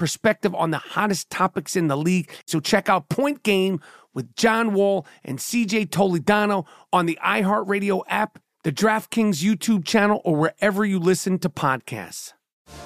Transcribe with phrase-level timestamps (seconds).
[0.00, 2.32] perspective on the hottest topics in the league.
[2.46, 3.80] So check out Point Game
[4.14, 10.36] with John Wall and CJ Toledano on the iHeartRadio app, the DraftKings YouTube channel, or
[10.36, 12.32] wherever you listen to podcasts.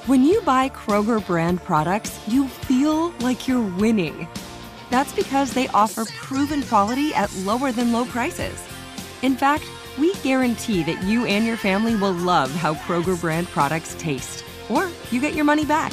[0.06, 4.26] When you buy Kroger brand products, you feel like you're winning.
[4.90, 8.60] That's because they offer proven quality at lower than low prices.
[9.22, 9.64] In fact,
[9.98, 14.90] we guarantee that you and your family will love how Kroger brand products taste, or
[15.12, 15.92] you get your money back.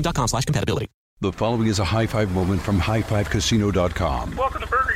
[0.00, 0.86] Dexcom.com slash compatibility.
[1.20, 4.36] The following is a high five moment from highfivecasino.com.
[4.36, 4.79] Welcome to Burger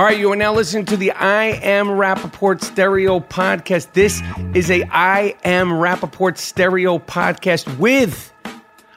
[0.00, 3.92] All right, you are now listening to the I Am Rapaport Stereo Podcast.
[3.92, 4.22] This
[4.54, 8.32] is a I Am Rapaport Stereo Podcast with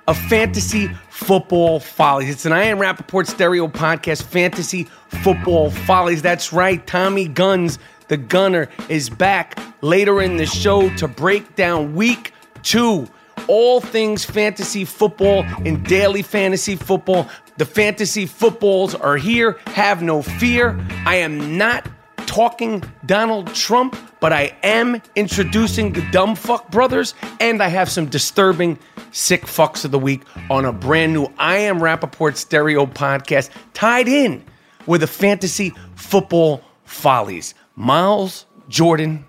[0.07, 2.29] a fantasy football follies.
[2.29, 6.21] It's an I Am Rapaport Stereo Podcast, fantasy football follies.
[6.21, 11.95] That's right, Tommy Guns, the gunner, is back later in the show to break down
[11.95, 12.31] week
[12.61, 13.09] two
[13.47, 17.27] all things fantasy football and daily fantasy football.
[17.57, 19.59] The fantasy footballs are here.
[19.67, 20.79] Have no fear.
[21.05, 21.87] I am not
[22.25, 28.07] talking Donald Trump, but I am introducing the Dumb Fuck Brothers, and I have some
[28.07, 28.79] disturbing
[29.11, 34.07] sick fucks of the week on a brand new I Am Rapaport stereo podcast tied
[34.07, 34.43] in
[34.87, 37.53] with the fantasy football follies.
[37.75, 39.25] Miles Jordan.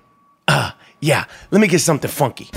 [0.49, 0.71] Uh,
[1.01, 2.51] yeah, let me get something funky.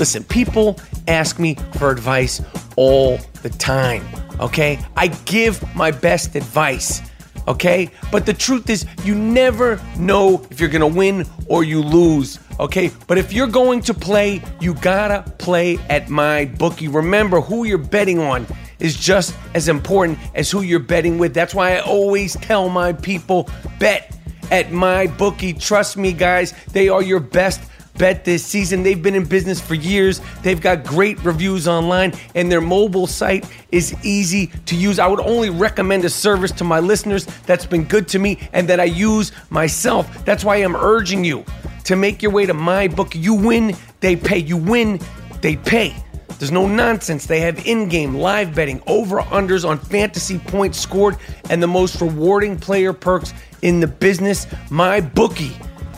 [0.00, 0.78] Listen, people
[1.08, 2.40] ask me for advice
[2.76, 4.02] all the time,
[4.40, 4.78] okay?
[4.96, 7.02] I give my best advice,
[7.46, 7.90] okay?
[8.10, 12.90] But the truth is, you never know if you're gonna win or you lose, okay?
[13.08, 16.88] But if you're going to play, you gotta play at my bookie.
[16.88, 18.46] Remember, who you're betting on
[18.78, 21.34] is just as important as who you're betting with.
[21.34, 24.16] That's why I always tell my people bet
[24.50, 25.52] at my bookie.
[25.52, 27.60] Trust me, guys, they are your best
[28.00, 28.82] bet this season.
[28.82, 30.22] They've been in business for years.
[30.42, 34.98] They've got great reviews online, and their mobile site is easy to use.
[34.98, 38.66] I would only recommend a service to my listeners that's been good to me and
[38.68, 40.24] that I use myself.
[40.24, 41.44] That's why I'm urging you
[41.84, 43.14] to make your way to my book.
[43.14, 44.38] You win, they pay.
[44.38, 44.98] You win,
[45.42, 45.94] they pay.
[46.38, 47.26] There's no nonsense.
[47.26, 51.18] They have in game live betting, over unders on fantasy points scored,
[51.50, 54.46] and the most rewarding player perks in the business.
[54.70, 55.54] My bookie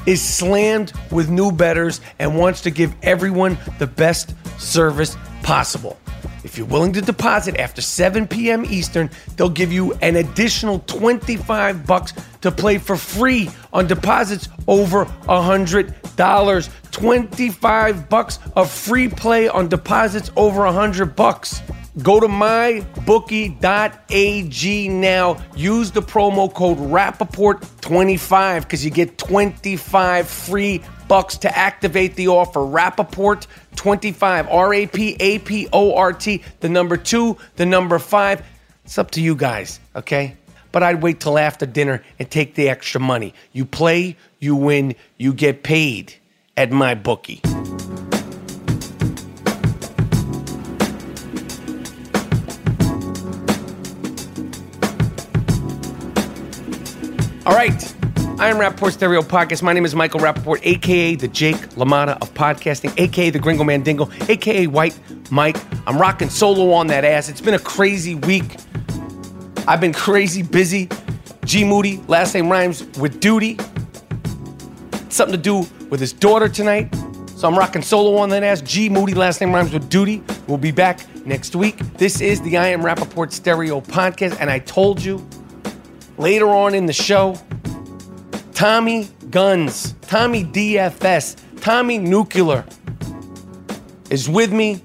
[0.06, 5.98] is slammed with new betters and wants to give everyone the best service possible.
[6.44, 8.64] If you're willing to deposit after 7 p.m.
[8.64, 15.04] Eastern, they'll give you an additional 25 bucks to play for free on deposits over
[15.04, 16.70] $100.
[16.90, 21.62] 25 bucks of free play on deposits over 100 bucks.
[22.00, 23.58] Go to mybookie.ag
[24.88, 25.36] now.
[25.54, 32.60] Use the promo code Rapaport25 because you get 25 free bucks to activate the offer.
[32.60, 33.46] Rapaport
[33.76, 34.48] 25.
[34.48, 36.42] R A P A P O R T.
[36.60, 38.42] The number two, the number five.
[38.86, 40.38] It's up to you guys, okay?
[40.72, 43.34] But I'd wait till after dinner and take the extra money.
[43.52, 46.14] You play, you win, you get paid
[46.56, 47.42] at my bookie.
[57.46, 57.94] Right.
[58.38, 59.62] I am Rapaport Stereo Podcast.
[59.62, 64.10] My name is Michael Rapaport, aka the Jake LaMotta of podcasting, aka the Gringo Mandingo,
[64.28, 64.98] aka White
[65.30, 65.56] Mike.
[65.86, 67.28] I'm rocking solo on that ass.
[67.28, 68.56] It's been a crazy week.
[69.68, 70.88] I've been crazy busy.
[71.44, 73.58] G Moody, last name rhymes with duty.
[75.08, 76.94] Something to do with his daughter tonight.
[77.36, 78.60] So I'm rocking solo on that ass.
[78.62, 80.22] G Moody, last name rhymes with duty.
[80.46, 81.76] We'll be back next week.
[81.98, 85.24] This is the I Am Rapaport Stereo Podcast, and I told you
[86.22, 87.36] later on in the show,
[88.54, 92.64] Tommy Guns, Tommy DFS, Tommy Nuclear
[94.08, 94.80] is with me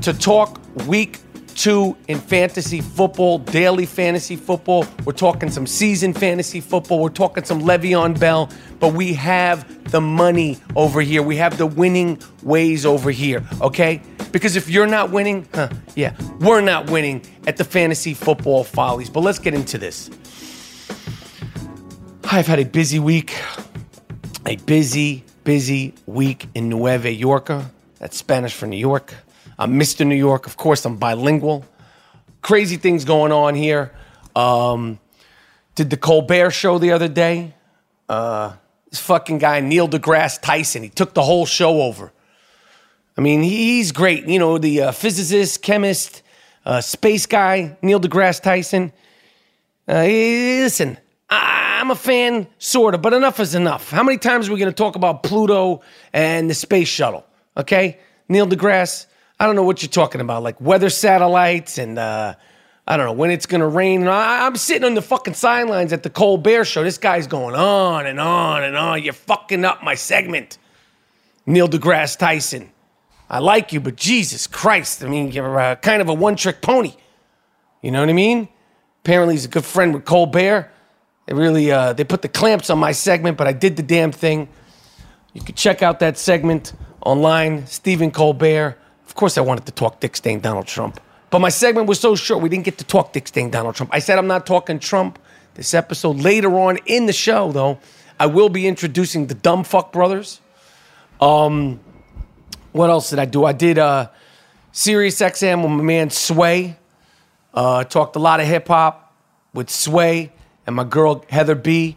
[0.00, 1.20] to talk week
[1.54, 4.86] two in fantasy football, daily fantasy football.
[5.04, 7.00] We're talking some season fantasy football.
[7.00, 11.22] We're talking some Le'Veon Bell, but we have the money over here.
[11.22, 14.02] We have the winning ways over here, okay?
[14.32, 19.08] Because if you're not winning, huh, yeah, we're not winning at the fantasy football follies.
[19.08, 20.10] But let's get into this.
[22.24, 23.32] I've had a busy week,
[24.44, 27.70] a busy, busy week in Nueva Yorka.
[28.00, 29.14] That's Spanish for New York.
[29.58, 30.06] I'm Mr.
[30.06, 30.46] New York.
[30.46, 31.64] Of course, I'm bilingual.
[32.42, 33.92] Crazy things going on here.
[34.34, 34.98] Um,
[35.74, 37.54] did the Colbert show the other day.
[38.08, 38.54] Uh,
[38.90, 42.12] this fucking guy, Neil deGrasse Tyson, he took the whole show over.
[43.16, 44.26] I mean, he's great.
[44.26, 46.22] You know, the uh, physicist, chemist,
[46.64, 48.92] uh, space guy, Neil deGrasse Tyson.
[49.88, 50.98] Uh, listen,
[51.30, 53.90] I- I'm a fan, sort of, but enough is enough.
[53.90, 57.24] How many times are we going to talk about Pluto and the space shuttle?
[57.56, 57.98] Okay?
[58.28, 59.06] Neil deGrasse,
[59.44, 62.34] I don't know what you're talking about, like weather satellites and uh,
[62.86, 64.08] I don't know when it's to rain.
[64.08, 66.82] I- I'm sitting on the fucking sidelines at the Colbert show.
[66.82, 69.02] This guy's going on and on and on.
[69.02, 70.56] You're fucking up my segment.
[71.44, 72.70] Neil deGrasse Tyson.
[73.28, 75.04] I like you, but Jesus Christ.
[75.04, 76.94] I mean, you're uh, kind of a one trick pony.
[77.82, 78.48] You know what I mean?
[79.02, 80.70] Apparently, he's a good friend with Colbert.
[81.26, 84.10] They really uh, they put the clamps on my segment, but I did the damn
[84.10, 84.48] thing.
[85.34, 87.66] You can check out that segment online.
[87.66, 88.78] Stephen Colbert.
[89.14, 91.00] Of course, I wanted to talk Dick Stain Donald Trump,
[91.30, 93.94] but my segment was so short we didn't get to talk Dick Stain Donald Trump.
[93.94, 95.20] I said I'm not talking Trump
[95.54, 96.16] this episode.
[96.16, 97.78] Later on in the show, though,
[98.18, 100.40] I will be introducing the Dumb Fuck Brothers.
[101.20, 101.78] Um,
[102.72, 103.44] what else did I do?
[103.44, 104.08] I did uh,
[104.72, 106.76] Sirius XM with my man Sway.
[107.54, 109.14] Uh, talked a lot of hip hop
[109.52, 110.32] with Sway
[110.66, 111.96] and my girl Heather B.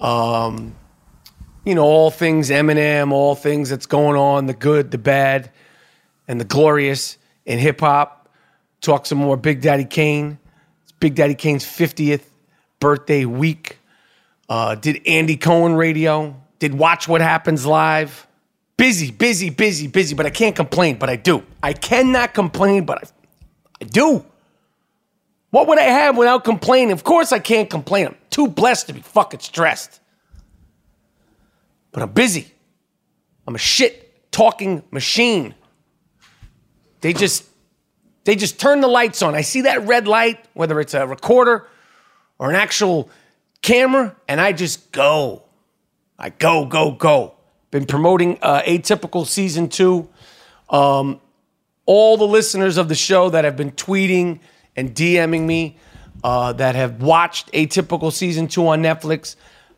[0.00, 0.74] Um,
[1.64, 5.52] you know, all things Eminem, all things that's going on, the good, the bad,
[6.28, 8.28] and the glorious in hip hop.
[8.80, 10.38] Talk some more Big Daddy Kane.
[10.82, 12.22] It's Big Daddy Kane's 50th
[12.80, 13.78] birthday week.
[14.48, 16.40] Uh, did Andy Cohen radio.
[16.58, 18.26] Did Watch What Happens Live.
[18.76, 21.42] Busy, busy, busy, busy, but I can't complain, but I do.
[21.62, 23.08] I cannot complain, but I,
[23.82, 24.24] I do.
[25.50, 26.92] What would I have without complaining?
[26.92, 28.08] Of course I can't complain.
[28.08, 30.00] I'm too blessed to be fucking stressed.
[31.92, 32.52] But I'm busy.
[33.46, 35.54] I'm a shit talking machine.
[37.06, 37.44] They just
[38.24, 39.36] they just turn the lights on.
[39.36, 41.64] I see that red light, whether it's a recorder
[42.36, 43.08] or an actual
[43.62, 45.44] camera, and I just go.
[46.18, 47.36] I go, go, go.
[47.70, 50.08] Been promoting uh, Atypical Season 2.
[50.68, 51.20] Um,
[51.84, 54.40] all the listeners of the show that have been tweeting
[54.74, 55.78] and DMing me
[56.24, 59.36] uh, that have watched Atypical Season 2 on Netflix,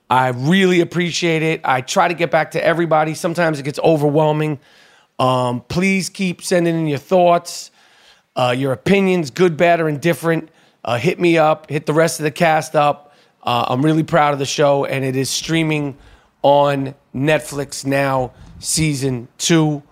[0.08, 1.60] I really appreciate it.
[1.62, 3.12] I try to get back to everybody.
[3.12, 4.60] Sometimes it gets overwhelming.
[5.18, 7.70] Um, please keep sending in your thoughts,
[8.36, 10.48] uh, your opinions, good, bad, or indifferent.
[10.84, 13.12] Uh, hit me up, hit the rest of the cast up.
[13.42, 15.96] Uh, I'm really proud of the show, and it is streaming
[16.42, 19.82] on Netflix now, season two.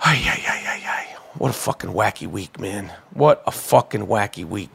[0.00, 1.16] Ay, ay, ay, ay, ay.
[1.34, 2.92] What a fucking wacky week, man.
[3.12, 4.70] What a fucking wacky week.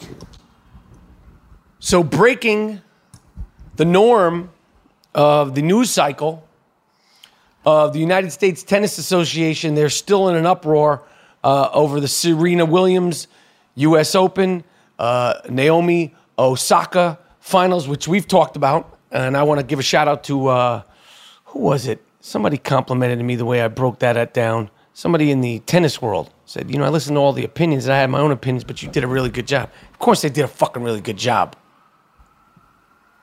[1.80, 2.82] So, breaking
[3.76, 4.52] the norm
[5.14, 6.48] of the news cycle
[7.66, 11.04] of the United States Tennis Association, they're still in an uproar
[11.44, 13.28] uh, over the Serena Williams
[13.76, 14.16] U.S.
[14.16, 14.64] Open,
[15.00, 18.98] uh, Naomi Osaka finals, which we've talked about.
[19.12, 20.84] And I want to give a shout out to uh,
[21.46, 22.04] who was it?
[22.20, 24.70] Somebody complimented me the way I broke that down.
[24.94, 27.94] Somebody in the tennis world said, You know, I listened to all the opinions and
[27.94, 29.70] I had my own opinions, but you did a really good job.
[29.92, 31.56] Of course, they did a fucking really good job.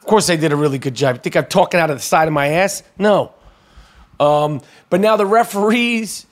[0.00, 1.16] Of course, they did a really good job.
[1.16, 2.82] You think I'm talking out of the side of my ass?
[2.98, 3.34] No.
[4.20, 4.60] Um,
[4.90, 6.26] but now the referees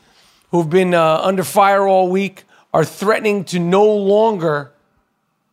[0.50, 4.72] who've been uh, under fire all week are threatening to no longer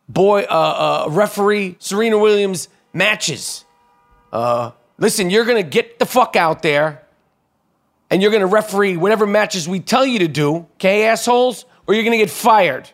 [0.08, 3.64] boy uh, uh, referee Serena Williams matches.
[4.32, 7.02] Uh, listen, you're gonna get the fuck out there,
[8.10, 12.04] and you're gonna referee whatever matches we tell you to do, okay, assholes, or you're
[12.04, 12.88] gonna get fired.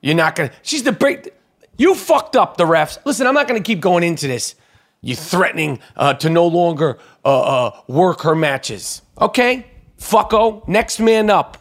[0.00, 0.50] You're not gonna.
[0.62, 1.34] She's the break.
[1.76, 2.98] You fucked up the refs.
[3.04, 4.54] Listen, I'm not gonna keep going into this.
[5.02, 9.02] You threatening uh, to no longer uh, uh, work her matches.
[9.18, 9.66] Okay,
[9.98, 11.56] fucko, next man up.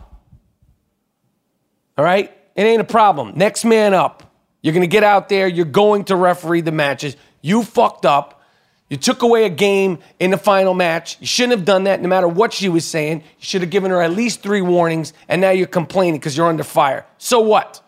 [1.98, 2.34] All right?
[2.56, 3.34] It ain't a problem.
[3.36, 4.24] Next man up.
[4.62, 5.48] You're going to get out there.
[5.48, 7.16] You're going to referee the matches.
[7.42, 8.42] You fucked up.
[8.90, 11.18] You took away a game in the final match.
[11.22, 13.20] You shouldn't have done that no matter what she was saying.
[13.20, 16.48] You should have given her at least three warnings, and now you're complaining because you're
[16.48, 17.06] under fire.
[17.18, 17.82] So what?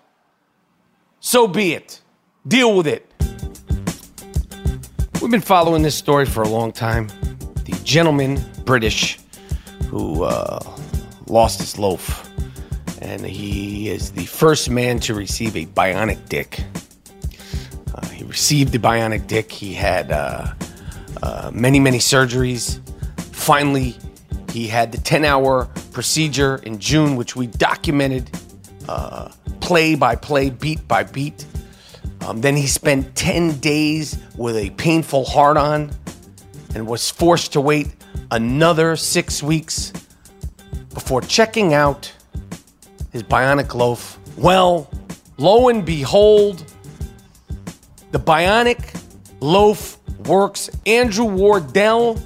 [1.19, 2.01] So be it.
[2.47, 3.10] Deal with it.
[5.31, 7.07] We've been following this story for a long time.
[7.63, 9.17] The gentleman, British,
[9.87, 10.59] who uh,
[11.27, 12.29] lost his loaf
[13.01, 16.65] and he is the first man to receive a bionic dick.
[17.95, 19.49] Uh, he received the bionic dick.
[19.53, 20.51] He had uh,
[21.23, 22.81] uh, many, many surgeries.
[23.33, 23.95] Finally,
[24.51, 28.29] he had the 10 hour procedure in June, which we documented
[28.89, 31.45] uh, play by play, beat by beat.
[32.25, 35.91] Um, then he spent 10 days with a painful heart on
[36.75, 37.87] and was forced to wait
[38.29, 39.91] another six weeks
[40.93, 42.11] before checking out
[43.11, 44.19] his bionic loaf.
[44.37, 44.89] Well,
[45.37, 46.63] lo and behold,
[48.11, 48.99] the bionic
[49.39, 50.69] loaf works.
[50.85, 52.19] Andrew Wardle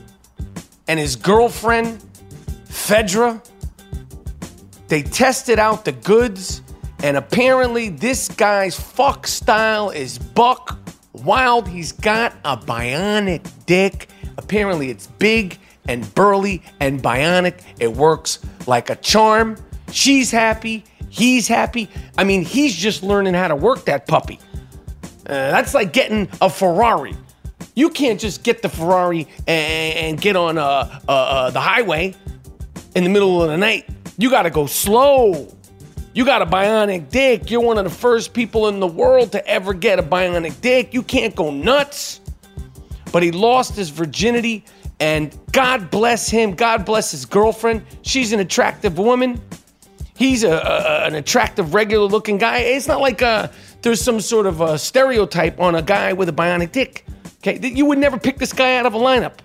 [0.88, 2.04] and his girlfriend,
[2.68, 3.42] Fedra,
[4.88, 6.62] they tested out the goods,
[7.04, 10.80] and apparently, this guy's fuck style is buck
[11.14, 11.68] wild.
[11.68, 14.10] He's got a bionic dick.
[14.38, 17.62] Apparently, it's big and burly and bionic.
[17.80, 19.58] It works like a charm.
[19.92, 20.84] She's happy.
[21.10, 21.90] He's happy.
[22.18, 24.40] I mean, he's just learning how to work that puppy.
[25.28, 27.16] Uh, that's like getting a Ferrari.
[27.76, 32.16] You can't just get the Ferrari and, and get on uh, uh, uh, the highway
[32.96, 33.88] in the middle of the night.
[34.18, 35.55] You got to go slow.
[36.16, 37.52] You got a bionic dick.
[37.52, 40.94] You're one of the first people in the world to ever get a bionic dick.
[40.94, 42.22] You can't go nuts.
[43.12, 44.64] But he lost his virginity,
[45.02, 46.56] and God bless him.
[46.56, 47.86] God bless his girlfriend.
[48.02, 49.42] She's an attractive woman.
[50.16, 52.60] He's a, a an attractive, regular looking guy.
[52.60, 53.50] It's not like uh,
[53.82, 57.06] there's some sort of a stereotype on a guy with a bionic dick.
[57.40, 59.40] Okay, you would never pick this guy out of a lineup.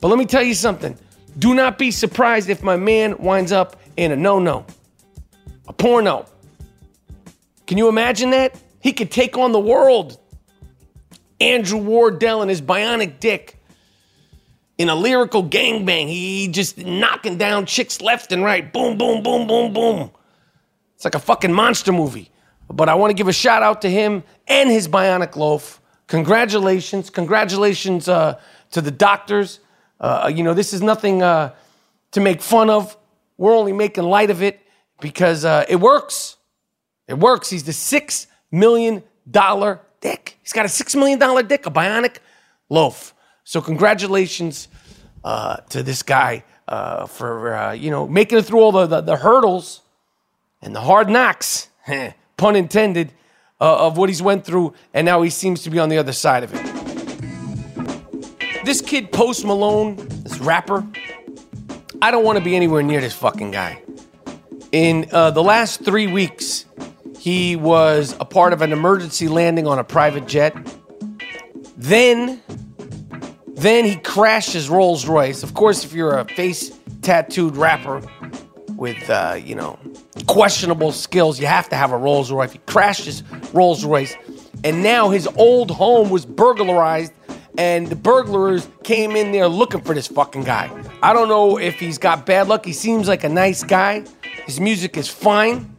[0.00, 0.98] But let me tell you something.
[1.38, 4.66] Do not be surprised if my man winds up in a no no,
[5.68, 6.26] a porno.
[7.66, 8.60] Can you imagine that?
[8.80, 10.18] He could take on the world.
[11.40, 13.58] Andrew Wardle and his bionic dick
[14.78, 16.08] in a lyrical gangbang.
[16.08, 18.72] He just knocking down chicks left and right.
[18.72, 20.10] Boom, boom, boom, boom, boom.
[20.94, 22.30] It's like a fucking monster movie.
[22.68, 25.80] But I want to give a shout out to him and his bionic loaf.
[26.06, 27.10] Congratulations.
[27.10, 29.60] Congratulations uh, to the doctors.
[30.00, 31.54] Uh, you know, this is nothing uh,
[32.12, 32.96] to make fun of.
[33.38, 34.60] We're only making light of it
[35.00, 36.36] because uh, it works.
[37.08, 37.50] It works.
[37.50, 39.02] He's the $6 million
[40.00, 40.38] dick.
[40.42, 42.16] He's got a $6 million dick, a bionic
[42.68, 43.14] loaf.
[43.44, 44.68] So congratulations
[45.24, 49.00] uh, to this guy uh, for uh, you know making it through all the, the,
[49.02, 49.82] the hurdles
[50.62, 51.68] and the hard knocks,
[52.36, 53.12] pun intended,
[53.60, 56.12] uh, of what he's went through, and now he seems to be on the other
[56.12, 56.62] side of it.
[58.64, 60.84] This kid Post Malone, this rapper,
[62.02, 63.80] I don't want to be anywhere near this fucking guy.
[64.76, 66.66] In uh, the last three weeks,
[67.18, 70.54] he was a part of an emergency landing on a private jet.
[71.78, 72.42] Then
[73.54, 75.42] then he crashed his Rolls Royce.
[75.42, 78.02] Of course, if you're a face tattooed rapper
[78.76, 79.78] with, uh, you know,
[80.26, 82.52] questionable skills, you have to have a Rolls Royce.
[82.52, 83.22] He crashed his
[83.54, 84.14] Rolls Royce,
[84.62, 87.14] and now his old home was burglarized,
[87.56, 90.70] and the burglars came in there looking for this fucking guy.
[91.02, 92.66] I don't know if he's got bad luck.
[92.66, 94.04] He seems like a nice guy.
[94.46, 95.76] His music is fine.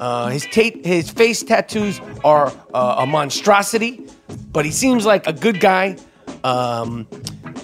[0.00, 4.04] Uh, his, ta- his face tattoos are uh, a monstrosity,
[4.50, 5.96] but he seems like a good guy.
[6.42, 7.06] Um,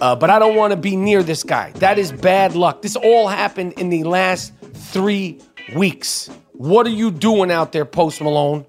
[0.00, 1.73] uh, but I don't want to be near this guy.
[1.73, 2.83] That is bad luck.
[2.83, 5.41] This all happened in the last three
[5.75, 6.31] weeks.
[6.53, 8.65] What are you doing out there, Post Malone?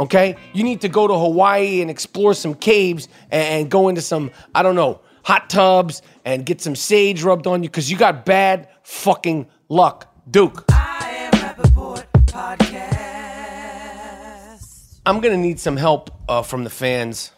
[0.00, 0.36] Okay?
[0.52, 4.62] You need to go to Hawaii and explore some caves and go into some, I
[4.62, 8.68] don't know, hot tubs and get some sage rubbed on you because you got bad
[8.82, 10.06] fucking luck.
[10.30, 10.64] Duke.
[15.06, 17.32] I'm going to need some help uh, from the fans.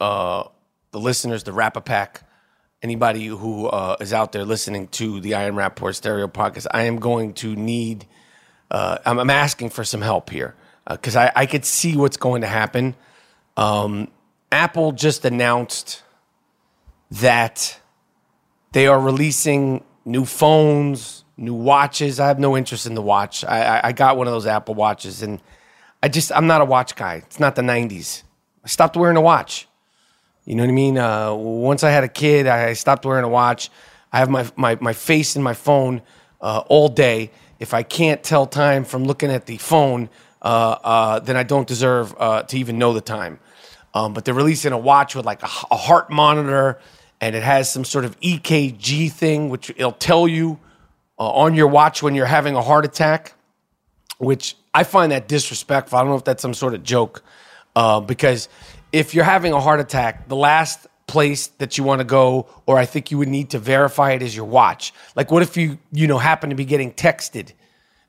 [0.00, 0.44] Uh,
[0.90, 2.22] the listeners, the Rapper Pack,
[2.82, 6.82] anybody who uh, is out there listening to the I Am Rapaport Stereo Podcast, I
[6.82, 8.06] am going to need,
[8.70, 10.54] uh, I'm, I'm, asking for some help here
[10.90, 12.96] because uh, I, I could see what's going to happen.
[13.56, 14.08] Um,
[14.52, 16.02] Apple just announced
[17.10, 17.80] that
[18.72, 22.20] they are releasing new phones, new watches.
[22.20, 23.44] I have no interest in the watch.
[23.44, 25.40] I, I, I got one of those Apple watches and
[26.02, 27.16] I just, I'm not a watch guy.
[27.26, 28.22] It's not the 90s.
[28.64, 29.66] I stopped wearing a watch.
[30.44, 30.98] You know what I mean?
[30.98, 33.70] Uh, once I had a kid, I stopped wearing a watch.
[34.12, 36.02] I have my my, my face in my phone
[36.40, 37.30] uh, all day.
[37.58, 40.10] If I can't tell time from looking at the phone,
[40.42, 43.40] uh, uh, then I don't deserve uh, to even know the time.
[43.94, 46.78] Um, but they're releasing a watch with like a, a heart monitor,
[47.20, 50.58] and it has some sort of EKG thing, which it'll tell you
[51.18, 53.34] uh, on your watch when you're having a heart attack.
[54.18, 55.98] Which I find that disrespectful.
[55.98, 57.22] I don't know if that's some sort of joke,
[57.74, 58.48] uh, because
[58.92, 62.78] if you're having a heart attack, the last place that you want to go, or
[62.78, 64.94] I think you would need to verify it, is your watch.
[65.16, 67.52] Like, what if you you know happen to be getting texted,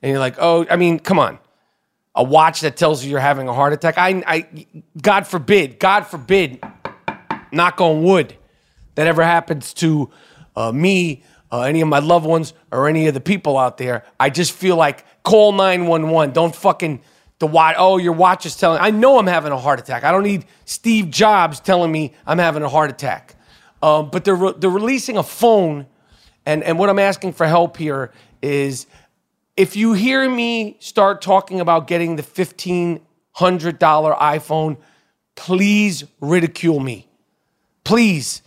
[0.02, 1.40] and you're like, oh, I mean, come on
[2.16, 3.98] a watch that tells you you're having a heart attack.
[3.98, 4.66] I, I,
[5.02, 6.64] God forbid, God forbid,
[7.52, 8.36] knock on wood,
[8.96, 10.10] that ever happens to
[10.56, 11.24] uh, me,
[11.62, 14.04] any of my loved ones, or any of the people out there.
[14.20, 16.34] I just feel like call 911.
[16.34, 17.02] Don't fucking
[17.40, 17.76] the watch.
[17.78, 18.80] Oh, your watch is telling.
[18.82, 20.04] I know I'm having a heart attack.
[20.04, 23.36] I don't need Steve Jobs telling me I'm having a heart attack.
[23.82, 25.86] Um, but they're re- they're releasing a phone,
[26.46, 28.88] and and what I'm asking for help here is
[29.58, 33.00] if you hear me start talking about getting the $1,500
[33.40, 34.78] iPhone,
[35.36, 37.08] please ridicule me.
[37.84, 38.42] Please.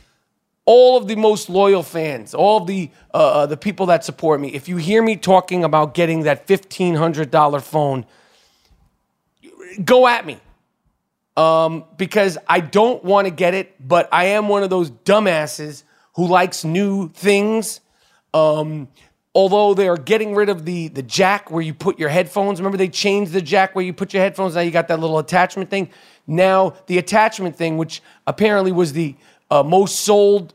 [0.70, 4.48] All of the most loyal fans, all the, uh, uh, the people that support me,
[4.52, 8.04] if you hear me talking about getting that $1,500 phone,
[9.82, 10.36] go at me.
[11.38, 15.84] Um, because I don't want to get it, but I am one of those dumbasses
[16.16, 17.80] who likes new things.
[18.34, 18.88] Um,
[19.34, 22.58] although they are getting rid of the the jack where you put your headphones.
[22.58, 24.54] Remember they changed the jack where you put your headphones.
[24.56, 25.88] Now you got that little attachment thing.
[26.26, 29.14] Now the attachment thing, which apparently was the
[29.50, 30.54] uh, most sold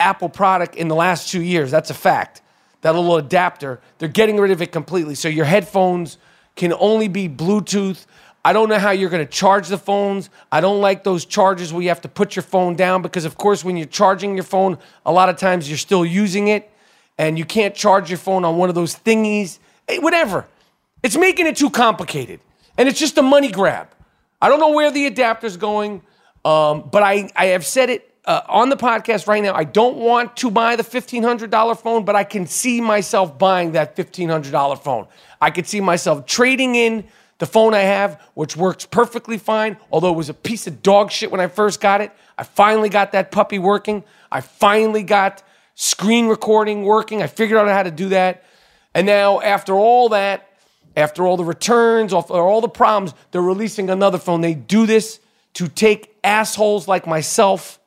[0.00, 2.42] Apple product in the last two years, that's a fact.
[2.80, 5.14] That little adapter, they're getting rid of it completely.
[5.14, 6.16] So your headphones
[6.56, 8.06] can only be Bluetooth.
[8.42, 10.30] I don't know how you're going to charge the phones.
[10.50, 13.36] I don't like those chargers where you have to put your phone down because, of
[13.36, 16.70] course, when you're charging your phone, a lot of times you're still using it
[17.18, 20.46] and you can't charge your phone on one of those thingies, hey, whatever.
[21.02, 22.40] It's making it too complicated.
[22.78, 23.88] And it's just a money grab.
[24.40, 26.00] I don't know where the adapter's going,
[26.46, 29.54] um, but I, I have said it uh, on the podcast right now.
[29.54, 33.96] I don't want to buy the $1,500 phone, but I can see myself buying that
[33.96, 35.06] $1,500 phone.
[35.40, 37.04] I could see myself trading in
[37.38, 41.10] the phone I have, which works perfectly fine, although it was a piece of dog
[41.10, 42.12] shit when I first got it.
[42.36, 44.04] I finally got that puppy working.
[44.30, 45.42] I finally got
[45.74, 47.22] screen recording working.
[47.22, 48.44] I figured out how to do that.
[48.94, 50.46] And now, after all that,
[50.96, 54.42] after all the returns, after all the problems, they're releasing another phone.
[54.42, 55.20] They do this
[55.54, 57.79] to take assholes like myself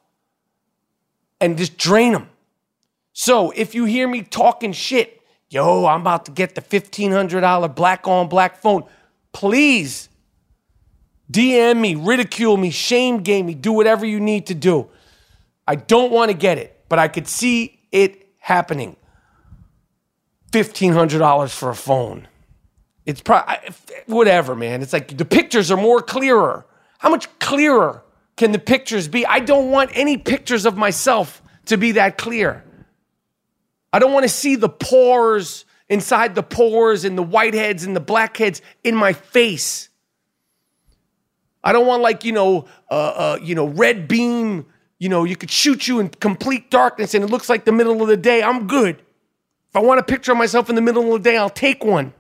[1.44, 2.30] and just drain them.
[3.12, 8.08] So if you hear me talking shit, yo, I'm about to get the $1,500 black
[8.08, 8.86] on black phone,
[9.34, 10.08] please
[11.30, 14.88] DM me, ridicule me, shame game me, do whatever you need to do.
[15.68, 18.96] I don't want to get it, but I could see it happening.
[20.52, 22.28] $1,500 for a phone.
[23.06, 23.56] It's probably
[24.06, 24.82] whatever, man.
[24.82, 26.66] It's like the pictures are more clearer.
[27.00, 28.04] How much clearer
[28.36, 29.26] can the pictures be?
[29.26, 32.64] I don't want any pictures of myself to be that clear.
[33.92, 38.00] I don't want to see the pores inside the pores and the whiteheads and the
[38.00, 39.90] blackheads in my face.
[41.64, 44.66] I don't want like you know, uh, uh, you know, red beam
[45.04, 48.02] you know, you could shoot you in complete darkness and it looks like the middle
[48.02, 48.42] of the day.
[48.42, 48.96] I'm good.
[48.96, 51.84] If I want a picture of myself in the middle of the day, I'll take
[51.84, 52.14] one.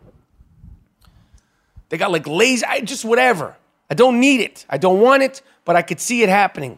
[1.88, 3.56] They got like lazy, I just whatever.
[3.89, 4.65] I don't need it.
[4.69, 6.78] I don't want it, but I could see it happening.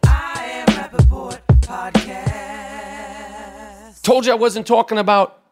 [4.02, 5.42] Told you I wasn't talking about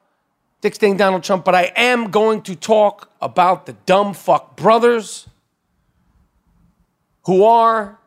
[0.60, 5.28] Dick Stain Donald Trump, but I am going to talk about the dumb fuck brothers
[7.26, 7.98] who are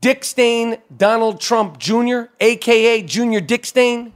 [0.00, 4.12] Dick Stain Donald Trump Jr., aka Junior Dick Stain,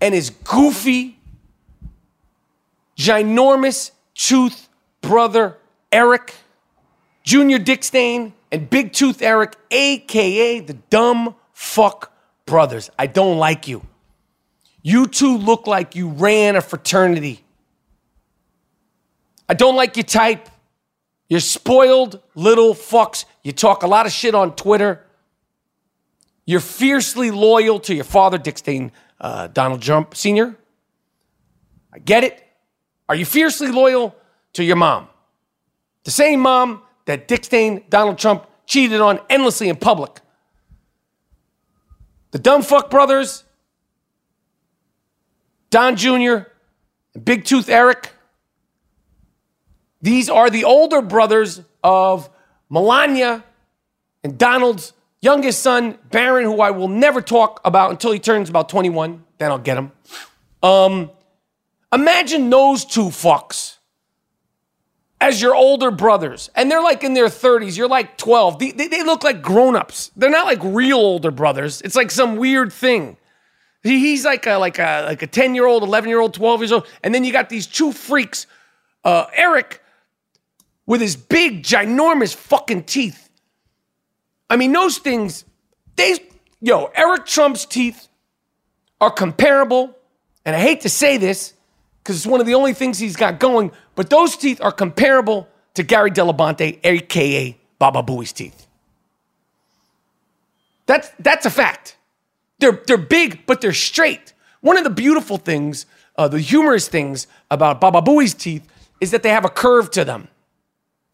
[0.00, 1.18] and his goofy,
[2.96, 4.68] ginormous tooth
[5.00, 5.58] brother
[5.92, 6.34] Eric,
[7.22, 12.12] Junior Dick Stain, and Big Tooth Eric, aka the dumb fuck
[12.46, 12.88] brothers.
[12.96, 13.84] I don't like you.
[14.80, 17.44] You two look like you ran a fraternity.
[19.48, 20.48] I don't like your type.
[21.28, 23.24] You're spoiled little fucks.
[23.42, 25.04] You talk a lot of shit on Twitter.
[26.46, 30.56] You're fiercely loyal to your father, Dick Stain, uh, Donald Trump Sr.
[31.92, 32.40] I get it.
[33.08, 34.14] Are you fiercely loyal
[34.52, 35.08] to your mom?
[36.04, 40.20] The same mom that Dick Stain, Donald Trump cheated on endlessly in public.
[42.30, 43.44] The dumb fuck brothers,
[45.70, 46.48] Don Jr.,
[47.14, 48.12] and Big Tooth Eric,
[50.02, 52.28] these are the older brothers of
[52.68, 53.44] Melania
[54.22, 58.68] and Donald's youngest son, Barron, who I will never talk about until he turns about
[58.68, 59.24] 21.
[59.38, 59.92] Then I'll get him.
[60.62, 61.10] Um,
[61.92, 63.78] imagine those two fucks
[65.20, 67.76] as your older brothers, and they're like in their 30s.
[67.76, 68.58] You're like 12.
[68.58, 70.10] They, they, they look like grown ups.
[70.16, 71.80] They're not like real older brothers.
[71.82, 73.16] It's like some weird thing.
[73.82, 76.60] He, he's like a like a like a 10 year old, 11 year old, 12
[76.60, 78.46] years old, and then you got these two freaks,
[79.04, 79.82] uh, Eric,
[80.86, 83.30] with his big, ginormous fucking teeth.
[84.50, 85.44] I mean, those things,
[85.96, 86.18] they,
[86.60, 88.08] yo, Eric Trump's teeth
[89.00, 89.96] are comparable,
[90.44, 91.54] and I hate to say this
[92.02, 95.48] because it's one of the only things he's got going, but those teeth are comparable
[95.74, 98.66] to Gary Dell'Abate, aka Baba Booey's teeth.
[100.86, 101.96] That's that's a fact.
[102.58, 104.32] They're they're big, but they're straight.
[104.60, 108.66] One of the beautiful things, uh, the humorous things about Baba Booey's teeth
[109.00, 110.28] is that they have a curve to them.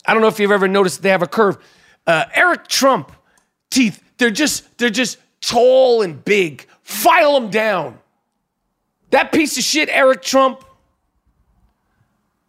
[0.06, 1.58] I don't know if you've ever noticed they have a curve.
[2.06, 3.12] Uh, Eric Trump
[3.70, 6.66] teeth, they're just they're just tall and big.
[6.82, 7.98] File them down.
[9.10, 10.64] That piece of shit, Eric Trump,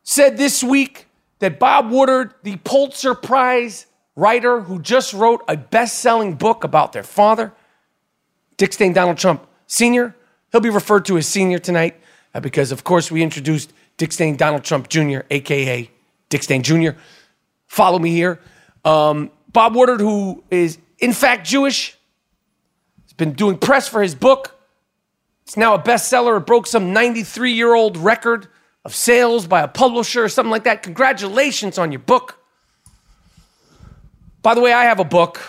[0.03, 1.07] said this week
[1.39, 7.03] that Bob Woodward, the Pulitzer Prize writer who just wrote a best-selling book about their
[7.03, 7.53] father,
[8.57, 10.15] Dick Stain Donald Trump Sr.,
[10.51, 11.99] he'll be referred to as Senior tonight
[12.33, 15.89] uh, because, of course, we introduced Dick Stain Donald Trump Jr., aka
[16.29, 16.91] Dick Stain Jr.
[17.67, 18.39] Follow me here.
[18.83, 21.97] Um, Bob Woodward, who is in fact Jewish,
[23.03, 24.57] has been doing press for his book.
[25.43, 26.37] It's now a bestseller.
[26.37, 28.47] It broke some 93 year old record
[28.83, 30.83] of sales by a publisher or something like that.
[30.83, 32.37] Congratulations on your book.
[34.41, 35.39] By the way, I have a book.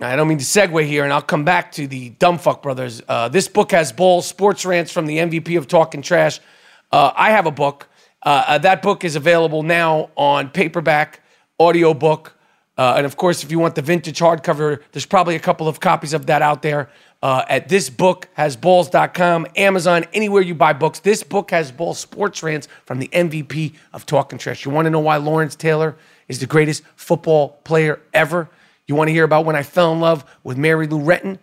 [0.00, 3.02] I don't mean to segue here, and I'll come back to the Dumbfuck Brothers.
[3.08, 6.38] Uh, this book has balls, sports rants from the MVP of Talking Trash.
[6.92, 7.88] Uh, I have a book.
[8.22, 11.20] Uh, uh, that book is available now on paperback,
[11.58, 12.38] audiobook,
[12.78, 15.80] uh, and of course, if you want the vintage hardcover, there's probably a couple of
[15.80, 16.88] copies of that out there
[17.22, 21.00] uh, at thisbookhasballs.com, Amazon, anywhere you buy books.
[21.00, 24.64] This book has balls sports rants from the MVP of Talking Trash.
[24.64, 25.96] You want to know why Lawrence Taylor
[26.28, 28.48] is the greatest football player ever?
[28.86, 31.38] You want to hear about when I fell in love with Mary Lou Retton?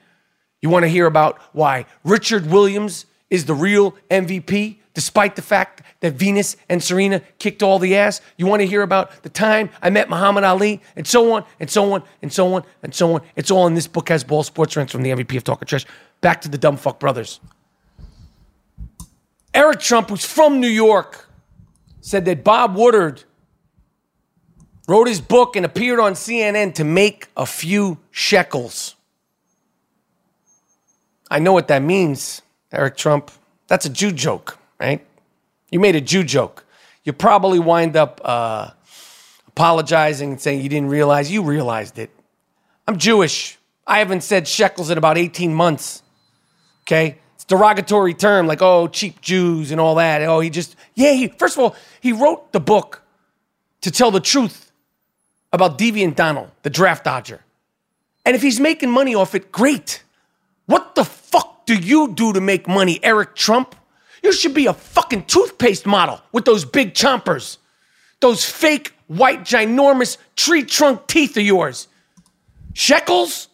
[0.62, 5.82] You want to hear about why Richard Williams is the real MVP, despite the fact
[6.06, 8.22] that Venus and Serena kicked all the ass.
[8.38, 11.68] You want to hear about the time I met Muhammad Ali, and so on, and
[11.68, 13.22] so on, and so on, and so on.
[13.36, 15.86] It's all in this book has ball sports rants from the MVP of Talking Trash.
[16.22, 17.40] Back to the dumb fuck brothers.
[19.54, 21.28] Eric Trump, who's from New York,
[22.02, 23.24] said that Bob Woodward
[24.88, 28.96] wrote his book and appeared on CNN to make a few shekels.
[31.32, 33.32] I know what that means, Eric Trump.
[33.68, 35.05] That's a Jew joke, right?
[35.76, 36.64] You made a Jew joke.
[37.04, 38.70] You probably wind up uh,
[39.46, 41.30] apologizing and saying you didn't realize.
[41.30, 42.12] You realized it.
[42.88, 43.58] I'm Jewish.
[43.86, 46.02] I haven't said shekels in about 18 months.
[46.84, 47.18] Okay?
[47.34, 50.22] It's derogatory term like, oh, cheap Jews and all that.
[50.22, 53.02] Oh, he just, yeah, he, first of all, he wrote the book
[53.82, 54.72] to tell the truth
[55.52, 57.42] about Deviant Donald, the draft dodger.
[58.26, 60.04] And if he's making money off it, great.
[60.68, 63.76] What the fuck do you do to make money, Eric Trump?
[64.26, 67.58] You should be a fucking toothpaste model with those big chompers,
[68.22, 71.88] those fake white, ginormous tree trunk teeth of yours.
[72.74, 73.50] Shekels?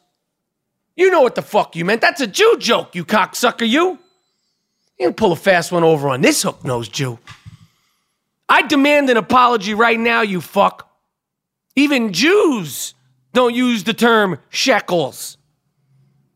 [0.96, 2.00] You know what the fuck you meant.
[2.00, 4.00] That's a Jew joke, you cocksucker, you.
[4.98, 7.20] You can pull a fast one over on this hook nosed Jew.
[8.48, 10.90] I demand an apology right now, you fuck.
[11.76, 12.94] Even Jews
[13.34, 15.36] don't use the term shekels.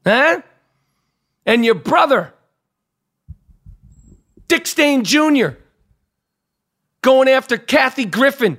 [0.06, 0.42] Huh?
[1.46, 2.34] And your brother,
[4.56, 5.50] Dick Stain Jr.,
[7.02, 8.58] going after Kathy Griffin,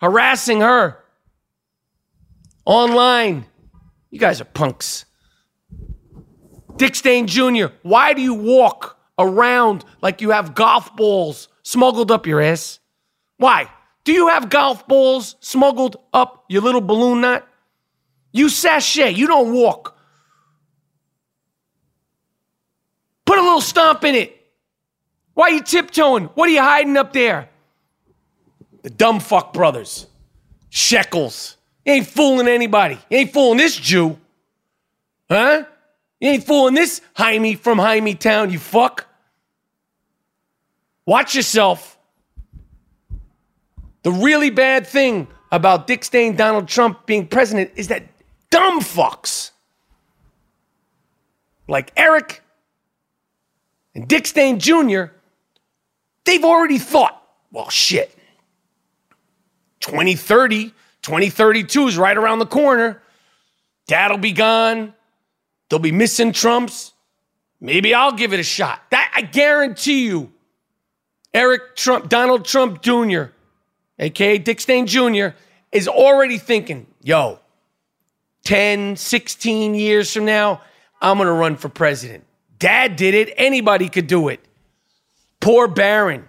[0.00, 0.98] harassing her
[2.64, 3.44] online.
[4.10, 5.04] You guys are punks.
[6.76, 12.28] Dick Stain Jr., why do you walk around like you have golf balls smuggled up
[12.28, 12.78] your ass?
[13.36, 13.68] Why?
[14.04, 17.44] Do you have golf balls smuggled up your little balloon knot?
[18.30, 19.98] You sashay, you don't walk.
[23.24, 24.35] Put a little stomp in it.
[25.36, 26.24] Why are you tiptoeing?
[26.34, 27.50] What are you hiding up there?
[28.82, 30.06] The dumb fuck brothers.
[30.70, 31.58] Shekels.
[31.84, 32.98] You ain't fooling anybody.
[33.10, 34.18] You ain't fooling this Jew.
[35.30, 35.64] Huh?
[36.20, 39.06] You ain't fooling this Jaime from Jaime Town, you fuck.
[41.04, 41.98] Watch yourself.
[44.04, 48.04] The really bad thing about Dick Stain Donald Trump being president is that
[48.48, 49.50] dumb fucks
[51.68, 52.42] like Eric
[53.94, 55.08] and Dick Stain Jr
[56.26, 58.14] they've already thought, well, shit,
[59.80, 63.00] 2030, 2032 is right around the corner.
[63.86, 64.92] Dad'll be gone.
[65.68, 66.92] They'll be missing Trumps.
[67.60, 68.82] Maybe I'll give it a shot.
[68.90, 70.32] That I guarantee you.
[71.32, 73.24] Eric Trump, Donald Trump Jr.,
[73.98, 75.28] aka Dick Stain Jr.,
[75.70, 77.38] is already thinking, yo,
[78.44, 80.62] 10, 16 years from now,
[81.00, 82.24] I'm to run for president.
[82.58, 83.34] Dad did it.
[83.36, 84.40] Anybody could do it.
[85.46, 86.28] Poor Barron.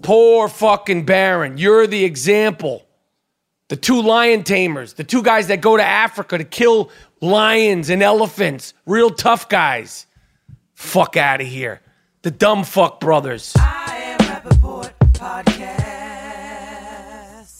[0.00, 1.58] Poor fucking Barron.
[1.58, 2.86] You're the example.
[3.68, 8.02] The two lion tamers, the two guys that go to Africa to kill lions and
[8.02, 10.06] elephants, real tough guys.
[10.72, 11.82] Fuck out of here.
[12.22, 13.52] The dumb fuck brothers.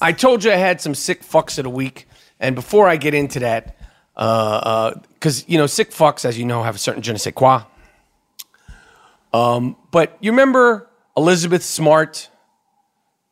[0.01, 2.09] I told you I had some sick fucks of the week.
[2.41, 3.77] And before I get into that,
[4.15, 7.19] because, uh, uh, you know, sick fucks, as you know, have a certain je ne
[7.19, 7.61] sais quoi.
[9.35, 12.29] Um, but you remember Elizabeth Smart,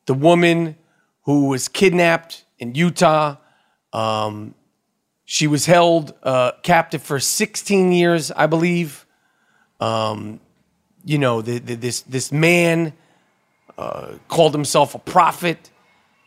[0.05, 0.75] the woman
[1.23, 3.37] who was kidnapped in Utah?
[3.93, 4.55] Um,
[5.25, 9.05] she was held uh, captive for 16 years, I believe.
[9.79, 10.39] Um,
[11.03, 12.93] you know, the, the, this, this man
[13.77, 15.69] uh, called himself a prophet.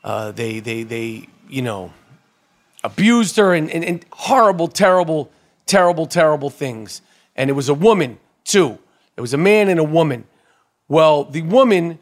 [0.04, 1.92] Uh, they, they, they, you know,
[2.84, 5.30] abused her and, and, and horrible, terrible,
[5.66, 7.02] terrible, terrible things.
[7.36, 8.78] And it was a woman, too.
[9.16, 10.24] It was a man and a woman.
[10.88, 11.98] Well, the woman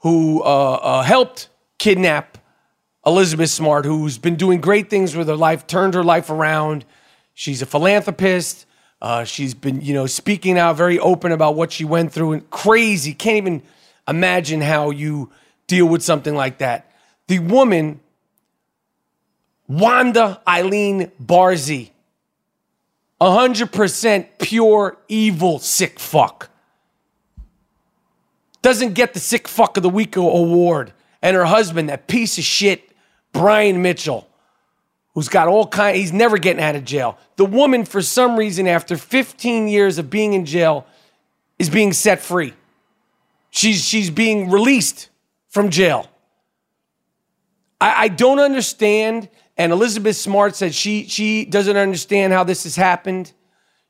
[0.00, 2.38] who uh, uh, helped kidnap
[3.06, 6.84] Elizabeth Smart, who's been doing great things with her life, turned her life around.
[7.34, 8.66] She's a philanthropist.
[9.00, 12.50] Uh, she's been, you know, speaking out very open about what she went through and
[12.50, 13.14] crazy.
[13.14, 13.62] Can't even
[14.08, 15.30] imagine how you
[15.66, 16.90] deal with something like that.
[17.28, 18.00] The woman,
[19.68, 21.90] Wanda Eileen Barzee,
[23.20, 26.50] 100% pure evil sick fuck.
[28.62, 30.92] Doesn't get the sick fuck of the week award.
[31.22, 32.90] And her husband, that piece of shit,
[33.32, 34.28] Brian Mitchell,
[35.14, 37.18] who's got all kind he's never getting out of jail.
[37.36, 40.86] The woman, for some reason, after 15 years of being in jail,
[41.58, 42.52] is being set free.
[43.50, 45.08] She's she's being released
[45.48, 46.10] from jail.
[47.80, 49.30] I, I don't understand.
[49.56, 53.32] And Elizabeth Smart said she she doesn't understand how this has happened.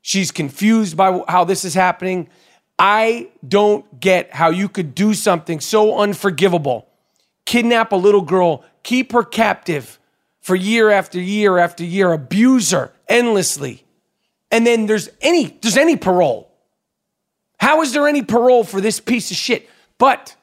[0.00, 2.28] She's confused by how this is happening.
[2.78, 6.88] I don't get how you could do something so unforgivable.
[7.44, 9.98] Kidnap a little girl, keep her captive
[10.40, 13.84] for year after year after year, abuse her endlessly.
[14.50, 16.52] And then there's any there's any parole.
[17.58, 19.68] How is there any parole for this piece of shit?
[19.98, 20.36] But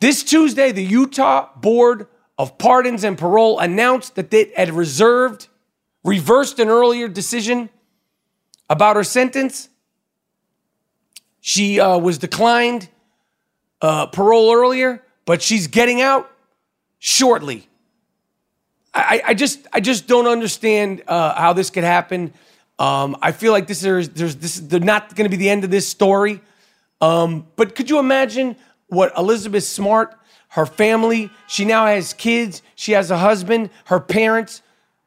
[0.00, 5.48] this Tuesday, the Utah Board of Pardons and Parole announced that it had reserved,
[6.04, 7.70] reversed an earlier decision
[8.68, 9.68] about her sentence.
[11.40, 12.88] She uh, was declined
[13.80, 16.30] uh, parole earlier, but she's getting out
[16.98, 17.68] shortly.
[18.92, 22.32] I, I just, I just don't understand uh, how this could happen.
[22.78, 25.64] Um, I feel like this is there's this is not going to be the end
[25.64, 26.40] of this story.
[27.00, 28.56] Um, but could you imagine
[28.88, 30.14] what Elizabeth Smart,
[30.48, 34.62] her family, she now has kids, she has a husband, her parents,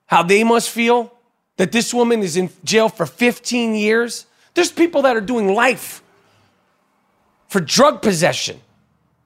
[0.06, 1.14] how they must feel
[1.58, 4.26] that this woman is in jail for 15 years?
[4.54, 6.04] There's people that are doing life
[7.48, 8.60] for drug possession.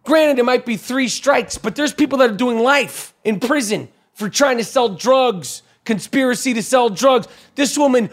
[0.04, 3.88] Granted, it might be three strikes, but there's people that are doing life in prison
[4.14, 7.28] for trying to sell drugs, conspiracy to sell drugs.
[7.56, 8.10] This woman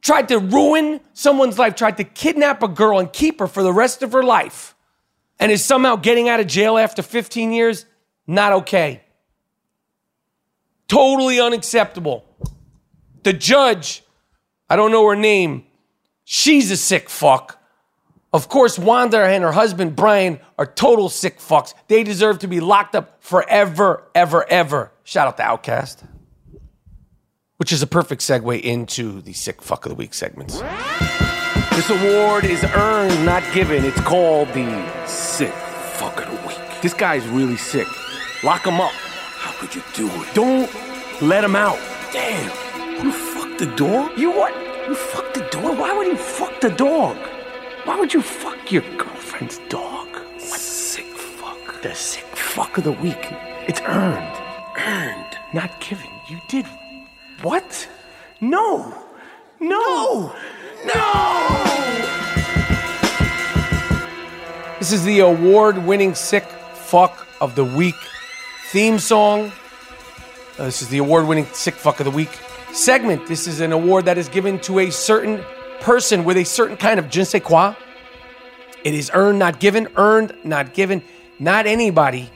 [0.00, 3.72] tried to ruin someone's life, tried to kidnap a girl and keep her for the
[3.72, 4.74] rest of her life,
[5.38, 7.86] and is somehow getting out of jail after 15 years,
[8.26, 9.02] not okay.
[10.88, 12.24] Totally unacceptable.
[13.22, 14.02] The judge,
[14.68, 15.64] I don't know her name,
[16.24, 17.60] she's a sick fuck.
[18.32, 21.72] Of course, Wanda and her husband Brian are total sick fucks.
[21.88, 24.92] They deserve to be locked up forever, ever, ever.
[25.04, 26.04] Shout out to Outcast
[27.58, 30.62] which is a perfect segue into the sick fuck of the week segments.
[31.78, 33.84] This award is earned, not given.
[33.84, 36.58] It's called the sick fuck of the week.
[36.82, 37.86] This guy's really sick.
[38.42, 38.90] Lock him up.
[38.90, 40.34] How could you do it?
[40.34, 40.68] Don't
[41.22, 41.78] let him out.
[42.12, 42.50] Damn.
[43.04, 44.18] You fucked the dog?
[44.18, 44.52] You what?
[44.88, 45.78] You fucked the dog?
[45.78, 47.16] Why would you fuck the dog?
[47.84, 50.08] Why would you fuck your girlfriend's dog?
[50.08, 51.80] What sick fuck?
[51.82, 53.24] The sick fuck of the week.
[53.68, 54.36] It's earned.
[54.78, 55.38] Earned.
[55.54, 56.10] Not given.
[56.28, 56.66] You did
[57.42, 57.88] what?
[58.40, 58.92] No.
[59.60, 59.78] No.
[59.78, 60.36] No.
[64.78, 67.96] This is the award winning Sick Fuck of the Week
[68.70, 69.52] theme song.
[70.58, 72.30] Uh, this is the award winning Sick Fuck of the Week
[72.72, 73.26] segment.
[73.26, 75.44] This is an award that is given to a certain
[75.80, 77.74] person with a certain kind of je ne sais quoi.
[78.84, 79.88] It is earned, not given.
[79.96, 81.02] Earned, not given.
[81.38, 82.30] Not anybody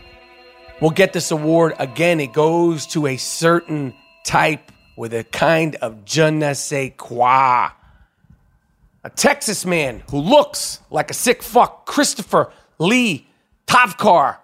[0.80, 2.20] will get this award again.
[2.20, 7.70] It goes to a certain type with a kind of je ne sais quoi.
[9.04, 13.26] A Texas man who looks like a sick fuck, Christopher Lee
[13.66, 14.36] Tavkar,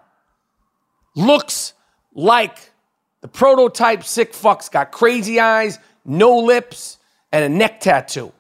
[1.15, 1.75] looks
[2.13, 2.73] like
[3.21, 6.99] the prototype sick fuck's got crazy eyes, no lips,
[7.31, 8.33] and a neck tattoo.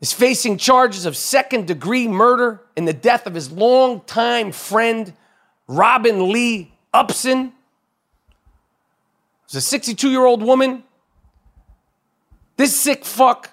[0.00, 5.12] Is facing charges of second degree murder in the death of his longtime friend,
[5.66, 7.46] Robin Lee Upson.
[7.46, 7.52] It
[9.48, 10.84] was a 62 year old woman.
[12.56, 13.50] This sick fuck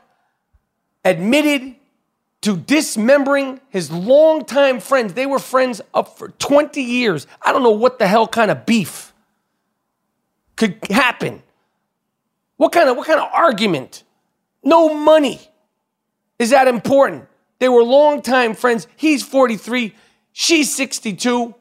[1.09, 1.75] admitted
[2.41, 5.13] to dismembering his longtime friends.
[5.13, 7.27] They were friends up for 20 years.
[7.41, 9.13] I don't know what the hell kind of beef
[10.55, 11.41] could happen.
[12.57, 14.03] What kind of what kind of argument?
[14.63, 15.39] No money.
[16.39, 17.27] Is that important?
[17.59, 18.87] They were longtime friends.
[18.95, 19.95] He's 43,
[20.31, 21.55] she's 62.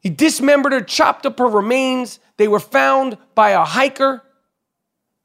[0.00, 2.20] He dismembered her, chopped up her remains.
[2.38, 4.22] They were found by a hiker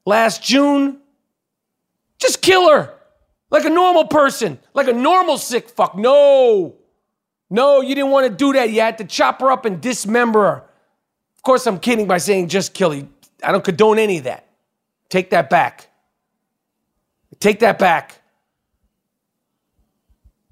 [0.06, 1.00] last June.
[2.20, 2.95] Just kill her
[3.56, 5.96] like a normal person, like a normal sick fuck.
[5.96, 6.76] No,
[7.50, 8.70] no, you didn't want to do that.
[8.70, 10.64] You had to chop her up and dismember her.
[11.38, 13.08] Of course, I'm kidding by saying just kill her.
[13.42, 14.46] I don't condone any of that.
[15.08, 15.88] Take that back.
[17.40, 18.22] Take that back.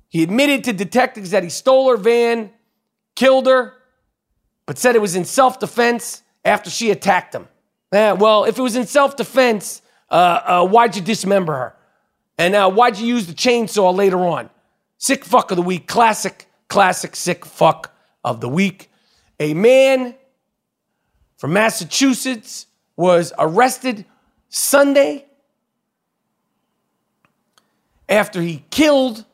[0.08, 2.52] He admitted to detectives that he stole her van,
[3.16, 3.74] killed her,
[4.66, 7.50] but said it was in self defense after she attacked him.
[7.92, 10.14] Eh, well, if it was in self defense, uh,
[10.46, 11.76] uh, why'd you dismember her?
[12.38, 14.50] And why'd you use the chainsaw later on?
[14.98, 15.88] Sick fuck of the week.
[15.88, 17.94] Classic, classic sick fuck
[18.24, 18.90] of the week.
[19.40, 20.16] A man
[21.38, 24.06] from Massachusetts was arrested
[24.50, 25.26] Sunday
[28.08, 29.26] after he killed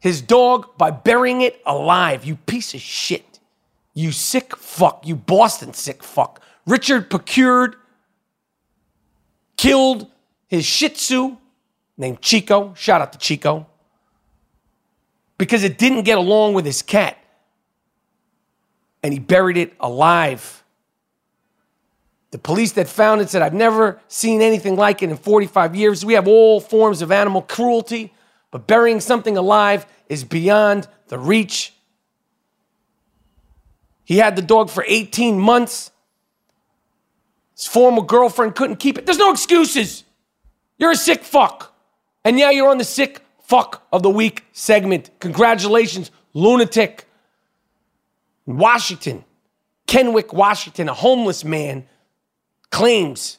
[0.00, 2.24] his dog by burying it alive.
[2.24, 3.40] You piece of shit.
[3.94, 5.06] You sick fuck.
[5.06, 6.40] You Boston sick fuck.
[6.66, 7.76] Richard procured,
[9.56, 10.08] killed
[10.46, 11.36] his Shih Tzu
[11.98, 12.72] named Chico.
[12.74, 13.66] Shout out to Chico.
[15.36, 17.18] Because it didn't get along with his cat.
[19.02, 20.64] And he buried it alive.
[22.30, 26.04] The police that found it said, I've never seen anything like it in 45 years.
[26.04, 28.12] We have all forms of animal cruelty,
[28.50, 31.74] but burying something alive is beyond the reach.
[34.04, 35.90] He had the dog for 18 months.
[37.54, 39.06] His former girlfriend couldn't keep it.
[39.06, 40.04] There's no excuses.
[40.78, 41.67] You're a sick fuck.
[42.28, 45.08] And yeah, you're on the sick fuck of the week segment.
[45.18, 47.06] Congratulations, lunatic.
[48.44, 49.24] Washington,
[49.86, 51.86] Kennewick, Washington, a homeless man
[52.68, 53.38] claims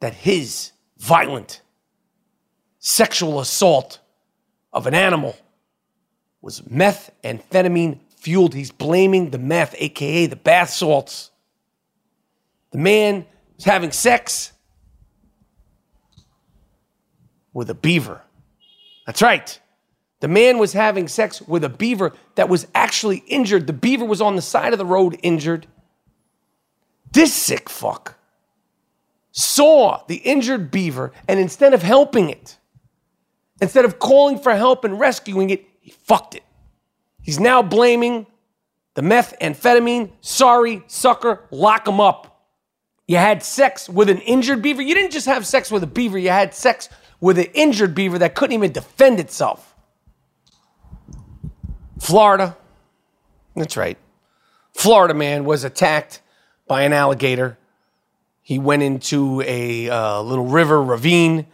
[0.00, 1.60] that his violent
[2.80, 4.00] sexual assault
[4.72, 5.36] of an animal
[6.42, 8.54] was methamphetamine fueled.
[8.54, 11.30] He's blaming the meth, aka the bath salts.
[12.72, 14.50] The man was having sex
[17.54, 18.20] with a beaver.
[19.06, 19.58] That's right.
[20.20, 23.66] The man was having sex with a beaver that was actually injured.
[23.66, 25.66] The beaver was on the side of the road injured.
[27.12, 28.18] This sick fuck
[29.30, 32.56] saw the injured beaver and instead of helping it,
[33.60, 36.44] instead of calling for help and rescuing it, he fucked it.
[37.20, 38.26] He's now blaming
[38.94, 40.10] the methamphetamine.
[40.20, 42.46] Sorry, sucker, lock him up.
[43.06, 44.80] You had sex with an injured beaver.
[44.80, 46.88] You didn't just have sex with a beaver, you had sex
[47.24, 49.74] with an injured beaver that couldn't even defend itself.
[51.98, 52.54] Florida,
[53.56, 53.96] that's right.
[54.74, 56.20] Florida man was attacked
[56.68, 57.56] by an alligator.
[58.42, 61.46] He went into a uh, little river ravine.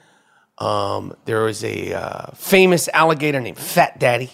[0.59, 4.33] Um, there was a uh, famous alligator named Fat Daddy.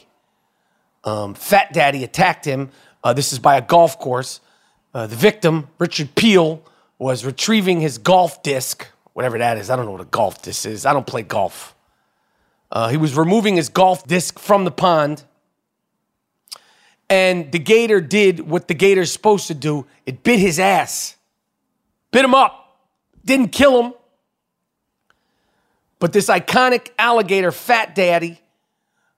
[1.04, 2.70] Um, Fat Daddy attacked him.
[3.04, 4.40] Uh, this is by a golf course.
[4.94, 6.62] Uh, the victim, Richard Peel,
[6.98, 9.70] was retrieving his golf disc, whatever that is.
[9.70, 10.84] I don't know what a golf disc is.
[10.84, 11.74] I don't play golf.
[12.70, 15.24] Uh, he was removing his golf disc from the pond.
[17.08, 21.16] And the gator did what the gator's supposed to do it bit his ass,
[22.10, 22.76] bit him up,
[23.24, 23.94] didn't kill him.
[25.98, 28.38] But this iconic alligator, Fat Daddy,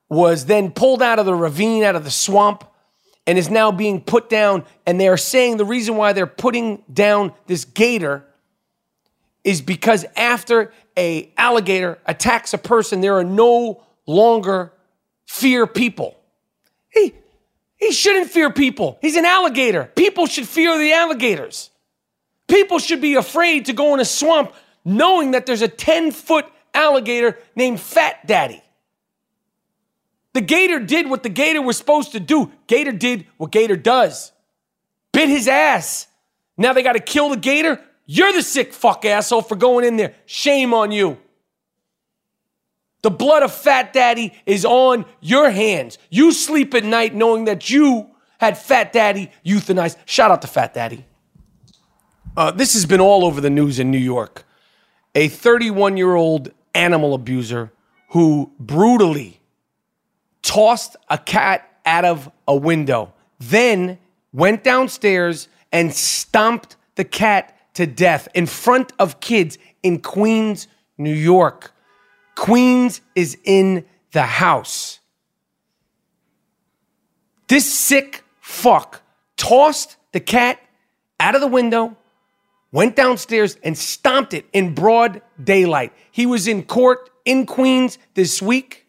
[0.07, 2.63] was then pulled out of the ravine, out of the swamp,
[3.27, 4.63] and is now being put down.
[4.85, 8.23] And they are saying the reason why they're putting down this gator
[9.43, 14.73] is because after a alligator attacks a person, there are no longer
[15.25, 16.17] fear people.
[16.89, 17.13] He,
[17.77, 18.97] he shouldn't fear people.
[19.01, 19.91] He's an alligator.
[19.95, 21.69] People should fear the alligators.
[22.47, 26.45] People should be afraid to go in a swamp knowing that there's a 10 foot
[26.73, 28.61] alligator named Fat Daddy.
[30.33, 32.51] The gator did what the gator was supposed to do.
[32.67, 34.31] Gator did what gator does.
[35.11, 36.07] Bit his ass.
[36.57, 37.79] Now they got to kill the gator?
[38.11, 40.15] You're the sick fuck asshole for going in there.
[40.25, 41.19] Shame on you.
[43.03, 45.99] The blood of Fat Daddy is on your hands.
[46.09, 49.97] You sleep at night knowing that you had Fat Daddy euthanized.
[50.05, 51.05] Shout out to Fat Daddy.
[52.35, 54.43] Uh, this has been all over the news in New York.
[55.13, 57.71] A 31 year old animal abuser
[58.09, 59.39] who brutally
[60.41, 63.99] tossed a cat out of a window, then
[64.33, 70.67] went downstairs and stomped the cat to death in front of kids in Queens,
[70.97, 71.73] New York.
[72.35, 74.99] Queens is in the house.
[77.47, 79.01] This sick fuck
[79.37, 80.59] tossed the cat
[81.19, 81.97] out of the window,
[82.71, 85.91] went downstairs and stomped it in broad daylight.
[86.11, 88.85] He was in court in Queens this week.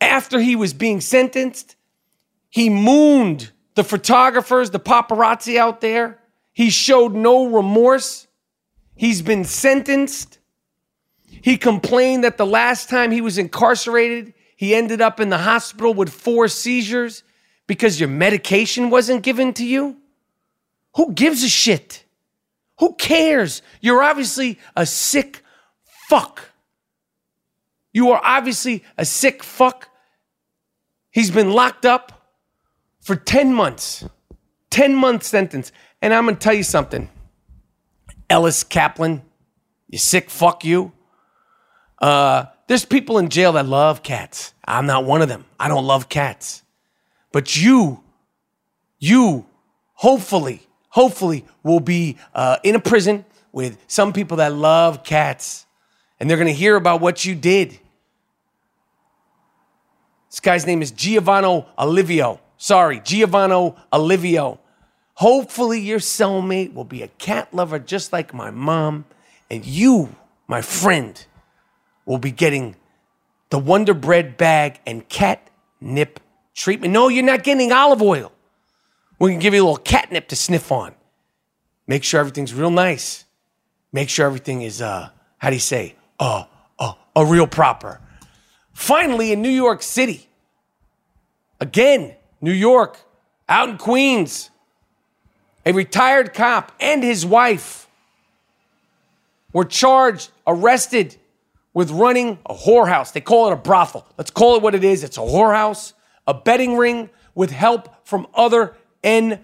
[0.00, 1.76] After he was being sentenced,
[2.50, 6.17] he mooned the photographers, the paparazzi out there.
[6.58, 8.26] He showed no remorse.
[8.96, 10.40] He's been sentenced.
[11.24, 15.94] He complained that the last time he was incarcerated, he ended up in the hospital
[15.94, 17.22] with four seizures
[17.68, 19.98] because your medication wasn't given to you.
[20.96, 22.04] Who gives a shit?
[22.80, 23.62] Who cares?
[23.80, 25.44] You're obviously a sick
[26.08, 26.42] fuck.
[27.92, 29.90] You are obviously a sick fuck.
[31.12, 32.32] He's been locked up
[33.00, 34.04] for 10 months.
[34.70, 35.72] 10 month sentence.
[36.00, 37.08] And I'm going to tell you something.
[38.30, 39.22] Ellis Kaplan,
[39.88, 40.92] you sick fuck you.
[42.00, 44.52] Uh, there's people in jail that love cats.
[44.64, 45.44] I'm not one of them.
[45.58, 46.62] I don't love cats.
[47.32, 48.02] But you,
[48.98, 49.46] you,
[49.94, 55.66] hopefully, hopefully will be uh, in a prison with some people that love cats.
[56.20, 57.78] And they're going to hear about what you did.
[60.30, 62.38] This guy's name is Giovanni Olivio.
[62.58, 64.58] Sorry, Giovanni Olivio.
[65.18, 69.04] Hopefully, your cellmate will be a cat lover just like my mom.
[69.50, 70.14] And you,
[70.46, 71.26] my friend,
[72.06, 72.76] will be getting
[73.50, 76.20] the Wonder Bread bag and catnip
[76.54, 76.92] treatment.
[76.92, 78.30] No, you're not getting olive oil.
[79.18, 80.94] We can give you a little catnip to sniff on.
[81.88, 83.24] Make sure everything's real nice.
[83.92, 85.08] Make sure everything is, uh,
[85.38, 86.44] how do you say, uh,
[86.78, 88.00] uh, a real proper.
[88.72, 90.28] Finally, in New York City,
[91.58, 93.00] again, New York,
[93.48, 94.50] out in Queens,
[95.68, 97.86] a retired cop and his wife
[99.52, 101.14] were charged, arrested
[101.74, 103.12] with running a whorehouse.
[103.12, 104.06] They call it a brothel.
[104.16, 105.04] Let's call it what it is.
[105.04, 105.92] It's a whorehouse,
[106.26, 109.34] a betting ring with help from other NYPD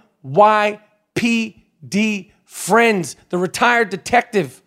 [2.47, 3.17] friends.
[3.29, 4.63] The retired detective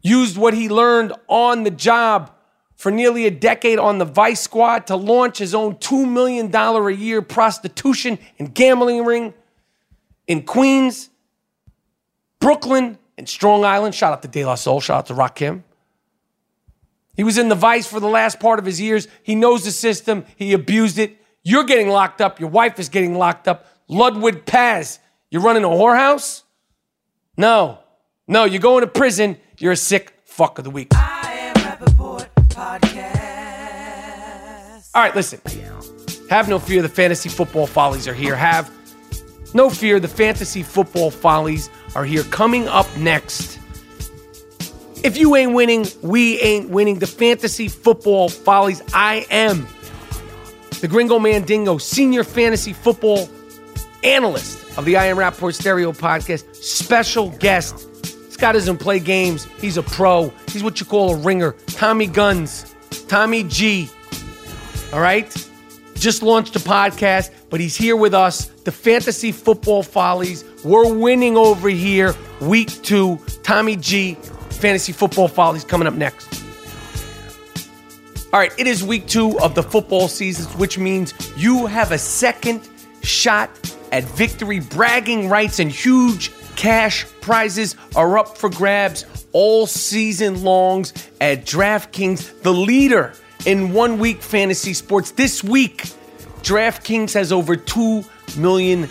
[0.00, 2.30] used what he learned on the job
[2.76, 6.90] for nearly a decade on the Vice Squad to launch his own $2 million a
[6.90, 9.34] year prostitution and gambling ring
[10.26, 11.10] in Queens,
[12.40, 13.94] Brooklyn, and Strong Island.
[13.94, 14.80] Shout out to De La Soul.
[14.80, 15.62] Shout out to Rakim.
[17.16, 19.06] He was in the Vice for the last part of his years.
[19.22, 20.24] He knows the system.
[20.36, 21.16] He abused it.
[21.42, 22.40] You're getting locked up.
[22.40, 23.66] Your wife is getting locked up.
[23.86, 24.98] Ludwig Paz,
[25.30, 26.42] you're running a whorehouse?
[27.36, 27.78] No.
[28.26, 29.36] No, you're going to prison.
[29.58, 30.88] You're a sick fuck of the week.
[34.94, 35.40] All right, listen.
[36.30, 36.82] Have no fear.
[36.82, 38.34] The fantasy football follies are here.
[38.34, 38.70] Have
[39.54, 40.00] no fear.
[40.00, 42.24] The fantasy football follies are here.
[42.24, 43.58] Coming up next.
[45.02, 46.98] If you ain't winning, we ain't winning.
[46.98, 48.82] The fantasy football follies.
[48.92, 49.66] I am
[50.80, 53.28] the Gringo Mandingo, senior fantasy football
[54.02, 56.54] analyst of the I Am Rapaport Stereo podcast.
[56.54, 57.88] Special guest.
[58.32, 59.44] Scott doesn't play games.
[59.60, 60.32] He's a pro.
[60.48, 61.52] He's what you call a ringer.
[61.68, 62.74] Tommy Guns.
[63.08, 63.88] Tommy G.
[64.92, 65.32] All right?
[65.94, 68.46] Just launched a podcast, but he's here with us.
[68.46, 70.44] The Fantasy Football Follies.
[70.64, 72.14] We're winning over here.
[72.40, 73.18] Week two.
[73.42, 74.14] Tommy G.
[74.50, 76.42] Fantasy Football Follies coming up next.
[78.32, 81.98] All right, it is week two of the football season, which means you have a
[81.98, 82.68] second
[83.02, 83.48] shot
[83.92, 84.58] at victory.
[84.58, 92.42] Bragging rights and huge cash prizes are up for grabs all season longs at DraftKings,
[92.42, 93.12] the leader
[93.46, 95.12] in one week fantasy sports.
[95.12, 95.84] This week,
[96.42, 98.88] DraftKings has over $2 million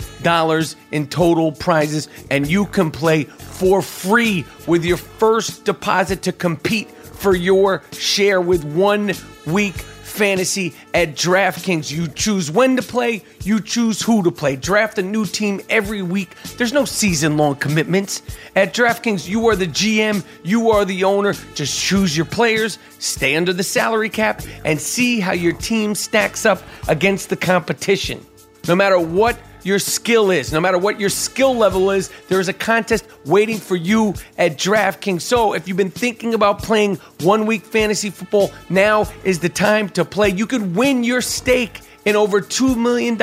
[0.91, 6.89] in total prizes, and you can play for free with your first deposit to compete
[6.89, 9.14] for your share with one
[9.45, 9.76] week
[10.14, 11.91] fantasy at DraftKings.
[11.91, 14.55] You choose when to play, you choose who to play.
[14.55, 16.36] Draft a new team every week.
[16.57, 18.22] There's no season long commitments.
[18.55, 21.34] At DraftKings, you are the GM, you are the owner.
[21.55, 26.45] Just choose your players, stay under the salary cap, and see how your team stacks
[26.45, 28.24] up against the competition.
[28.68, 30.51] No matter what your skill is.
[30.51, 34.57] No matter what your skill level is, there is a contest waiting for you at
[34.57, 35.22] DraftKings.
[35.22, 39.89] So if you've been thinking about playing one week fantasy football, now is the time
[39.89, 40.30] to play.
[40.30, 43.14] You could win your stake in over $2 million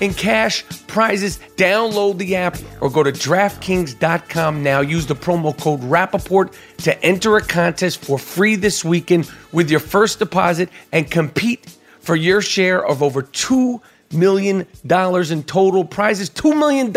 [0.00, 1.38] in cash prizes.
[1.56, 4.80] Download the app or go to DraftKings.com now.
[4.80, 9.80] Use the promo code Rapaport to enter a contest for free this weekend with your
[9.80, 13.80] first deposit and compete for your share of over $2
[14.12, 16.30] million in total prizes.
[16.30, 16.92] $2 million.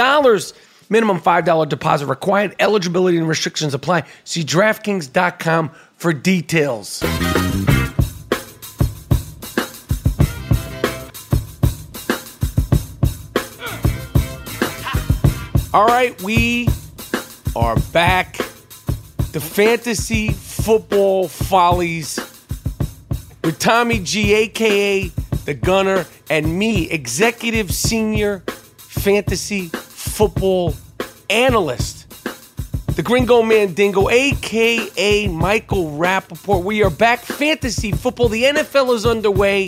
[0.88, 2.55] Minimum $5 deposit required.
[2.59, 4.03] Eligibility and restrictions apply.
[4.24, 7.03] See DraftKings.com for details.
[15.74, 16.70] All right, we
[17.53, 18.38] are back.
[19.34, 22.18] The fantasy football follies
[23.43, 25.11] with Tommy G, aka
[25.46, 28.39] the Gunner, and me, executive senior
[28.78, 30.74] fantasy football
[31.30, 32.06] analyst,
[32.96, 36.64] the Gringo Mandingo, aka Michael Rapaport.
[36.64, 37.20] We are back.
[37.20, 38.30] Fantasy football.
[38.30, 39.68] The NFL is underway.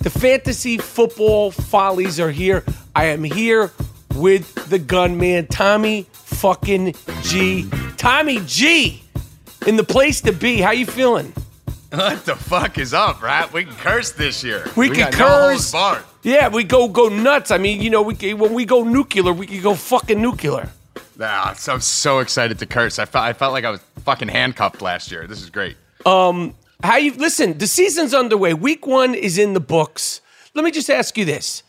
[0.00, 2.64] The fantasy football follies are here.
[2.94, 3.72] I am here
[4.16, 7.68] with the gunman, Tommy fucking G.
[7.96, 9.02] Tommy G
[9.66, 10.60] in the place to be.
[10.60, 11.32] How you feeling?
[11.90, 13.50] What the fuck is up, right?
[13.52, 14.70] We can curse this year.
[14.76, 15.72] We, can got no curse.
[15.72, 17.52] holds yeah, we go go nuts.
[17.52, 20.68] I mean, you know, we when we go nuclear, we can go fucking nuclear.
[21.16, 22.98] Nah, I'm so excited to curse.
[22.98, 25.28] I felt I felt like I was fucking handcuffed last year.
[25.28, 25.76] This is great.
[26.04, 27.58] Um, How you listen?
[27.58, 28.54] The season's underway.
[28.54, 30.20] Week one is in the books.
[30.54, 31.62] Let me just ask you this: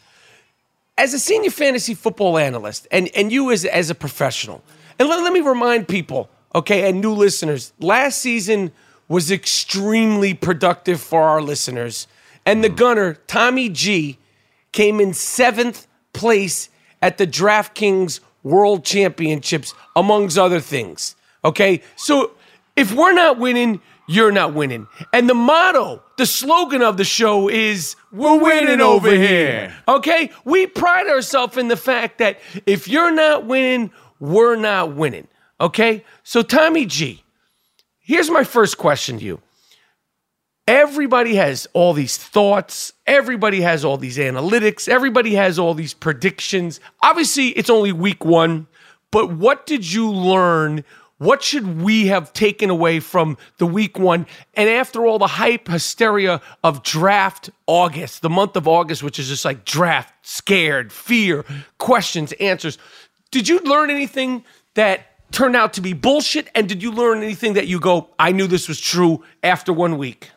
[0.98, 4.64] as a senior fantasy football analyst, and and you as as a professional,
[4.98, 8.72] and let, let me remind people, okay, and new listeners, last season
[9.08, 12.08] was extremely productive for our listeners,
[12.46, 12.78] and the mm.
[12.78, 14.18] gunner Tommy G
[14.72, 16.70] came in seventh place
[17.02, 21.16] at the DraftKings World Championships, amongst other things.
[21.44, 22.32] Okay, so
[22.76, 24.88] if we're not winning, you're not winning.
[25.12, 29.76] And the motto, the slogan of the show is We're winning over here.
[29.88, 35.28] Okay, we pride ourselves in the fact that if you're not winning, we're not winning.
[35.60, 37.24] Okay, so Tommy G,
[38.08, 39.42] here's my first question to you.
[40.68, 42.92] Everybody has all these thoughts.
[43.06, 44.90] Everybody has all these analytics.
[44.90, 46.80] Everybody has all these predictions.
[47.04, 48.68] Obviously it's only week one
[49.12, 50.84] but what did you learn?
[51.18, 54.28] What should we have taken away from the week one?
[54.54, 59.28] And after all the hype hysteria of draft august the month of august which is
[59.28, 61.44] just like draft scared fear
[61.78, 62.78] questions answers
[63.32, 64.44] did you learn anything
[64.76, 68.32] that turned out to be bullshit and did you learn anything that you go i
[68.32, 70.30] knew this was true after one week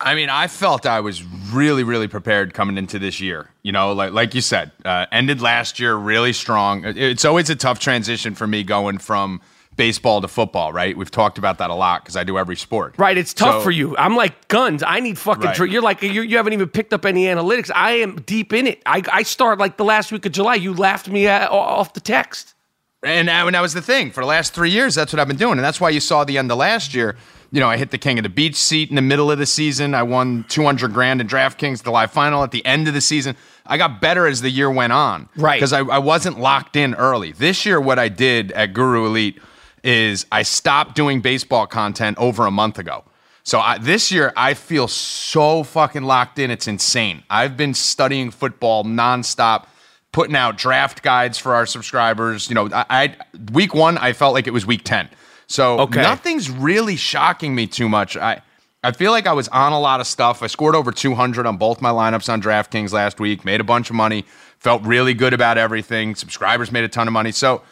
[0.00, 3.50] I mean, I felt I was really, really prepared coming into this year.
[3.64, 6.84] You know, like like you said, uh, ended last year really strong.
[6.84, 9.40] It's always a tough transition for me going from
[9.74, 10.72] baseball to football.
[10.72, 10.96] Right?
[10.96, 12.94] We've talked about that a lot because I do every sport.
[12.96, 13.96] Right, it's tough So- for you.
[13.96, 14.84] I'm like guns.
[14.84, 15.42] I need fucking.
[15.46, 15.56] Right.
[15.56, 17.68] Tr- you're like you you haven't even picked up any analytics.
[17.74, 18.80] I am deep in it.
[18.86, 20.54] I I start like the last week of July.
[20.54, 22.54] You laughed me off the text.
[23.02, 24.10] And, and that was the thing.
[24.10, 25.52] For the last three years, that's what I've been doing.
[25.52, 27.16] And that's why you saw the end of last year.
[27.50, 29.46] You know, I hit the King of the Beach seat in the middle of the
[29.46, 29.94] season.
[29.94, 33.36] I won 200 grand in DraftKings, the live final at the end of the season.
[33.64, 35.28] I got better as the year went on.
[35.36, 35.56] Right.
[35.56, 37.32] Because I, I wasn't locked in early.
[37.32, 39.40] This year, what I did at Guru Elite
[39.84, 43.04] is I stopped doing baseball content over a month ago.
[43.44, 46.50] So I, this year, I feel so fucking locked in.
[46.50, 47.22] It's insane.
[47.30, 49.66] I've been studying football nonstop
[50.12, 52.48] putting out draft guides for our subscribers.
[52.48, 53.16] You know, I, I
[53.52, 55.08] week one I felt like it was week ten,
[55.46, 56.02] so Okay.
[56.02, 58.16] nothing's really shocking me too much.
[58.16, 58.42] I
[58.84, 60.40] I feel like I was on a lot of stuff.
[60.42, 63.44] I scored over 200 on both my lineups on DraftKings last week.
[63.44, 64.24] Made a bunch of money.
[64.60, 66.14] Felt really good about everything.
[66.14, 67.32] Subscribers made a ton of money.
[67.32, 67.62] So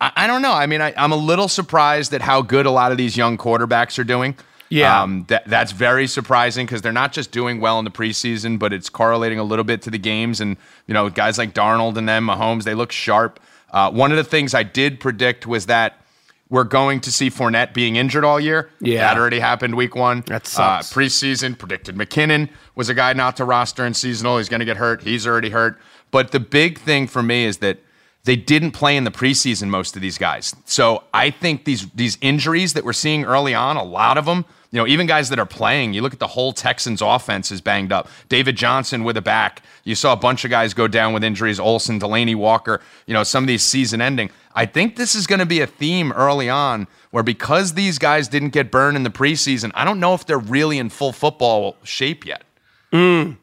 [0.00, 0.52] I, I don't know.
[0.52, 3.38] I mean, I, I'm a little surprised at how good a lot of these young
[3.38, 4.36] quarterbacks are doing.
[4.68, 5.02] Yeah.
[5.02, 8.72] Um, that, that's very surprising because they're not just doing well in the preseason, but
[8.72, 10.40] it's correlating a little bit to the games.
[10.40, 10.56] And,
[10.86, 13.40] you know, guys like Darnold and them, Mahomes, they look sharp.
[13.70, 16.00] Uh, one of the things I did predict was that
[16.50, 18.70] we're going to see Fournette being injured all year.
[18.80, 19.00] Yeah.
[19.02, 20.22] That already happened week one.
[20.26, 20.90] That sucks.
[20.90, 24.38] Uh, preseason predicted McKinnon was a guy not to roster in seasonal.
[24.38, 25.02] He's going to get hurt.
[25.02, 25.78] He's already hurt.
[26.10, 27.78] But the big thing for me is that
[28.24, 30.54] they didn't play in the preseason, most of these guys.
[30.64, 34.44] So I think these these injuries that we're seeing early on, a lot of them,
[34.70, 37.60] you know, even guys that are playing, you look at the whole Texans offense is
[37.60, 38.08] banged up.
[38.28, 39.62] David Johnson with a back.
[39.84, 41.58] You saw a bunch of guys go down with injuries.
[41.58, 44.30] Olsen, Delanie Walker, you know, some of these season ending.
[44.54, 48.28] I think this is going to be a theme early on where because these guys
[48.28, 51.76] didn't get burned in the preseason, I don't know if they're really in full football
[51.84, 52.42] shape yet.
[52.92, 53.36] Mm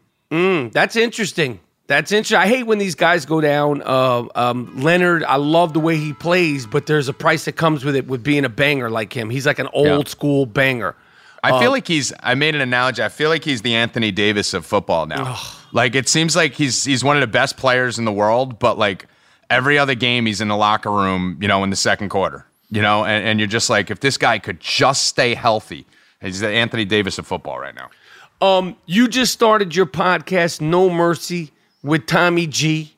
[0.73, 1.59] that's interesting.
[1.87, 2.37] That's interesting.
[2.37, 3.81] I hate when these guys go down.
[3.85, 7.85] Uh, um, Leonard, I love the way he plays, but there's a price that comes
[7.85, 9.29] with it with being a banger like him.
[9.29, 10.03] He's like an old Yeah.
[10.09, 10.95] school banger.
[11.51, 12.13] I feel like he's.
[12.21, 13.03] I made an analogy.
[13.03, 15.37] I feel like he's the Anthony Davis of football now.
[15.71, 18.77] Like it seems like he's he's one of the best players in the world, but
[18.77, 19.07] like
[19.49, 21.37] every other game, he's in the locker room.
[21.41, 22.45] You know, in the second quarter.
[22.71, 25.85] You know, and, and you're just like, if this guy could just stay healthy,
[26.19, 27.89] he's the Anthony Davis of football right now.
[28.41, 31.51] Um, you just started your podcast, No Mercy,
[31.83, 32.93] with Tommy G.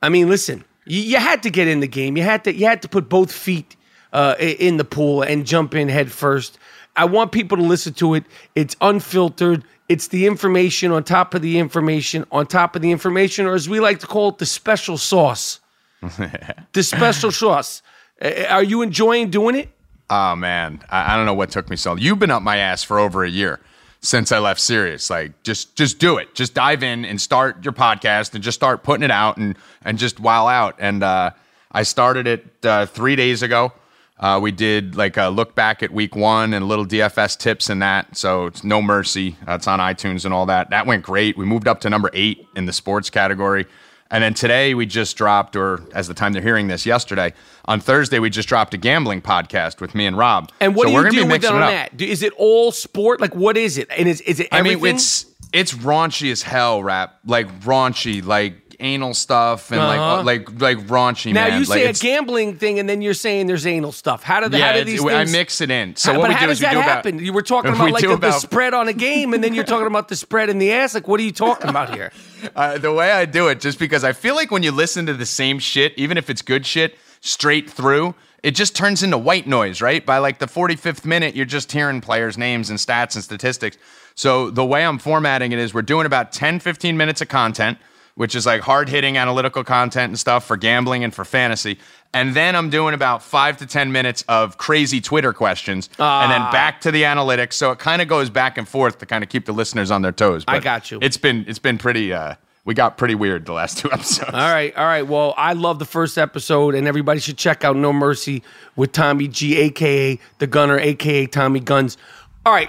[0.00, 2.16] I mean, listen, you, you had to get in the game.
[2.16, 3.76] You had to you had to put both feet
[4.12, 6.58] uh, in the pool and jump in head first.
[6.98, 8.24] I want people to listen to it.
[8.54, 9.64] It's unfiltered.
[9.88, 13.68] It's the information on top of the information on top of the information, or as
[13.68, 15.60] we like to call it, the special sauce.
[16.72, 17.82] the special sauce.
[18.20, 19.70] Are you enjoying doing it?
[20.10, 21.90] Oh man, I, I don't know what took me so.
[21.90, 21.98] Long.
[21.98, 23.60] You've been up my ass for over a year
[24.00, 25.10] since I left Sirius.
[25.10, 26.34] Like, just just do it.
[26.34, 29.98] Just dive in and start your podcast and just start putting it out and and
[29.98, 30.76] just while out.
[30.78, 31.30] And uh,
[31.72, 33.72] I started it uh, three days ago.
[34.20, 37.70] Uh, we did like a look back at week one and a little DFS tips
[37.70, 38.16] and that.
[38.16, 39.36] So it's no mercy.
[39.46, 40.70] Uh, it's on iTunes and all that.
[40.70, 41.36] That went great.
[41.36, 43.66] We moved up to number eight in the sports category.
[44.10, 47.34] And then today we just dropped, or as the time they're hearing this, yesterday
[47.66, 50.50] on Thursday we just dropped a gambling podcast with me and Rob.
[50.60, 52.00] And what So do we're you gonna be with mixing on up.
[52.00, 53.20] Is it all sport?
[53.20, 53.88] Like, what is it?
[53.96, 54.78] And is is it Everything?
[54.78, 57.18] I mean, it's it's raunchy as hell, rap.
[57.26, 60.22] Like raunchy, like anal stuff and Uh-huh.
[60.22, 61.32] like like like raunchy.
[61.32, 61.60] now man.
[61.60, 64.22] you like, say a gambling thing, and then you're saying there's anal stuff.
[64.22, 65.96] How do the, Yeah, how do these I mix it in.
[65.96, 67.76] So How- what we how do does is we do about- you were talking we
[67.76, 70.16] about like do the, the spread on a game, and then you're talking about the
[70.16, 70.94] spread in the ass.
[70.94, 72.12] Like, what are you talking about here?
[72.54, 75.14] Uh, the way I do it, just because I feel like when you listen to
[75.14, 78.14] the same shit, even if it's good shit, straight through,
[78.44, 80.06] it just turns into white noise, right?
[80.06, 83.76] By like the 45th minute, you're just hearing players' names and stats and statistics.
[84.14, 87.78] So the way I'm formatting it is we're doing about 10, 15 minutes of content,
[88.18, 91.78] which is like hard hitting analytical content and stuff for gambling and for fantasy.
[92.12, 96.40] And then I'm doing about five to 10 minutes of crazy Twitter questions and then
[96.50, 97.52] back to the analytics.
[97.52, 100.02] So it kind of goes back and forth to kind of keep the listeners on
[100.02, 100.42] their toes.
[100.48, 100.98] I got you.
[101.00, 104.34] It's been, it's been pretty, uh, we got pretty weird the last two episodes.
[104.34, 105.06] All right, all right.
[105.06, 108.42] Well, I love the first episode, and everybody should check out No Mercy
[108.74, 111.96] with Tommy G, aka the Gunner, aka Tommy Guns.
[112.44, 112.68] All right,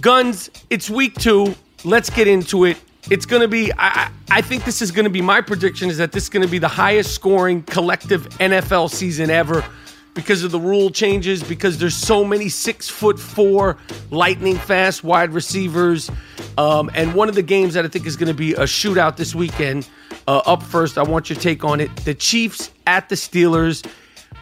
[0.00, 0.50] Guns.
[0.70, 1.54] It's week two.
[1.84, 2.78] Let's get into it.
[3.10, 3.72] It's gonna be.
[3.78, 5.88] I, I think this is gonna be my prediction.
[5.88, 9.64] Is that this is gonna be the highest scoring collective NFL season ever.
[10.14, 13.78] Because of the rule changes, because there's so many six foot four
[14.10, 16.10] lightning fast wide receivers.
[16.56, 19.16] Um, and one of the games that I think is going to be a shootout
[19.16, 19.88] this weekend.
[20.26, 21.94] Uh, up first, I want your take on it.
[21.98, 23.88] The Chiefs at the Steelers.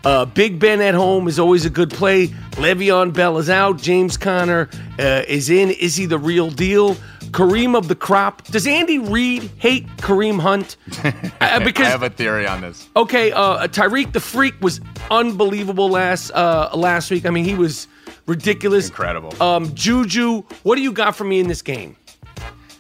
[0.03, 2.29] Uh, Big Ben at home is always a good play.
[2.53, 3.77] Le'Veon Bell is out.
[3.83, 5.71] James Conner uh, is in.
[5.73, 6.97] Is he the real deal?
[7.31, 8.45] Kareem of the crop.
[8.47, 10.77] Does Andy Reid hate Kareem Hunt?
[11.41, 12.89] Uh, because I have a theory on this.
[12.97, 17.27] Okay, uh, Tyreek the Freak was unbelievable last uh, last week.
[17.27, 17.89] I mean, he was
[18.27, 19.41] ridiculous, Incredible.
[19.43, 21.97] Um, Juju, what do you got for me in this game?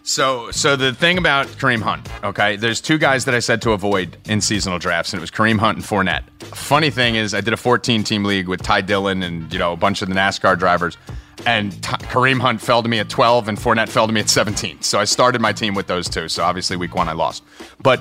[0.08, 3.72] So, so the thing about Kareem Hunt, okay, there's two guys that I said to
[3.72, 6.22] avoid in seasonal drafts, and it was Kareem Hunt and Fournette.
[6.54, 9.72] Funny thing is, I did a 14 team league with Ty Dillon and you know
[9.72, 10.96] a bunch of the NASCAR drivers,
[11.44, 14.30] and T- Kareem Hunt fell to me at 12, and Fournette fell to me at
[14.30, 14.80] 17.
[14.80, 16.28] So I started my team with those two.
[16.28, 17.42] So obviously, week one I lost,
[17.82, 18.00] but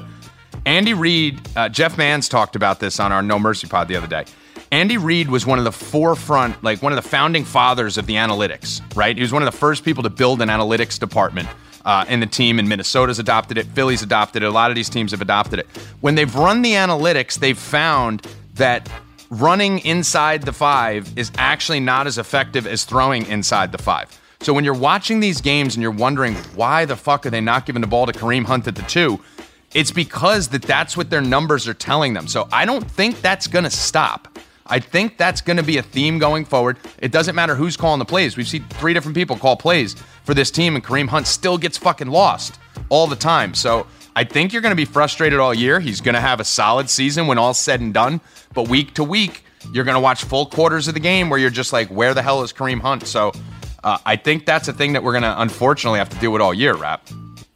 [0.67, 4.05] Andy Reid, uh, Jeff Mans talked about this on our No Mercy pod the other
[4.05, 4.25] day.
[4.71, 8.13] Andy Reid was one of the forefront, like one of the founding fathers of the
[8.13, 9.15] analytics, right?
[9.15, 11.49] He was one of the first people to build an analytics department
[11.85, 14.89] uh, in the team, and Minnesota's adopted it, Philly's adopted it, a lot of these
[14.89, 15.67] teams have adopted it.
[16.01, 18.89] When they've run the analytics, they've found that
[19.29, 24.19] running inside the five is actually not as effective as throwing inside the five.
[24.41, 27.65] So when you're watching these games and you're wondering why the fuck are they not
[27.65, 29.19] giving the ball to Kareem Hunt at the two,
[29.73, 32.27] it's because that that's what their numbers are telling them.
[32.27, 34.34] So I don't think that's going to stop.
[34.67, 36.77] I think that's going to be a theme going forward.
[36.99, 38.35] It doesn't matter who's calling the plays.
[38.35, 41.77] We've seen three different people call plays for this team, and Kareem Hunt still gets
[41.77, 42.59] fucking lost
[42.89, 43.53] all the time.
[43.53, 43.85] So
[44.15, 45.79] I think you're going to be frustrated all year.
[45.79, 48.21] He's going to have a solid season when all's said and done.
[48.53, 51.49] But week to week, you're going to watch full quarters of the game where you're
[51.49, 53.05] just like, where the hell is Kareem Hunt?
[53.07, 53.33] So
[53.83, 56.41] uh, I think that's a thing that we're going to unfortunately have to deal with
[56.41, 57.07] all year, Rap.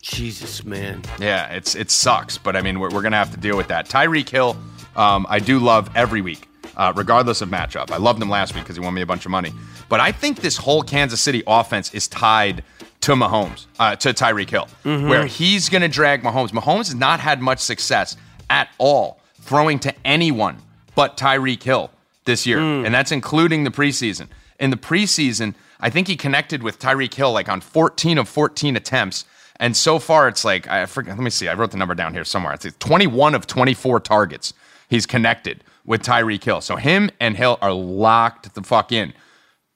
[0.02, 1.04] Jesus, man.
[1.20, 3.88] Yeah, it's it sucks, but I mean we're, we're gonna have to deal with that.
[3.90, 4.58] Tyreek Hill,
[4.96, 6.48] um, I do love every week,
[6.80, 7.92] uh, regardless of matchup.
[7.92, 9.52] I loved him last week because he won me a bunch of money.
[9.90, 12.64] But I think this whole Kansas City offense is tied
[13.02, 16.50] to Mahomes, uh, to Tyreek Hill, where he's gonna drag Mahomes.
[16.50, 18.16] Mahomes has not had much success
[18.50, 20.58] at all throwing to anyone
[20.96, 21.92] but Tyreek Hill
[22.26, 24.28] this year, and that's including the preseason.
[24.60, 28.76] In the preseason, I think he connected with Tyreek Hill like on 14 of 14
[28.76, 29.26] attempts
[29.62, 31.16] And so far, it's like I forget.
[31.16, 31.50] Let me see.
[31.50, 32.54] I wrote the number down here somewhere.
[32.54, 34.54] It's 21 of 24 targets
[34.90, 36.62] he's connected with Tyreek Hill.
[36.62, 39.12] So him and Hill are locked the fuck in.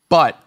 [0.10, 0.40] But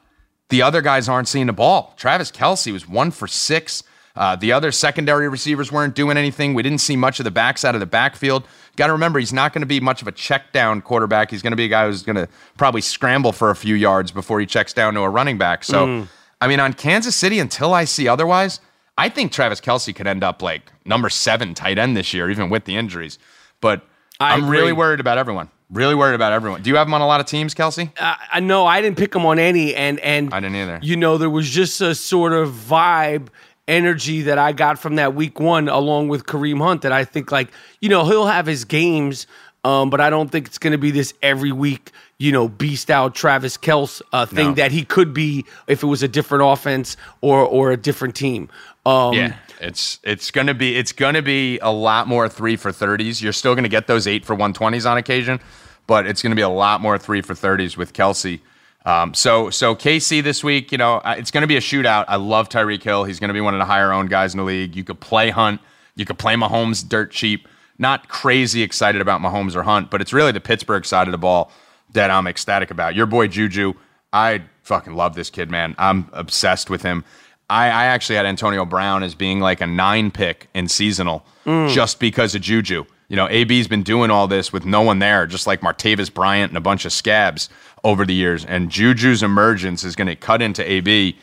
[0.48, 1.92] the other guys aren't seeing the ball.
[1.96, 3.82] Travis Kelce was one for six.
[4.14, 6.54] Uh, the other secondary receivers weren't doing anything.
[6.54, 8.46] We didn't see much of the backs out of the backfield.
[8.76, 11.32] Got to remember, he's not going to be much of a check down quarterback.
[11.32, 14.12] He's going to be a guy who's going to probably scramble for a few yards
[14.12, 15.64] before he checks down to a running back.
[15.64, 16.08] So, Mm.
[16.40, 18.60] I mean, on Kansas City, until I see otherwise,
[18.96, 22.50] I think Travis Kelce could end up like number seven tight end this year, even
[22.50, 23.18] with the injuries.
[23.60, 23.82] But
[24.20, 25.50] I I'm really worried about everyone.
[25.70, 26.62] Really worried about everyone.
[26.62, 27.90] Do you have him on a lot of teams, Kelce?
[27.98, 30.78] I I know I didn't pick him on any, and and I didn't either.
[30.80, 33.28] You know, there was just a sort of vibe,
[33.66, 36.82] energy that I got from that week one, along with Kareem Hunt.
[36.82, 37.48] That I think, like,
[37.80, 39.26] you know, he'll have his games,
[39.64, 42.88] um, but I don't think it's going to be this every week, you know, beast
[42.88, 44.54] out Travis Kels uh, thing No.
[44.54, 48.48] that he could be if it was a different offense or or a different team.
[48.86, 53.22] Um, yeah, it's it's gonna be it's gonna be a lot more three for thirties.
[53.22, 55.40] You're still gonna get those eight for one twenties on occasion,
[55.86, 58.40] but it's gonna be a lot more three for thirties with Kelce.
[58.84, 62.04] Um, so so KC this week, you know, it's gonna be a shootout.
[62.08, 63.04] I love Tyreek Hill.
[63.04, 64.76] He's gonna be one of the higher owned guys in the league.
[64.76, 65.60] You could play Hunt,
[65.96, 67.48] you could play Mahomes dirt cheap.
[67.78, 71.18] Not crazy excited about Mahomes or Hunt, but it's really the Pittsburgh side of the
[71.18, 71.50] ball
[71.92, 72.94] that I'm ecstatic about.
[72.94, 73.74] Your boy Juju,
[74.12, 75.74] I fucking love this kid, man.
[75.78, 77.04] I'm obsessed with him.
[77.48, 81.70] I, I actually had Antonio Brown as being like a nine pick in seasonal mm.
[81.70, 82.84] just because of Juju.
[83.08, 86.50] You know, AB's been doing all this with no one there, just like Martavis Bryant
[86.50, 87.48] and a bunch of scabs
[87.84, 88.44] over the years.
[88.44, 91.16] And Juju's emergence is going to cut into AB.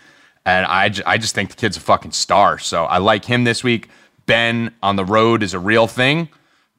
[0.46, 2.58] And I, j- I just think the kid's a fucking star.
[2.58, 3.90] So I like him this week.
[4.26, 6.30] Ben on the road is a real thing,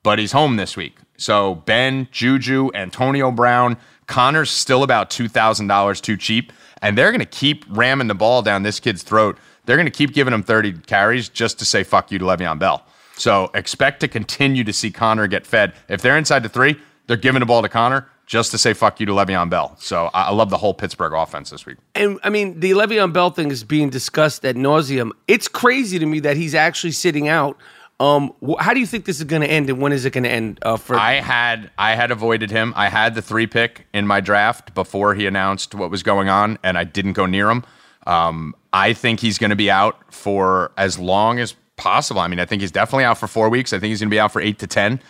[0.02, 0.96] but he's home this week.
[1.18, 3.76] So Ben, Juju, Antonio Brown,
[4.06, 6.52] Conner's still about $2,000 too cheap.
[6.84, 9.38] And they're going to keep ramming the ball down this kid's throat.
[9.64, 12.58] They're going to keep giving him 30 carries just to say fuck you to Le'Veon
[12.58, 12.84] Bell.
[13.16, 15.72] So expect to continue to see Conner get fed.
[15.88, 16.76] If they're inside the three,
[17.06, 19.76] they're giving the ball to Conner just to say fuck you to Le'Veon Bell.
[19.78, 21.78] So I, love the whole Pittsburgh offense this week.
[21.94, 25.10] And I mean, the Le'Veon Bell thing is being discussed at nauseum.
[25.26, 27.56] It's crazy to me that he's actually sitting out.
[28.00, 30.10] Um, wh- how do you think this is going to end, and when is it
[30.10, 30.58] going to end?
[30.62, 32.72] Uh, for I had I had avoided him.
[32.76, 36.58] I had the three pick in my draft before he announced what was going on,
[36.62, 37.64] and I didn't go near him.
[38.06, 42.20] Um, I think he's going to be out for as long as possible.
[42.20, 43.72] I mean, I think he's definitely out for four weeks.
[43.72, 45.00] I think he's going to be out for eight to ten.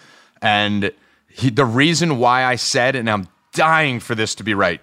[0.42, 0.92] And
[1.28, 4.80] he, the reason why I said, and I'm dying for this to be right,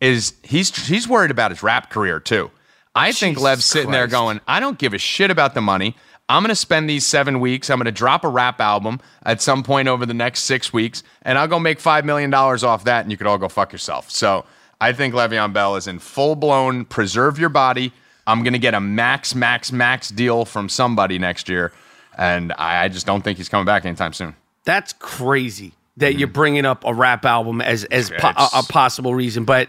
[0.00, 2.50] is he's he's worried about his rap career too.
[2.94, 5.96] I think Jesus Lev's sitting there going, I don't give a shit about the money.
[6.30, 7.70] I'm going to spend these seven weeks.
[7.70, 11.02] I'm going to drop a rap album at some point over the next six weeks,
[11.22, 14.08] and I'll go make $5 million off that, and you could all go fuck yourself.
[14.12, 14.44] So
[14.80, 17.92] I think Le'Veon Bell is in full blown preserve your body.
[18.28, 21.72] I'm going to get a max, max, max deal from somebody next year,
[22.16, 24.36] and I, I just don't think he's coming back anytime soon.
[24.64, 26.34] that's crazy that you're mm-hmm.
[26.34, 29.44] bringing up a rap album as as po- a, a possible reason.
[29.44, 29.68] But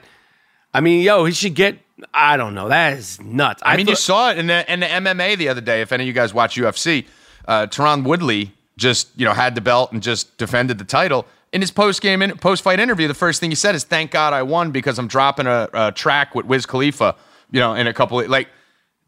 [0.75, 1.79] I mean, yo, he should get.
[2.13, 2.69] I don't know.
[2.69, 3.61] That is nuts.
[3.65, 5.81] I mean, you saw it in the, in the MMA the other day.
[5.81, 7.05] If any of you guys watch UFC,
[7.47, 11.25] uh, Tyron Woodley just you know had the belt and just defended the title.
[11.53, 14.11] In his post game in post fight interview, the first thing he said is, "Thank
[14.11, 17.15] God I won because I'm dropping a, a track with Wiz Khalifa."
[17.51, 18.47] You know, in a couple of like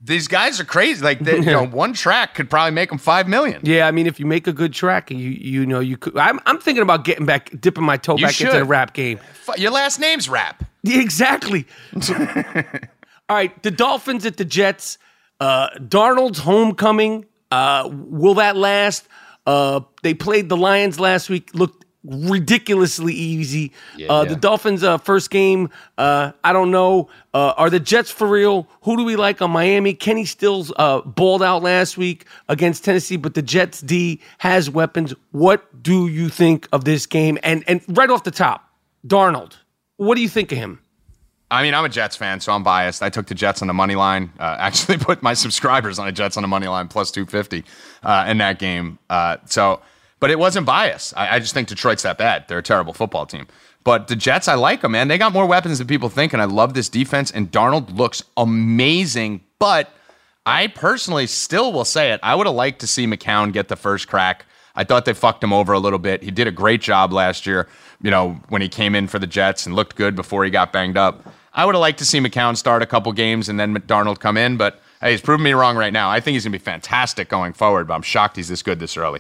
[0.02, 1.02] these guys are crazy.
[1.02, 3.62] Like they, you know, one track could probably make them five million.
[3.64, 6.18] Yeah, I mean, if you make a good track, you you know you could.
[6.18, 9.20] I'm I'm thinking about getting back, dipping my toe You back into the rap game.
[9.58, 10.64] Your last name's Rap.
[10.84, 11.66] Yeah, exactly.
[13.30, 14.98] All right, the Dolphins at the Jets.
[15.40, 17.26] Uh, Darnold's homecoming.
[17.52, 19.08] Uh, will that last?
[19.46, 21.50] Uh, they played the Lions last week.
[21.54, 23.72] Looked ridiculously easy.
[24.10, 25.70] uh, The Dolphins' uh, first game.
[25.98, 27.10] Uh, I don't know.
[27.34, 28.68] Uh, are the Jets for real?
[28.82, 29.94] Who do we like on Miami?
[29.94, 35.14] Kenny Stills uh, balled out last week against Tennessee, but the Jets D has weapons.
[35.32, 37.38] What do you think of this game?
[37.44, 38.70] And and right off the top,
[39.08, 39.54] Darnold.
[40.04, 40.80] What do you think of him?
[41.50, 43.04] I mean, I'm a Jets fan, so I'm biased.
[43.04, 44.34] I took the Jets on the money line.
[44.40, 47.64] Uh, actually, put my subscribers on the Jets on the money line plus 250
[48.04, 49.00] uh, in that game.
[49.10, 49.82] Uh, so,
[50.20, 51.16] but it wasn't biased.
[51.16, 52.48] I, I just think Detroit's that bad.
[52.48, 53.48] They're a terrible football team.
[53.84, 55.08] But the Jets, I like them, man.
[55.08, 57.32] They got more weapons than people think, and I love this defense.
[57.32, 59.42] And Darnold looks amazing.
[59.60, 59.90] But
[60.46, 62.20] I personally still will say it.
[62.24, 64.46] I would have liked to see McCown get the first crack.
[64.76, 66.24] I thought they fucked him over a little bit.
[66.24, 67.68] He did a great job last year,
[68.02, 70.74] you know, when he came in for the Jets and looked good before he got
[70.74, 71.26] banged up.
[71.54, 74.38] I would have liked to see McCown start a couple games and then Darnold come
[74.38, 76.10] in, but hey, he's proving me wrong right now.
[76.10, 78.80] I think he's going to be fantastic going forward, but I'm shocked he's this good
[78.80, 79.20] this early.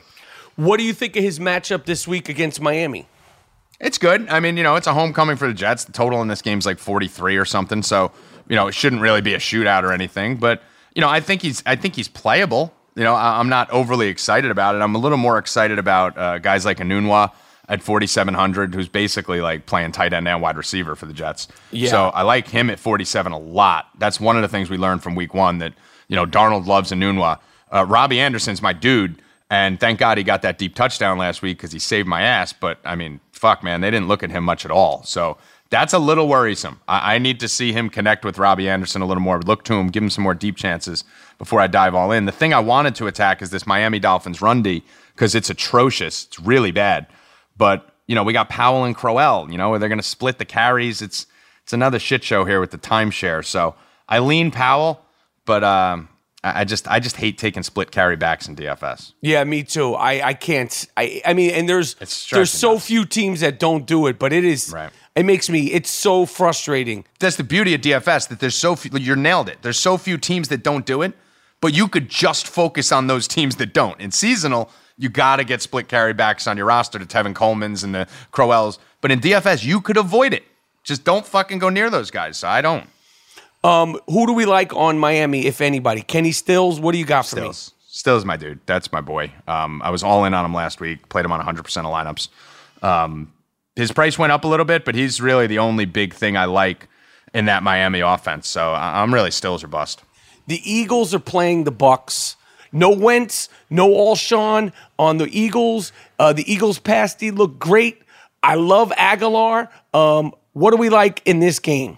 [0.55, 3.07] What do you think of his matchup this week against Miami?
[3.79, 4.27] It's good.
[4.29, 5.83] I mean, you know, it's a homecoming for the Jets.
[5.83, 7.83] The total in this game's like 43 or something.
[7.83, 8.11] So,
[8.47, 10.37] you know, it shouldn't really be a shootout or anything.
[10.37, 10.63] But,
[10.95, 12.73] you know, I think he's I think he's playable.
[12.95, 14.79] You know, I, am not overly excited about it.
[14.79, 17.31] I'm a little more excited about uh, guys like Enunwa
[17.69, 21.47] at 4,700, who's basically like playing tight end and wide receiver for the Jets.
[21.71, 21.89] Yeah.
[21.89, 23.89] So I like him at 47 a lot.
[23.97, 25.73] That's one of the things we learned from week one that,
[26.07, 27.39] you know, Darnold loves Enunwa.
[27.73, 29.21] Uh, Robbie Anderson's my dude.
[29.49, 32.53] And thank God he got that deep touchdown last week because he saved my ass.
[32.53, 35.03] But I mean, fuck, man, they didn't look at him much at all.
[35.03, 35.37] So
[35.69, 36.79] that's a little worrisome.
[36.87, 39.73] I, I need to see him connect with Robbie Anderson a little more, look to
[39.73, 41.03] him, give him some more deep chances
[41.37, 42.25] before I dive all in.
[42.25, 44.83] The thing I wanted to attack is this Miami Dolphins run D
[45.15, 46.25] because it's atrocious.
[46.25, 47.07] It's really bad.
[47.57, 49.49] But you know, we got Powell and Crowell.
[49.49, 51.01] You know, they're going to split the carries.
[51.01, 51.27] It's
[51.63, 53.43] it's another shit show here with the timeshare.
[53.45, 53.75] So
[54.07, 55.05] I lean Powell,
[55.45, 56.09] but um,
[56.43, 59.13] I I just I just hate taking split carry backs in DFS.
[59.21, 59.95] Yeah, me too.
[59.95, 60.87] I, I can't.
[60.97, 61.95] I I mean, and there's
[62.31, 62.85] there's so us.
[62.85, 64.71] few teams that don't do it, but it is.
[64.71, 64.91] Right.
[65.15, 65.71] It makes me.
[65.71, 67.05] It's so frustrating.
[67.19, 68.91] That's the beauty of DFS that there's so few.
[68.97, 69.59] You nailed it.
[69.61, 71.13] There's so few teams that don't do it,
[71.63, 73.97] but you could just focus on those teams that don't.
[74.01, 77.85] In seasonal, you got to get split carry backs on your roster to Tevin Coleman's
[77.85, 78.79] and the Crowells.
[78.99, 80.43] But in DFS, you could avoid it.
[80.83, 82.35] Just don't fucking go near those guys.
[82.35, 82.85] So I don't.
[83.63, 86.01] Um, who do we like on Miami, if anybody?
[86.01, 86.81] Kenny Stills.
[86.81, 87.41] What do you got for me?
[87.43, 87.71] Stills.
[87.87, 88.59] Stills my dude.
[88.65, 89.31] That's my boy.
[89.47, 91.07] Um, I was all in on him last week.
[91.07, 92.27] Played him on 100% of lineups.
[92.85, 93.31] Um,
[93.77, 96.43] his price went up a little bit, but he's really the only big thing I
[96.43, 96.89] like
[97.33, 98.49] in that Miami offense.
[98.49, 100.01] So I'm really Stills or bust.
[100.47, 102.35] The Eagles are playing the Bucks.
[102.71, 105.91] No Wentz, no Alshon on the Eagles.
[106.17, 108.01] Uh, the Eagles pass D look great.
[108.41, 109.69] I love Agholor.
[109.93, 111.97] Um, what do we like in this game?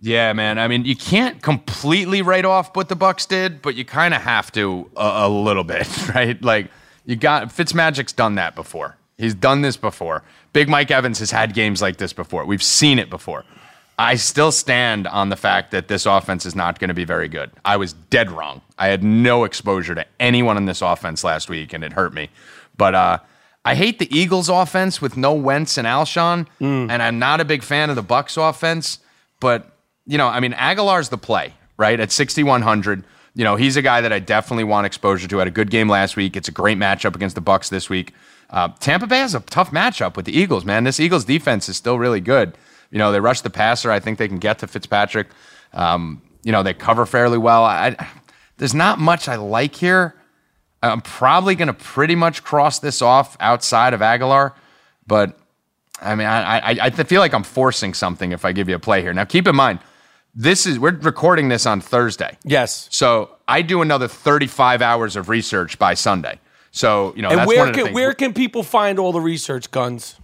[0.00, 0.58] Yeah, man.
[0.58, 4.22] I mean, you can't completely write off what the Bucks did, but you kind of
[4.22, 6.40] have to a, a little bit, right?
[6.42, 6.70] Like
[7.04, 8.96] you got Fitzmagic's done that before.
[9.18, 10.22] He's done this before.
[10.52, 12.44] Big Mike Evans has had games like this before.
[12.44, 13.44] We've seen it before.
[13.98, 17.28] I still stand on the fact that this offense is not going to be very
[17.28, 17.50] good.
[17.64, 18.60] I was dead wrong.
[18.78, 22.28] I had no exposure to anyone in this offense last week, and it hurt me.
[22.76, 23.18] But uh,
[23.64, 27.62] I hate the Eagles' offense with no Wentz and Alshon, and I'm not a big
[27.62, 28.98] fan of the Bucks' offense.
[29.40, 29.72] But
[30.06, 31.98] you know, I mean, Agholor's the play, right?
[31.98, 33.02] At 6,100.
[33.34, 35.38] You know, he's a guy that I definitely want exposure to.
[35.38, 36.36] Had a good game last week.
[36.36, 38.12] It's a great matchup against the Bucks this week.
[38.50, 40.84] Uh, Tampa Bay has a tough matchup with the Eagles, man.
[40.84, 42.56] This Eagles defense is still really good.
[42.90, 43.90] You know, they rush the passer.
[43.90, 45.28] I think they can get to Fitzpatrick.
[45.72, 47.64] Um, you know, they cover fairly well.
[47.64, 47.96] I,
[48.56, 50.14] there's not much I like here.
[50.82, 54.52] I'm probably going to pretty much cross this off outside of Agholor,
[55.06, 55.38] but
[56.00, 58.78] I mean, I, I I feel like I'm forcing something if I give you a
[58.78, 59.12] play here.
[59.14, 59.78] Now, keep in mind,
[60.34, 62.88] this is we're recording this on Thursday, Yes.
[62.90, 66.38] so I do another 35 hours of research by Sunday.
[66.70, 69.12] So you know, And that's where one of the can where can people find all
[69.12, 70.16] the research guns?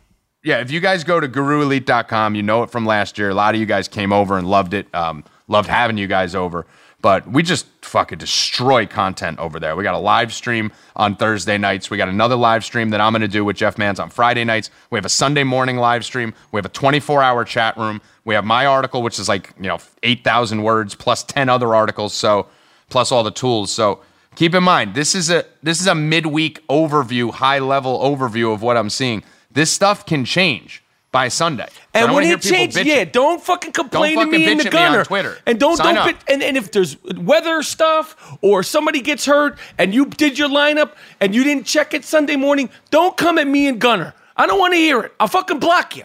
[0.44, 3.30] Yeah, if you guys go to guruelite.com, you know it from last year.
[3.30, 4.92] A lot of you guys came over and loved it.
[4.92, 6.66] Um, loved having you guys over.
[7.00, 9.76] But we just fucking destroy content over there.
[9.76, 11.90] We got a live stream on Thursday nights.
[11.90, 14.44] We got another live stream that I'm going to do with Jeff Mans on Friday
[14.44, 14.70] nights.
[14.90, 16.34] We have a Sunday morning live stream.
[16.50, 18.00] We have a 24 hour chat room.
[18.24, 22.14] We have my article, which is like, you know, 8,000 words plus 10 other articles.
[22.14, 22.48] So,
[22.88, 23.72] plus all the tools.
[23.72, 24.00] So,
[24.36, 28.62] keep in mind, this is a this is a midweek overview, high level overview of
[28.62, 29.24] what I'm seeing.
[29.52, 31.68] This stuff can change by Sunday.
[31.92, 35.04] And when it changes, yeah, don't fucking complain fucking to me in the me on.
[35.04, 35.36] Twitter.
[35.46, 36.06] And don't Sign don't up.
[36.06, 40.48] bit, and, and if there's weather stuff or somebody gets hurt and you did your
[40.48, 44.14] lineup and you didn't check it Sunday morning, don't come at me and Gunner.
[44.36, 45.12] I don't want to hear it.
[45.20, 46.04] I'll fucking block you.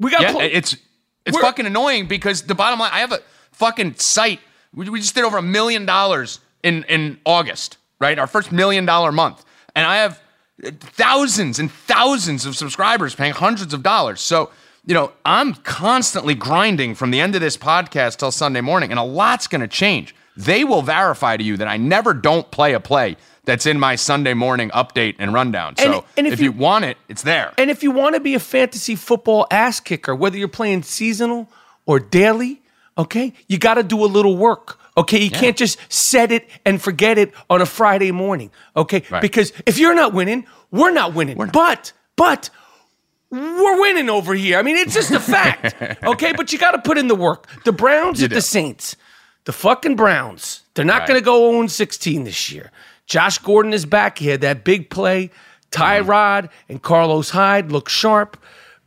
[0.00, 0.74] We got Yeah, pl- it's
[1.26, 3.20] it's We're- fucking annoying because the bottom line, I have a
[3.52, 4.40] fucking site.
[4.72, 8.18] We, we just did over a million dollars in in August, right?
[8.18, 9.44] Our first million dollar month,
[9.76, 10.18] and I have
[10.62, 14.20] thousands and thousands of subscribers paying hundreds of dollars.
[14.20, 14.50] So
[14.86, 18.98] you know, I'm constantly grinding from the end of this podcast till Sunday morning, and
[18.98, 20.14] a lot's going to change.
[20.34, 23.96] They will verify to you that I never don't play a play that's in my
[23.96, 25.74] Sunday morning update and rundown.
[25.78, 27.52] And- so and if if, you, you- want it, it's there.
[27.58, 31.50] And if you want to be a fantasy football ass kicker, whether you're playing seasonal
[31.84, 32.62] or daily,
[32.96, 34.77] okay, you got to do a little work.
[34.98, 38.50] Okay, you can't just set it and forget it on a Friday morning.
[38.76, 39.22] Okay, Right.
[39.22, 41.36] because if you're not winning, we're not winning.
[41.52, 42.50] But but
[43.30, 44.58] we're winning over here.
[44.58, 45.74] I mean, it's just a fact.
[46.04, 47.46] okay, but you got to put in the work.
[47.64, 48.96] The Browns at the Saints,
[49.44, 50.62] the fucking Browns.
[50.74, 51.08] They're not Right.
[51.08, 52.70] going to go 0 16 this year.
[53.06, 54.18] Josh Gordon is back.
[54.18, 55.30] He had that big play.
[55.70, 58.36] Tyrod and Carlos Hyde look sharp.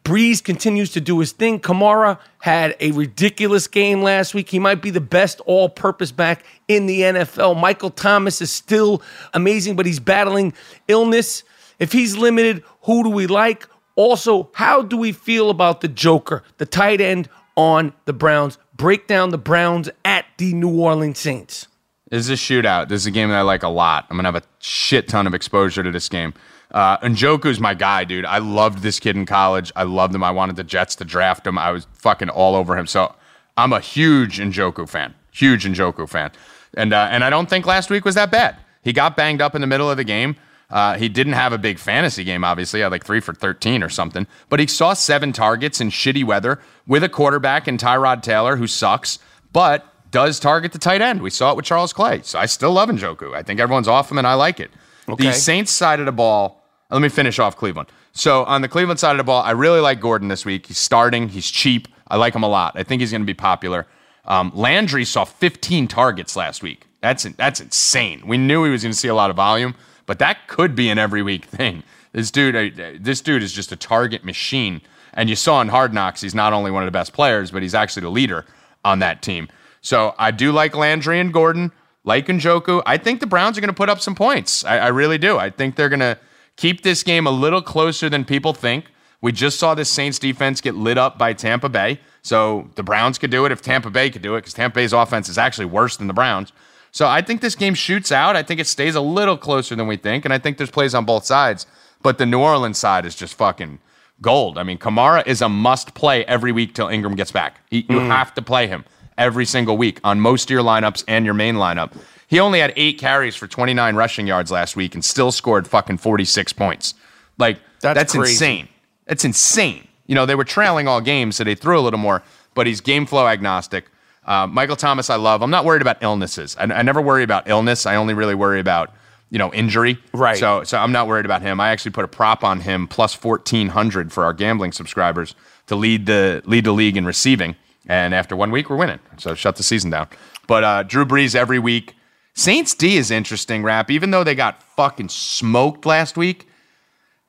[0.03, 1.59] Brees continues to do his thing.
[1.59, 4.49] Kamara had a ridiculous game last week.
[4.49, 7.59] He might be the best all purpose back in the NFL.
[7.59, 9.01] Michael Thomas is still
[9.33, 10.53] amazing, but he's battling
[10.87, 11.43] illness.
[11.77, 13.67] If he's limited, who do we like?
[13.95, 18.57] Also, how do we feel about the Joker, the tight end on the Browns?
[18.75, 21.67] Break down the Browns at the New Orleans Saints.
[22.09, 22.89] This is a shootout.
[22.89, 24.05] This is a game that I like a lot.
[24.09, 26.33] I'm gonna have a shit ton of exposure to this game.
[26.71, 28.25] Uh, Njoku's my guy, dude.
[28.25, 29.71] I loved this kid in college.
[29.75, 30.23] I loved him.
[30.23, 31.57] I wanted the Jets to draft him.
[31.57, 32.87] I was fucking all over him.
[32.87, 33.13] So
[33.57, 35.13] I'm a huge Njoku fan.
[35.31, 36.31] Huge Njoku fan.
[36.73, 38.55] And uh, and I don't think last week was that bad.
[38.83, 40.35] He got banged up in the middle of the game.
[40.69, 42.79] Uh, he didn't have a big fantasy game, obviously.
[42.79, 44.25] Had like three for 13 or something.
[44.47, 48.67] But he saw seven targets in shitty weather with a quarterback in Tyrod Taylor, who
[48.67, 49.19] sucks,
[49.51, 51.21] but does target the tight end.
[51.21, 52.21] We saw it with Charles Clay.
[52.23, 53.35] So I still love Njoku.
[53.35, 54.71] I think everyone's off him, and I like it.
[55.09, 55.25] Okay.
[55.25, 56.60] The Saints side of the ball,
[56.91, 57.89] let me finish off Cleveland.
[58.13, 60.67] So on the Cleveland side of the ball, I really like Gordon this week.
[60.67, 61.87] He's starting, he's cheap.
[62.07, 62.73] I like him a lot.
[62.75, 63.87] I think he's going to be popular.
[64.25, 66.87] Um, Landry saw 15 targets last week.
[67.01, 68.27] That's that's insane.
[68.27, 69.75] We knew he was going to see a lot of volume,
[70.05, 71.83] but that could be an every week thing.
[72.11, 74.81] This dude, this dude is just a target machine.
[75.13, 77.61] And you saw in Hard Knocks, he's not only one of the best players, but
[77.61, 78.45] he's actually the leader
[78.85, 79.47] on that team.
[79.81, 81.71] So I do like Landry and Gordon,
[82.03, 82.83] like Njoku.
[82.85, 84.63] I think the Browns are going to put up some points.
[84.63, 85.37] I, I really do.
[85.37, 86.17] I think they're going to
[86.57, 88.85] keep this game a little closer than people think.
[89.21, 91.99] We just saw this Saints defense get lit up by Tampa Bay.
[92.23, 94.93] So the Browns could do it if Tampa Bay could do it because Tampa Bay's
[94.93, 96.51] offense is actually worse than the Browns.
[96.91, 98.35] So I think this game shoots out.
[98.35, 100.25] I think it stays a little closer than we think.
[100.25, 101.65] And I think there's plays on both sides.
[102.01, 103.79] But the New Orleans side is just fucking
[104.21, 104.57] gold.
[104.57, 107.61] I mean, Kamara is a must play every week till Ingram gets back.
[107.69, 108.07] He, you mm.
[108.07, 108.85] have to play him
[109.17, 111.93] every single week on most of your lineups and your main lineup.
[112.31, 115.97] He only had eight carries for 29 rushing yards last week and still scored fucking
[115.97, 116.93] 46 points.
[117.37, 118.31] Like, That's that's, crazy.
[118.31, 118.67] insane.
[119.05, 119.85] That's insane.
[120.07, 122.23] You know, they were trailing all games, so they threw a little more,
[122.53, 123.83] but he's game flow agnostic.
[124.25, 125.41] Uh, Michael Thomas, I love.
[125.41, 126.55] I'm not worried about illnesses.
[126.57, 127.85] I, I never worry about illness.
[127.85, 128.93] I only really worry about,
[129.29, 129.97] you know, injury.
[130.13, 130.37] Right.
[130.37, 131.59] So, so I'm not worried about him.
[131.59, 135.35] I actually put a prop on him plus 1400 for our gambling subscribers
[135.67, 137.57] to lead the lead the league in receiving.
[137.87, 138.99] And after one week, we're winning.
[139.17, 140.07] So shut the season down.
[140.47, 141.95] But uh, Drew Brees every week.
[142.33, 143.91] Saints D is interesting, Rap.
[143.91, 146.47] Even though they got fucking smoked last week,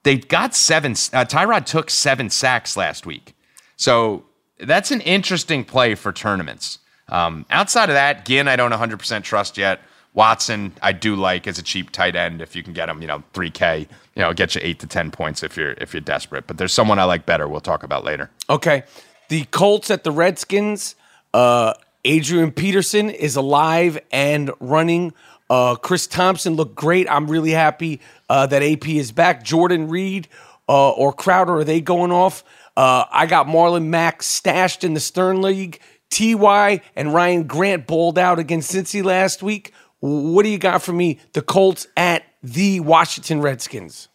[0.05, 0.92] they got seven.
[0.92, 3.34] Uh, Tyrod took seven sacks last week.
[3.76, 4.24] So
[4.61, 6.78] that's an interesting play for tournaments.
[7.09, 9.80] Um, outside of that, Ginn, I don't 100% trust yet.
[10.14, 13.09] Watson, I do like as a cheap tight end if you can get him, you
[13.09, 16.46] know, 3K, you know, get you eight to 10 points if you're if you're desperate.
[16.46, 17.48] But there's someone I like better.
[17.48, 18.30] We'll talk about later.
[18.50, 18.84] Okay.
[19.30, 20.96] The Colts at the Redskins.
[21.32, 21.72] Uh,
[22.05, 25.12] Adrian Peterson is alive and running.
[25.48, 27.09] Uh, Chris Thompson looked great.
[27.11, 29.44] I'm really happy uh, that AP is back.
[29.44, 30.28] Jordan Reed
[30.68, 32.42] uh, or Crowder, are they going off?
[32.76, 35.80] Uh, I got Marlon Mack stashed in the Stern League.
[36.11, 39.72] Ty and Ryan Grant bowled out against Cincy last week.
[40.00, 41.20] What do you got for me?
[41.32, 44.09] The Colts at the Washington Redskins.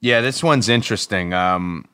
[0.00, 1.32] Yeah, this one's interesting.
[1.32, 1.86] Um,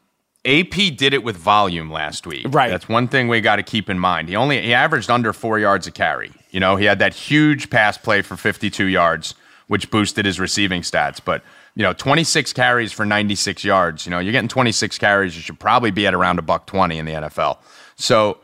[0.47, 2.47] AP did it with volume last week.
[2.51, 2.71] Right.
[2.71, 4.29] That's one thing we got to keep in mind.
[4.29, 6.33] He only he averaged under four yards a carry.
[6.51, 9.35] You know, he had that huge pass play for 52 yards,
[9.69, 11.21] which boosted his receiving stats.
[11.25, 11.43] But
[11.75, 14.07] you know, 26 carries for 96 yards.
[14.07, 15.35] You know, you're getting 26 carries.
[15.35, 17.59] You should probably be at around a buck 20 in the NFL.
[17.97, 18.39] So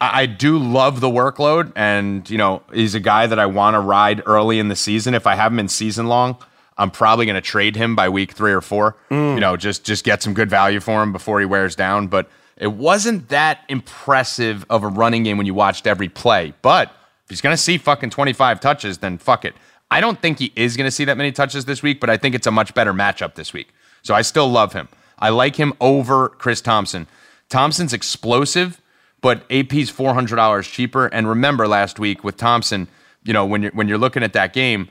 [0.00, 3.80] I do love the workload, and you know he's a guy that I want to
[3.80, 5.14] ride early in the season.
[5.14, 6.36] If I have him in season long,
[6.78, 8.96] I'm probably going to trade him by week three or four.
[9.10, 12.08] You know, just just get some good value for him before he wears down.
[12.08, 16.52] But it wasn't that impressive of a running game when you watched every play.
[16.62, 16.88] But
[17.24, 19.54] if he's going to see fucking 25 touches, then fuck it.
[19.90, 22.16] I don't think he is going to see that many touches this week, but I
[22.16, 23.68] think it's a much better matchup this week.
[24.02, 24.88] So I still love him.
[25.18, 27.06] I like him over Chris Thompson.
[27.48, 28.80] Thompson's explosive,
[29.20, 31.06] but AP's four hundred dollars cheaper.
[31.06, 32.88] And remember last week with Thompson,
[33.24, 34.88] you know when you're when you're looking at that game,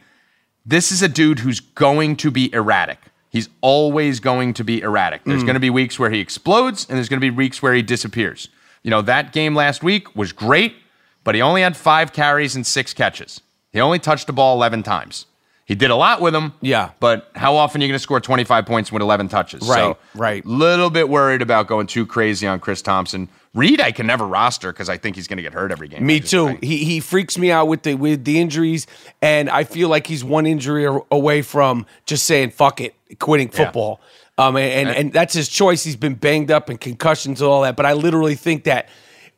[0.65, 2.99] this is a dude who's going to be erratic.
[3.29, 5.23] He's always going to be erratic.
[5.25, 5.47] There's mm.
[5.47, 7.81] going to be weeks where he explodes, and there's going to be weeks where he
[7.81, 8.49] disappears.
[8.81, 10.75] You know that game last week was great,
[11.23, 13.41] but he only had five carries and six catches.
[13.71, 15.25] He only touched the ball eleven times.
[15.65, 16.53] He did a lot with them.
[16.61, 16.91] Yeah.
[16.99, 19.67] But how often are you going to score 25 points with 11 touches?
[19.67, 20.45] Right, So, right.
[20.45, 23.29] Little bit worried about going too crazy on Chris Thompson.
[23.55, 26.05] Reed, I can never roster because I think he's going to get hurt every game.
[26.05, 26.57] Me just- too.
[26.61, 28.85] He he freaks me out with the with the injuries,
[29.21, 33.63] and I feel like he's one injury away from just saying "fuck it," quitting Yeah.
[33.65, 34.01] football.
[34.37, 35.85] Um, and, and and that's his choice.
[35.85, 38.89] He's been banged up and concussions and all that, but I literally think that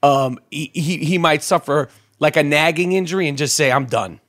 [0.02, 1.88] um he he, he might suffer
[2.20, 4.20] like a nagging injury and just say I'm done.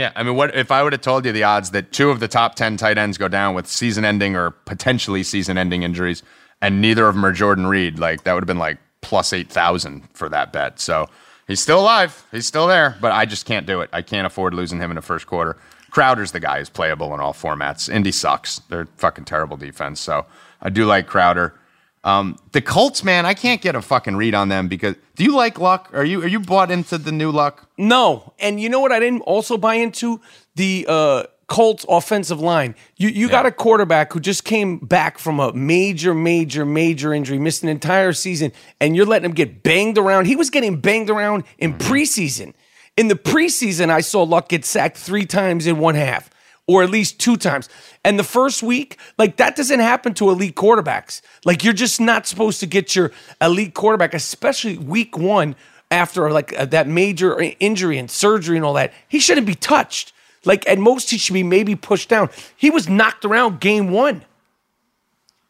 [0.00, 2.20] Yeah, I mean, what if I would have told you the odds that two of
[2.20, 6.22] the top ten tight ends go down with season-ending or potentially season-ending injuries,
[6.62, 7.98] and neither of them are Jordan Reed?
[7.98, 10.80] Like that would have been like plus eight thousand for that bet.
[10.80, 11.06] So
[11.46, 13.90] he's still alive, he's still there, but I just can't do it.
[13.92, 15.58] I can't afford losing him in the first quarter.
[15.90, 17.92] Crowder's the guy who's playable in all formats.
[17.92, 20.00] Indy sucks; they're fucking terrible defense.
[20.00, 20.24] So
[20.62, 21.59] I do like Crowder.
[22.02, 25.36] Um, the Colts, man, I can't get a fucking read on them because do you
[25.36, 25.90] like Luck?
[25.92, 27.68] Are you are you bought into the new Luck?
[27.76, 28.90] No, and you know what?
[28.90, 30.20] I didn't also buy into
[30.54, 32.74] the uh, Colts offensive line.
[32.96, 37.38] You you got a quarterback who just came back from a major, major, major injury,
[37.38, 40.24] missed an entire season, and you're letting him get banged around.
[40.24, 42.54] He was getting banged around in preseason.
[42.96, 46.30] In the preseason, I saw Luck get sacked three times in one half,
[46.70, 47.68] or at least two times.
[48.04, 51.20] And the first week, like that doesn't happen to elite quarterbacks.
[51.44, 53.10] Like you're just not supposed to get your
[53.40, 55.56] elite quarterback, especially week one
[55.90, 58.92] after like uh, that major injury and surgery and all that.
[59.08, 60.12] He shouldn't be touched.
[60.44, 62.30] Like at most, he should be maybe pushed down.
[62.56, 64.24] He was knocked around game one.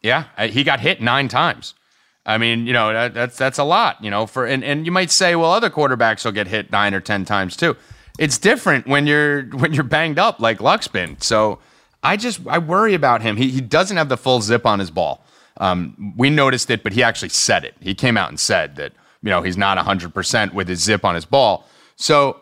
[0.01, 1.75] Yeah, uh, he got hit nine times.
[2.25, 4.27] I mean, you know, that, that's that's a lot, you know.
[4.27, 7.27] For and, and you might say, well, other quarterbacks will get hit nine or ten
[7.27, 7.77] times too.
[8.21, 11.19] It's different when you're when you're banged up like Luck's been.
[11.23, 11.59] So
[12.03, 13.39] I just I worry about him.
[13.39, 15.25] He he doesn't have the full zip on his ball.
[15.57, 17.75] Um, we noticed it, but he actually said it.
[17.81, 18.93] He came out and said that
[19.23, 21.67] you know he's not hundred percent with his zip on his ball.
[21.97, 22.39] So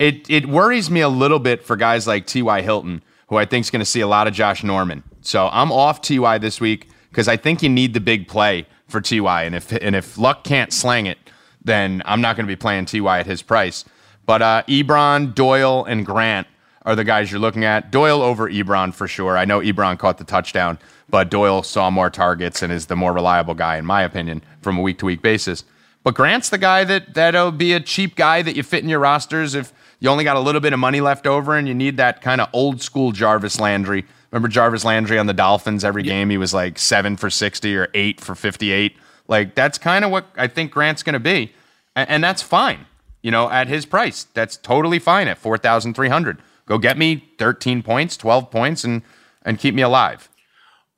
[0.00, 2.62] it it worries me a little bit for guys like T.Y.
[2.62, 5.04] Hilton, who I think is going to see a lot of Josh Norman.
[5.20, 6.38] So I'm off T.Y.
[6.38, 9.44] this week because I think you need the big play for Ty.
[9.44, 11.18] And if and if Luck can't slang it,
[11.64, 13.84] then I'm not going to be playing Ty at his price.
[14.30, 16.46] But uh, Ebron, Doyle, and Grant
[16.82, 17.90] are the guys you're looking at.
[17.90, 19.36] Doyle over Ebron for sure.
[19.36, 20.78] I know Ebron caught the touchdown,
[21.08, 24.78] but Doyle saw more targets and is the more reliable guy, in my opinion, from
[24.78, 25.64] a week to week basis.
[26.04, 29.00] But Grant's the guy that that'll be a cheap guy that you fit in your
[29.00, 31.96] rosters if you only got a little bit of money left over and you need
[31.96, 34.04] that kind of old school Jarvis Landry.
[34.30, 36.30] Remember Jarvis Landry on the Dolphins every game?
[36.30, 38.96] He was like seven for 60 or eight for 58.
[39.26, 41.52] Like, that's kind of what I think Grant's going to be.
[41.96, 42.86] And, and that's fine,
[43.22, 44.24] you know, at his price.
[44.34, 46.42] That's totally fine at 4,300.
[46.66, 49.02] Go get me 13 points, 12 points, and,
[49.44, 50.28] and keep me alive.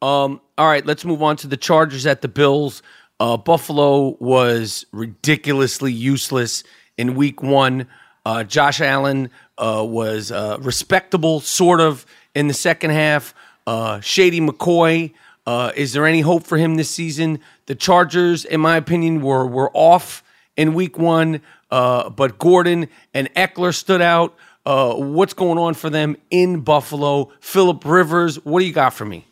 [0.00, 2.82] Um, all right, let's move on to the Chargers at the Bills.
[3.20, 6.64] Uh, Buffalo was ridiculously useless
[6.98, 7.86] in week one.
[8.26, 12.04] Uh, Josh Allen uh, was uh, respectable, sort of,
[12.34, 13.34] in the second half.
[13.66, 15.12] Uh, Shady McCoy,
[15.46, 17.40] uh, is there any hope for him this season?
[17.66, 20.22] The Chargers, in my opinion, were were off
[20.56, 21.40] in week one,
[21.72, 24.36] uh, but Gordon and Ekeler stood out.
[24.64, 27.32] Uh, what's going on for them in Buffalo?
[27.40, 29.26] Philip Rivers, what do you got for me?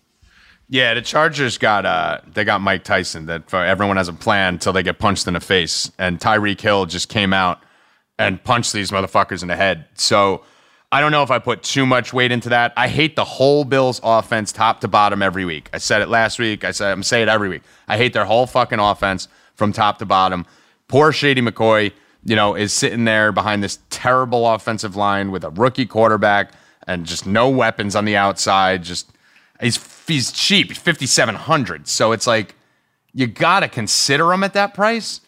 [0.72, 4.72] Yeah, the Chargers got uh they got Mike Tyson that everyone has a plan until
[4.72, 5.90] they get punched in the face.
[5.98, 7.60] And Tyreek Hill just came out
[8.20, 9.86] and punched these motherfuckers in the head.
[9.94, 10.44] So
[10.92, 12.72] I don't know if I put too much weight into that.
[12.76, 15.68] I hate the whole Bills offense top to bottom every week.
[15.72, 16.64] I said it last week.
[16.64, 17.62] I said I'm saying it every week.
[17.88, 19.26] I hate their whole fucking offense
[19.56, 20.46] from top to bottom.
[20.86, 21.92] Poor Shady McCoy,
[22.24, 26.52] you know, is sitting there behind this terrible offensive line with a rookie quarterback
[26.86, 28.82] and just no weapons on the outside.
[28.82, 29.10] Just
[29.60, 31.88] he's he's cheap, he's fifty seven hundred.
[31.88, 32.54] So it's like
[33.12, 35.20] you gotta consider him at that price.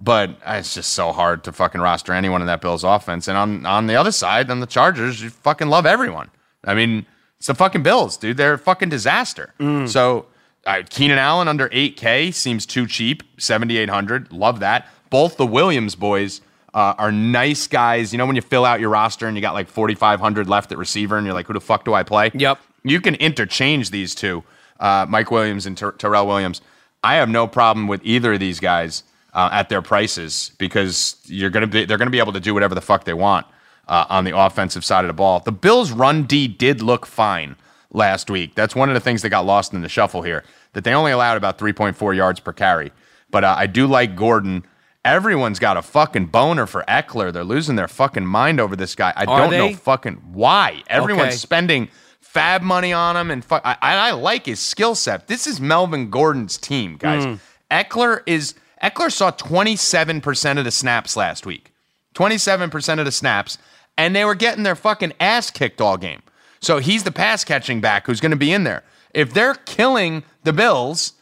[0.00, 3.26] But it's just so hard to fucking roster anyone in that Bills offense.
[3.26, 6.30] And on on the other side, on the Chargers, you fucking love everyone.
[6.64, 7.04] I mean,
[7.38, 8.36] it's the fucking Bills, dude.
[8.36, 9.54] They're a fucking disaster.
[9.88, 10.26] So
[10.66, 14.32] uh, Keenan Allen under 8K seems too cheap, 7,800.
[14.32, 14.86] Love that.
[15.10, 16.40] Both the Williams boys
[16.74, 18.12] uh, are nice guys.
[18.12, 20.78] You know, when you fill out your roster and you got like 4,500 left at
[20.78, 22.30] receiver and you're like, who the fuck do I play?
[22.34, 22.58] Yep.
[22.84, 24.44] You can interchange these two,
[24.80, 26.60] uh, Mike Williams and Ter- Terrell Williams.
[27.02, 29.02] I have no problem with either of these guys
[29.34, 32.74] uh, at their prices because you're gonna be they're gonna be able to do whatever
[32.74, 33.46] the fuck they want
[33.86, 35.40] uh, on the offensive side of the ball.
[35.40, 37.56] The Bills' run D did look fine
[37.92, 38.54] last week.
[38.54, 40.44] That's one of the things that got lost in the shuffle here.
[40.72, 42.92] That they only allowed about 3.4 yards per carry.
[43.30, 44.64] But uh, I do like Gordon.
[45.12, 47.32] Everyone's got a fucking boner for Ekeler.
[47.32, 49.12] They're losing their fucking mind over this guy.
[49.16, 49.58] I Are don't they?
[49.58, 50.82] know fucking why.
[50.88, 51.36] Everyone's Okay.
[51.36, 51.88] spending
[52.20, 55.26] FAAB money on him, and fu- I, I I like his skill set.
[55.26, 57.24] This is Melvin Gordon's team, guys.
[57.24, 57.34] Hmm.
[57.70, 61.72] Ekeler is Ekeler saw 27% of the snaps last week.
[62.14, 63.56] 27% of the snaps,
[63.96, 66.22] and they were getting their fucking ass kicked all game.
[66.60, 68.82] So he's the pass catching back who's going to be in there.
[69.14, 71.12] If they're killing the Bills,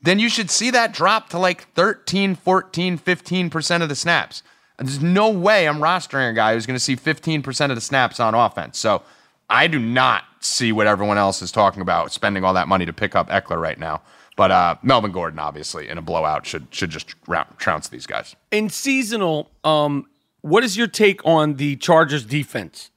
[0.00, 4.42] then you should see that drop to like 13, 14, 15% of the snaps.
[4.78, 7.80] And there's no way I'm rostering a guy who's going to see 15% of the
[7.80, 8.78] snaps on offense.
[8.78, 9.02] So
[9.48, 12.92] I do not see what everyone else is talking about, spending all that money to
[12.92, 14.02] pick up Ekeler right now.
[14.36, 17.14] But uh, Melvin Gordon, obviously, in a blowout, should should just
[17.58, 18.36] trounce these guys.
[18.50, 20.06] in seasonal, um,
[20.42, 22.90] what is your take on the Chargers defense?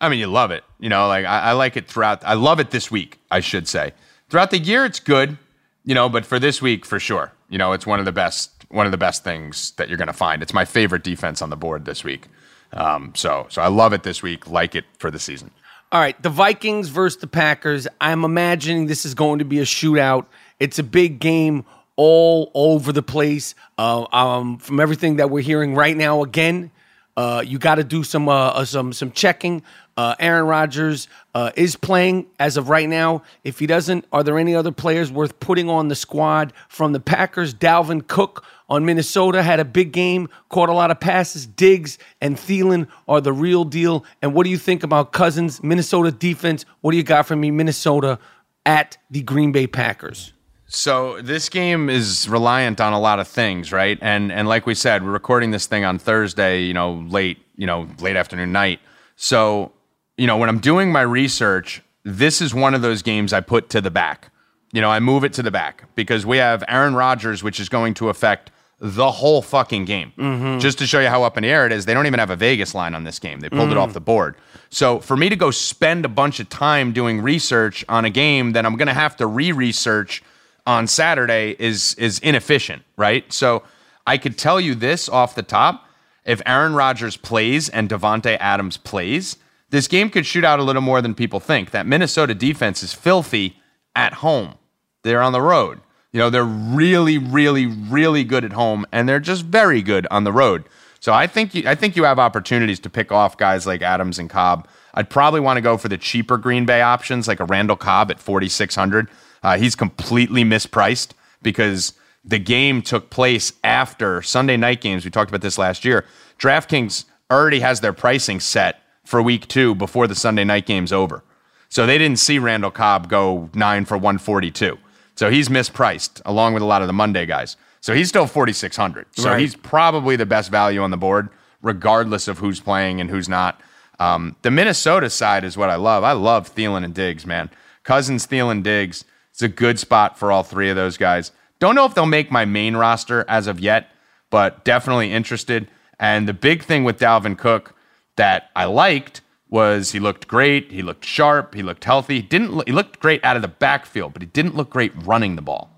[0.00, 0.62] I mean, you love it.
[0.78, 2.24] You know, like I, I like it throughout.
[2.24, 3.94] I love it this week, I should say.
[4.28, 5.38] Throughout the year, it's good.
[5.84, 8.50] You know, but for this week, for sure, you know, it's one of the best
[8.70, 10.42] one of the best things that you're going to find.
[10.42, 12.28] It's my favorite defense on the board this week.
[12.72, 14.48] Um, so so I love it this week.
[14.48, 15.50] Like it for the season.
[15.92, 17.86] All right, the Vikings versus the Packers.
[18.00, 20.26] I'm imagining this is going to be a shootout.
[20.58, 21.64] It's a big game
[21.96, 23.54] all over the place.
[23.78, 26.72] Uh, um, from everything that we're hearing right now, again,
[27.16, 29.62] uh, you got to do some uh, uh, some some checking.
[29.96, 33.22] Uh, Aaron Rodgers uh, is playing as of right now.
[33.44, 36.98] If he doesn't, are there any other players worth putting on the squad from the
[36.98, 37.54] Packers?
[37.54, 41.46] Dalvin Cook on Minnesota had a big game, caught a lot of passes.
[41.46, 44.04] Diggs and Thielen are the real deal.
[44.20, 46.64] And what do you think about Cousins, Minnesota defense?
[46.80, 48.18] What do you got for me, Minnesota
[48.66, 50.32] at the Green Bay Packers?
[50.66, 53.98] So this game is reliant on a lot of things, right?
[54.00, 57.66] And and like we said, we're recording this thing on Thursday, you know, late, you
[57.66, 58.80] know, late afternoon night.
[59.16, 59.72] So,
[60.16, 63.68] you know, when I'm doing my research, this is one of those games I put
[63.70, 64.30] to the back.
[64.72, 67.68] You know, I move it to the back because we have Aaron Rodgers, which is
[67.68, 68.50] going to affect
[68.80, 70.12] the whole fucking game.
[70.18, 70.58] Mm-hmm.
[70.58, 72.30] Just to show you how up in the air it is, they don't even have
[72.30, 73.40] a Vegas line on this game.
[73.40, 73.94] They pulled it off mm.
[73.94, 74.34] the board.
[74.68, 78.52] So for me to go spend a bunch of time doing research on a game
[78.52, 80.22] that I'm going to have to re-research
[80.66, 83.30] on Saturday is is inefficient, right?
[83.32, 83.62] So
[84.06, 85.86] I could tell you this off the top:
[86.24, 89.36] if Aaron Rodgers plays and Davante Adams plays,
[89.70, 91.70] this game could shoot out a little more than people think.
[91.70, 93.56] That Minnesota defense is filthy
[93.94, 94.54] at home.
[95.02, 95.80] They're on the road.
[96.12, 100.24] You know, they're really, really, really good at home, and they're just very good on
[100.24, 100.64] the road.
[101.00, 104.18] So I think you, I think you have opportunities to pick off guys like Adams
[104.18, 104.68] and Cobb.
[104.94, 108.10] I'd probably want to go for the cheaper Green Bay options, like a Randall Cobb
[108.10, 109.08] at forty six hundred.
[109.44, 111.10] Uh, he's completely mispriced
[111.42, 111.92] because
[112.24, 115.04] the game took place after Sunday night games.
[115.04, 116.06] We talked about this last year.
[116.38, 121.22] DraftKings already has their pricing set for week two before the Sunday night game's over.
[121.68, 124.78] So they didn't see Randall Cobb go nine for 142.
[125.16, 127.56] So he's mispriced along with a lot of the Monday guys.
[127.80, 129.06] So he's still 4,600.
[129.12, 129.40] So Right.
[129.40, 131.28] he's probably the best value on the board,
[131.62, 133.60] regardless of who's playing and who's not.
[134.00, 136.02] Um, the Minnesota side is what I love.
[136.02, 137.50] I love Thielen and Diggs, man.
[137.82, 139.04] Cousins, Thielen, Diggs.
[139.34, 141.32] It's a good spot for all three of those guys.
[141.58, 143.88] Don't know if they'll make my main roster as of yet,
[144.30, 145.68] but definitely interested.
[145.98, 147.74] And the big thing with Dalvin Cook
[148.14, 150.70] that I liked was he looked great.
[150.70, 151.54] He looked sharp.
[151.54, 152.16] He looked healthy.
[152.16, 152.52] He didn't.
[152.52, 155.42] Look, he looked great out of the backfield, but he didn't look great running the
[155.42, 155.68] ball.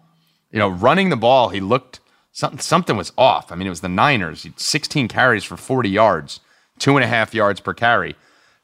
[0.50, 2.00] You know, running the ball, he looked
[2.32, 2.60] something.
[2.60, 3.50] Something was off.
[3.50, 4.42] I mean, it was the Niners.
[4.42, 6.40] He had 16 carries for 40 yards,
[6.78, 8.16] two and a half yards per carry.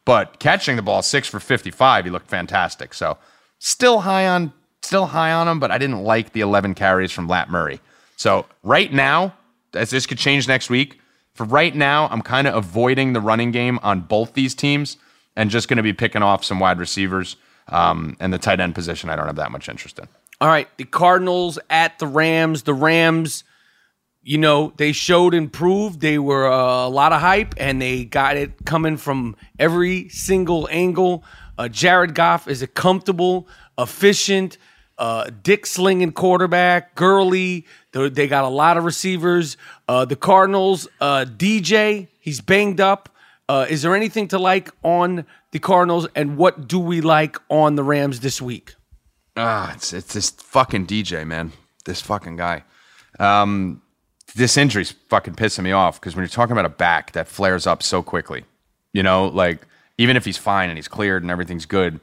[0.05, 2.93] But catching the ball six for 55, he looked fantastic.
[2.93, 3.17] So
[3.59, 4.53] still high on,
[4.83, 5.61] still high on him.
[5.61, 7.81] But I didn't like the 11 carries from Lat Murray.
[8.17, 9.35] So right now,
[9.75, 10.99] as this could change next week.
[11.35, 14.99] For right now, I'm kind of avoiding the running game on both these teams
[15.35, 17.37] and just going to be picking off some wide receivers
[17.69, 19.09] um, and the tight end position.
[19.09, 20.09] I don't have that much interest in.
[20.41, 22.65] All right, the Cardinals at the Rams.
[22.65, 23.45] The Rams,
[24.23, 28.05] you know, they showed and proved they were uh, a lot of hype, and they
[28.05, 31.25] got it coming from every single angle.
[31.57, 33.47] Uh, Jared Goff is a comfortable,
[33.79, 34.59] efficient,
[34.99, 36.95] uh, dick slinging quarterback.
[36.95, 39.57] Gurley, they, got a lot of receivers.
[39.89, 43.09] Uh, the Cardinals, uh, DJ, he's banged up.
[43.49, 47.75] Uh, is there anything to like on the Cardinals, and what do we like on
[47.75, 48.75] the Rams this week?
[49.37, 51.53] Ah, it's it's this fucking DJ, man.
[51.85, 52.65] This fucking guy.
[53.19, 53.83] Um,
[54.35, 57.67] this injury's fucking pissing me off because when you're talking about a back that flares
[57.67, 58.45] up so quickly,
[58.93, 59.67] you know, like
[59.99, 62.01] even if he's fine and he's cleared and everything's good,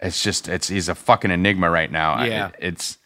[0.00, 2.14] it's just it's he's a fucking enigma right now.
[2.14, 2.50] I- Yeah.
[2.58, 2.98] it's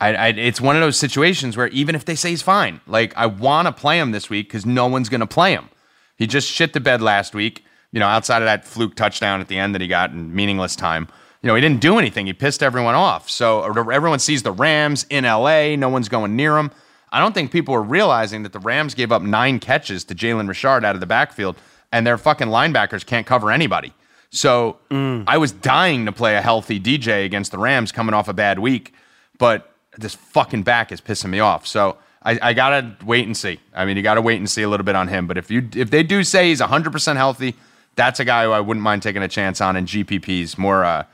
[0.00, 3.16] I, I it's one of those situations where even if they say he's fine, like
[3.16, 5.68] I want to play him this week because no one's gonna play him.
[6.16, 7.64] He just shit the bed last week.
[7.92, 10.74] You know, outside of that fluke touchdown at the end that he got in meaningless
[10.76, 11.08] time.
[11.42, 12.26] You know, he didn't do anything.
[12.26, 13.28] He pissed everyone off.
[13.28, 15.76] So er, everyone sees the Rams in LA.
[15.76, 16.70] No one's going near him.
[17.10, 20.48] I don't think people are realizing that the Rams gave up nine catches to Jalen
[20.48, 21.56] Richard out of the backfield,
[21.92, 23.92] and their fucking linebackers can't cover anybody.
[24.32, 28.32] So I was dying to play a healthy DJ against the Rams coming off a
[28.32, 28.94] bad week,
[29.38, 31.66] but this fucking back is pissing me off.
[31.66, 33.60] So I, I gotta wait and see.
[33.74, 35.26] I mean, you gotta wait and see a little bit on him.
[35.26, 37.54] But if you if they do say he's 100 percent healthy,
[37.94, 41.04] that's a guy who I wouldn't mind taking a chance on in GPPs, more uh,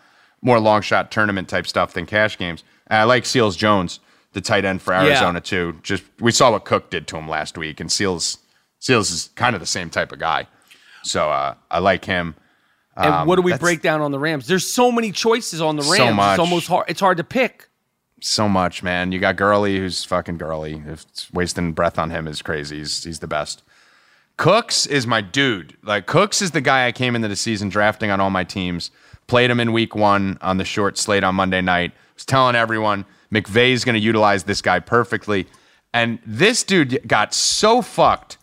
[0.41, 2.63] more long shot tournament type stuff than cash games.
[2.87, 3.99] And I like Seals Jones,
[4.33, 5.79] the tight end for Arizona too.
[5.83, 8.39] Just we saw what Cook did to him last week, and Seals
[8.79, 10.47] Seals is kind of the same type of guy.
[11.03, 12.37] So uh, I like him.
[12.99, 14.47] And Um, what do we break down on the Rams?
[14.47, 15.97] There's so many choices on the Rams.
[15.97, 16.33] So much.
[16.33, 16.85] It's almost hard.
[16.89, 17.69] It's hard to pick.
[18.21, 19.13] so much, man.
[19.13, 20.83] You got Gurley, who's fucking Gurley.
[20.87, 22.79] If it's wasting breath on him is crazy.
[22.79, 23.63] He's, he's the best.
[24.37, 25.77] Cooks is my dude.
[25.83, 28.91] Like Cooks is the guy I came into the season drafting on all my teams.
[29.29, 31.93] Played him in week one on the short slate on Monday night.
[32.15, 35.47] Was telling everyone McVay's going to utilize this guy perfectly.
[35.95, 38.39] And this dude got so fucked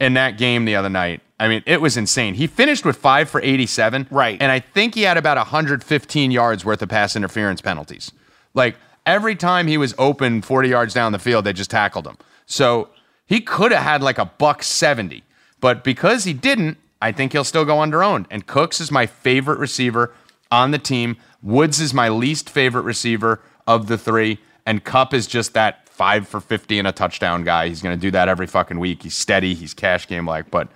[0.00, 1.20] in that game the other night.
[1.40, 2.34] I mean, it was insane.
[2.34, 4.08] He finished with five for 87.
[4.10, 4.40] Right.
[4.40, 8.10] And I think he had about 115 yards worth of pass interference penalties.
[8.54, 12.18] Like, every time he was open 40 yards down the field, they just tackled him.
[12.46, 12.88] So
[13.26, 15.22] he could have had like a buck 70.
[15.60, 18.26] But because he didn't, I think he'll still go under owned.
[18.30, 20.12] And Cooks is my favorite receiver
[20.50, 21.16] on the team.
[21.42, 24.38] Woods is my least favorite receiver of the three.
[24.66, 27.68] And Kupp is just that five for 50 and a touchdown guy.
[27.68, 29.02] He's going to do that every fucking week.
[29.02, 30.50] He's steady, he's cash game like.
[30.50, 30.68] But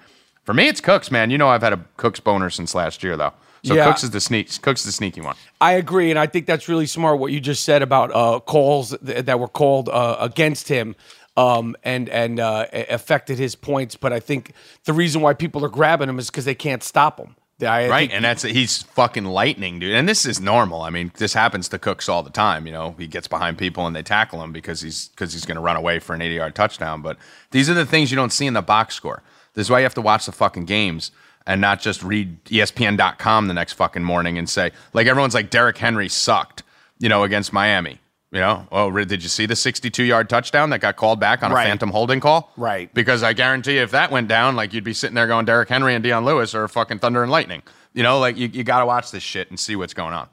[0.44, 1.30] for me, it's Cooks, man.
[1.30, 3.32] You know, I've had a Cooks boner since last year, though.
[3.64, 3.84] So Yeah.
[3.86, 4.60] Cooks is the sneak.
[4.62, 5.36] Cooks is the sneaky one.
[5.60, 8.96] I agree, and I think that's really smart what you just said about uh, calls
[9.04, 10.96] th- that were called uh, against him.
[11.34, 14.52] Um, and and uh, affected his points, but I think
[14.84, 17.36] the reason why people are grabbing him is because they can't stop him.
[17.62, 19.94] I right, think- and that's he's fucking lightning, dude.
[19.94, 20.82] And this is normal.
[20.82, 22.66] I mean, this happens to Cooks all the time.
[22.66, 25.54] You know, he gets behind people and they tackle him because he's because he's going
[25.54, 27.00] to run away for an 80 yard touchdown.
[27.00, 27.16] But
[27.50, 29.22] these are the things you don't see in the box score.
[29.54, 31.10] This is why you have to watch the fucking games
[31.46, 35.78] and not just read ESPN.com the next fucking morning and say like everyone's like Derrick
[35.78, 36.62] Henry sucked,
[36.98, 37.98] you know, against Miami.
[38.30, 41.52] You know, oh, did you see the 62 yard touchdown that got called back on
[41.52, 42.50] a phantom holding call?
[42.56, 42.92] Right.
[42.94, 45.68] Because I guarantee you, if that went down, like you'd be sitting there going Derrick
[45.68, 47.62] Henry and Dion Lewis are fucking Thunder and Lightning.
[47.92, 50.28] You know, like you, you got to watch this shit and see what's going on.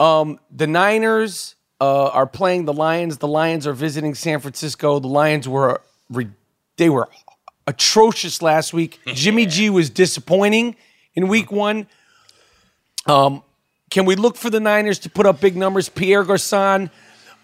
[0.00, 3.18] Um, the Niners uh, are playing the Lions.
[3.18, 4.98] The Lions are visiting San Francisco.
[4.98, 5.80] The Lions were
[6.10, 6.30] re-
[6.76, 7.08] they were
[7.66, 9.00] atrocious last week.
[9.06, 10.76] Jimmy G was disappointing
[11.14, 11.86] in Week One.
[13.06, 13.42] Um,
[13.90, 15.88] can we look for the Niners to put up big numbers?
[15.88, 16.90] Pierre Garcon.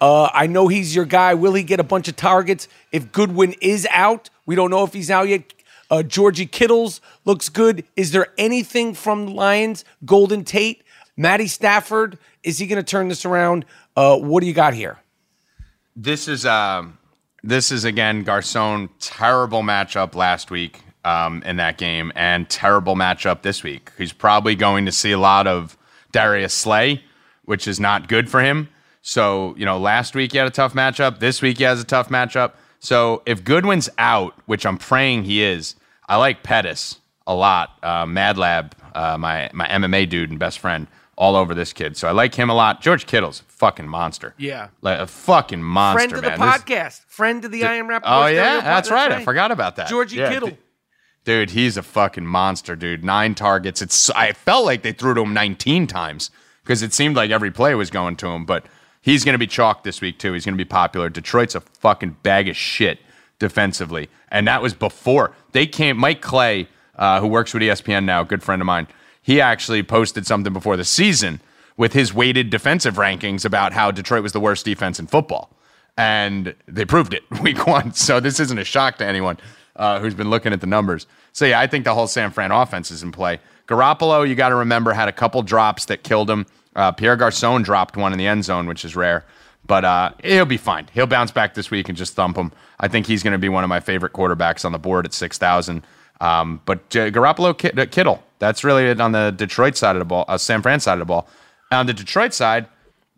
[0.00, 1.34] Uh, I know he's your guy.
[1.34, 2.68] Will he get a bunch of targets?
[2.90, 5.52] If Goodwin is out, we don't know if he's out yet.
[5.90, 7.84] Uh, Georgie Kittles looks good.
[7.96, 9.84] Is there anything from the Lions?
[10.04, 10.82] Golden Tate,
[11.16, 13.66] Matty Stafford, is he going to turn this around?
[13.96, 14.98] Uh, what do you got here?
[15.96, 16.96] This is um,
[17.42, 23.42] this is again Garcon terrible matchup last week um, in that game and terrible matchup
[23.42, 23.90] this week.
[23.96, 25.76] He's probably going to see a lot of
[26.12, 27.02] Darius Slay,
[27.44, 28.68] which is not good for him.
[29.02, 31.20] So you know, last week he had a tough matchup.
[31.20, 32.52] This week he has a tough matchup.
[32.80, 35.74] So if Goodwin's out, which I'm praying he is,
[36.08, 37.78] I like Pettis a lot.
[37.82, 40.86] Uh, Mad Lab, uh, my my MMA dude and best friend,
[41.16, 41.96] all over this kid.
[41.96, 42.82] So I like him a lot.
[42.82, 44.34] George Kittle's fucking monster.
[44.38, 44.68] Yeah.
[44.80, 45.98] like a fucking monster.
[46.08, 46.40] Friend of the man.
[46.40, 48.02] This- podcast, friend of the I Am Rap.
[48.06, 49.12] Oh yeah, that's right.
[49.12, 49.88] I forgot about that.
[49.88, 50.56] Georgie Yeah, Kittle.
[51.24, 53.04] Dude, he's a fucking monster, dude.
[53.04, 53.82] Nine targets.
[53.82, 56.30] It's I felt like they threw to him 19 times
[56.64, 58.64] because it seemed like every play was going to him, but
[59.02, 60.32] he's going to be chalked this week too.
[60.32, 61.10] He's going to be popular.
[61.10, 63.00] Detroit's a fucking bag of shit
[63.38, 64.08] defensively.
[64.30, 68.42] And that was before they came Mike Clay, uh, who works with ESPN now, good
[68.42, 68.86] friend of mine.
[69.20, 71.40] He actually posted something before the season
[71.80, 75.50] with his weighted defensive rankings about how Detroit was the worst defense in football
[75.96, 77.94] and they proved it week one.
[77.94, 79.38] So this isn't a shock to anyone
[79.76, 81.06] uh, who's been looking at the numbers.
[81.32, 83.40] So yeah, I think the whole San Fran offense is in play.
[83.66, 86.44] Garoppolo, you got to remember, had a couple drops that killed him.
[86.76, 89.24] Uh, Pierre Garcon dropped one in the end zone, which is rare,
[89.66, 90.86] but uh, he'll be fine.
[90.92, 92.52] He'll bounce back this week and just thump him.
[92.78, 95.14] I think he's going to be one of my favorite quarterbacks on the board at
[95.14, 95.86] six thousand.
[96.20, 100.04] Um, but uh, Garoppolo, Ki- Kittle, that's really it on the Detroit side of the
[100.04, 101.26] ball, uh, San Fran side of the ball.
[101.72, 102.66] On the Detroit side,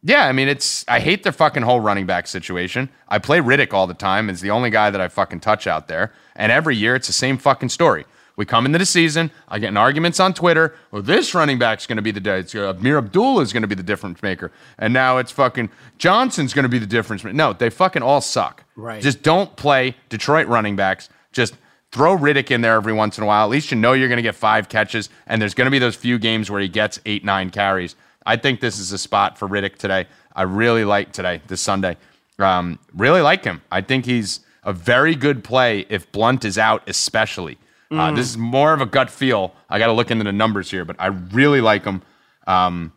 [0.02, 2.88] yeah, I mean, it's I hate their fucking whole running back situation.
[3.08, 4.28] I play Riddick all the time.
[4.28, 6.12] It's the only guy that I fucking touch out there.
[6.34, 8.04] And every year it's the same fucking story.
[8.34, 10.74] We come into the season, I get in arguments on Twitter.
[10.90, 12.38] Well, this running back's going to be the day.
[12.38, 15.68] It's uh, Ameer Abdullah is going to be the difference maker, and now it's fucking
[15.98, 17.22] Johnson's going to be the difference.
[17.22, 17.34] maker.
[17.34, 18.64] No, they fucking all suck.
[18.74, 19.02] Right.
[19.02, 21.10] Just don't play Detroit running backs.
[21.32, 21.56] Just
[21.90, 23.44] throw Riddick in there every once in a while.
[23.44, 25.78] At least you know you're going to get five catches, and there's going to be
[25.78, 27.96] those few games where he gets eight, nine carries.
[28.24, 30.06] I think this is a spot for Riddick today.
[30.34, 31.96] I really like today, this Sunday.
[32.38, 33.62] Um, really like him.
[33.70, 37.58] I think he's a very good play if Blount is out, especially.
[37.90, 39.54] Uh, this is more of a gut feel.
[39.68, 42.00] I got to look into the numbers here, but I really like him.
[42.46, 42.92] Um,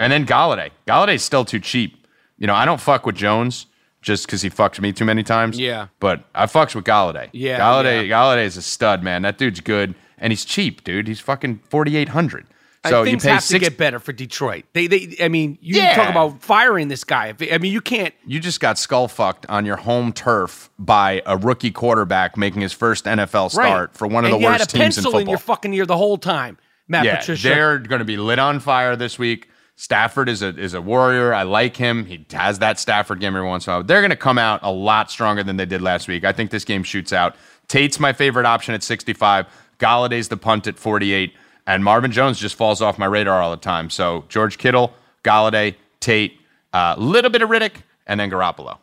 [0.00, 0.70] and then Golladay.
[0.88, 2.04] Golladay's still too cheap.
[2.36, 3.66] You know, I don't fuck with Jones
[4.02, 5.56] just because he fucked me too many times.
[5.56, 5.86] Yeah.
[6.00, 7.28] But I fucks with Golladay.
[7.32, 8.16] Yeah, Golladay, yeah.
[8.16, 9.22] Golladay is a stud, man.
[9.22, 11.06] That dude's good, and he's cheap, dude.
[11.06, 12.46] He's fucking forty eight hundred.
[12.88, 13.62] So I, things have six.
[13.62, 14.64] to get better for Detroit.
[14.72, 15.16] They, they.
[15.20, 15.94] I mean, you Yeah.
[15.94, 17.34] talk about firing this guy.
[17.52, 18.14] I mean, you can't.
[18.26, 22.72] you just got skull fucked on your home turf by a rookie quarterback making his
[22.72, 23.96] first NFL start right.
[23.96, 25.20] for one of And the worst had a teams in pencil football.
[25.20, 26.56] in your fucking ear the whole time,
[26.88, 27.48] Matt yeah, Patricia.
[27.48, 29.48] they're going to be lit on fire this week.
[29.76, 31.34] Stafford is a is a warrior.
[31.34, 32.04] I like him.
[32.06, 33.82] He has that Stafford game every once in a while.
[33.84, 36.24] They're going to come out a lot stronger than they did last week.
[36.24, 37.36] I think this game shoots out.
[37.68, 39.46] Tate's my favorite option at 65.
[39.78, 41.32] Golladay's the punt at 48.
[41.70, 43.90] And Marvin Jones just falls off my radar all the time.
[43.90, 44.92] So George Kittle,
[45.22, 46.36] Golladay, Tate,
[46.72, 47.74] a little bit of Riddick,
[48.08, 48.78] and then Garoppolo.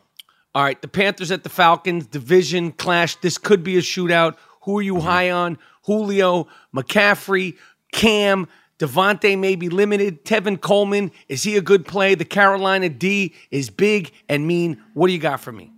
[0.54, 3.16] All right, the Panthers at the Falcons division clash.
[3.16, 4.36] This could be a shootout.
[4.62, 5.06] Who are you Mm-hmm.
[5.06, 5.58] high on?
[5.82, 7.58] Julio, McCaffrey,
[7.92, 8.48] Cam.
[8.78, 10.24] Devonta may be limited.
[10.24, 12.14] Tevin Coleman, is he a good play?
[12.14, 14.80] The Carolina D is big and mean.
[14.94, 15.72] What do you got for me?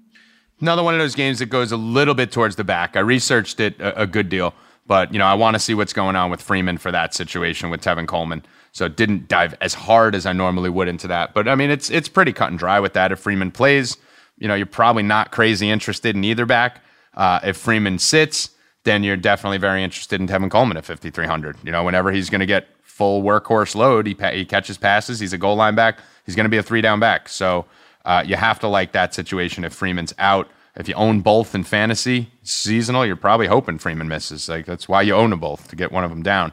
[0.61, 2.97] Another one of those games that goes a little bit towards the back.
[2.97, 4.55] I researched it a, a good deal,
[4.87, 7.71] but you know I want to see what's going on with Freeman for that situation
[7.71, 8.45] with Tevin Coleman.
[8.73, 11.35] So didn't dive as hard as I normally would into that.
[11.35, 13.13] But I mean, it's it's pretty cut and dry with that.
[13.13, 13.97] If Freeman plays,
[14.39, 16.83] you know, you're probably not crazy interested in either back.
[17.15, 18.51] Uh, if Freeman sits,
[18.85, 21.57] then you're definitely very interested in Tevin Coleman at 5,300.
[21.65, 25.21] You know, whenever he's going to get full workhorse load, he, pa- he catches passes,
[25.21, 27.29] he's a goal line back, he's going to be a three down back.
[27.29, 27.67] So
[28.05, 30.49] uh, you have to like that situation if Freeman's out.
[30.77, 34.49] If you own both in fantasy seasonal, you're probably hoping Freeman misses.
[34.49, 36.53] Like that's why you own them both to get one of them down.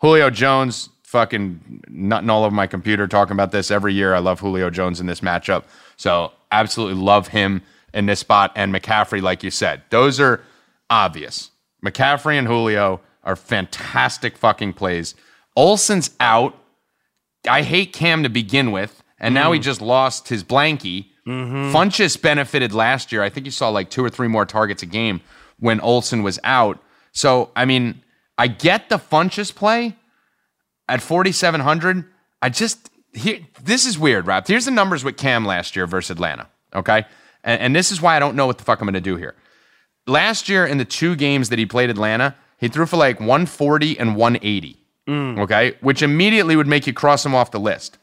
[0.00, 4.14] Julio Jones, fucking nutting all over my computer talking about this every year.
[4.14, 5.64] I love Julio Jones in this matchup.
[5.96, 7.62] So absolutely love him
[7.94, 8.52] in this spot.
[8.56, 10.42] And McCaffrey, like you said, those are
[10.90, 11.50] obvious.
[11.84, 15.14] McCaffrey and Julio are fantastic fucking plays.
[15.56, 16.58] Olsen's out.
[17.48, 19.62] I hate Cam to begin with, and now he mm.
[19.62, 21.06] just lost his blankie.
[21.26, 21.74] Mm-hmm.
[21.74, 23.22] Funchess benefited last year.
[23.22, 25.20] I think he saw like two or three more targets a game
[25.58, 26.78] when Olsen was out.
[27.12, 28.02] So, I mean,
[28.36, 29.96] I get the Funchess play
[30.88, 32.04] at 4,700.
[32.42, 34.46] I just, here, this is weird, Rap.
[34.46, 37.06] Here's the numbers with Cam last year versus Atlanta, okay?
[37.42, 39.16] And, and this is why I don't know what the fuck I'm going to do
[39.16, 39.34] here.
[40.06, 43.98] Last year, in the two games that he played Atlanta, he threw for like 140
[43.98, 44.76] and 180,
[45.08, 45.38] mm.
[45.38, 45.76] okay?
[45.80, 47.96] Which immediately would make you cross him off the list.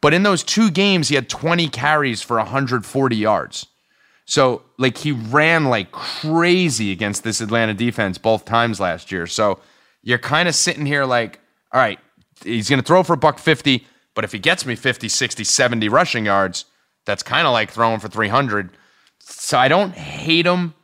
[0.00, 3.66] But in those two games, he had 20 carries for 140 yards.
[4.24, 9.26] So, like, he ran like crazy against this Atlanta defense both times last year.
[9.26, 9.58] So,
[10.02, 11.40] you're kind of sitting here like,
[11.72, 11.98] all right,
[12.44, 15.44] he's going to throw for a buck 50, but if he gets me 50, 60,
[15.44, 16.64] 70 rushing yards,
[17.04, 18.70] that's kind of like throwing for 300.
[19.18, 20.74] So, I don't hate him.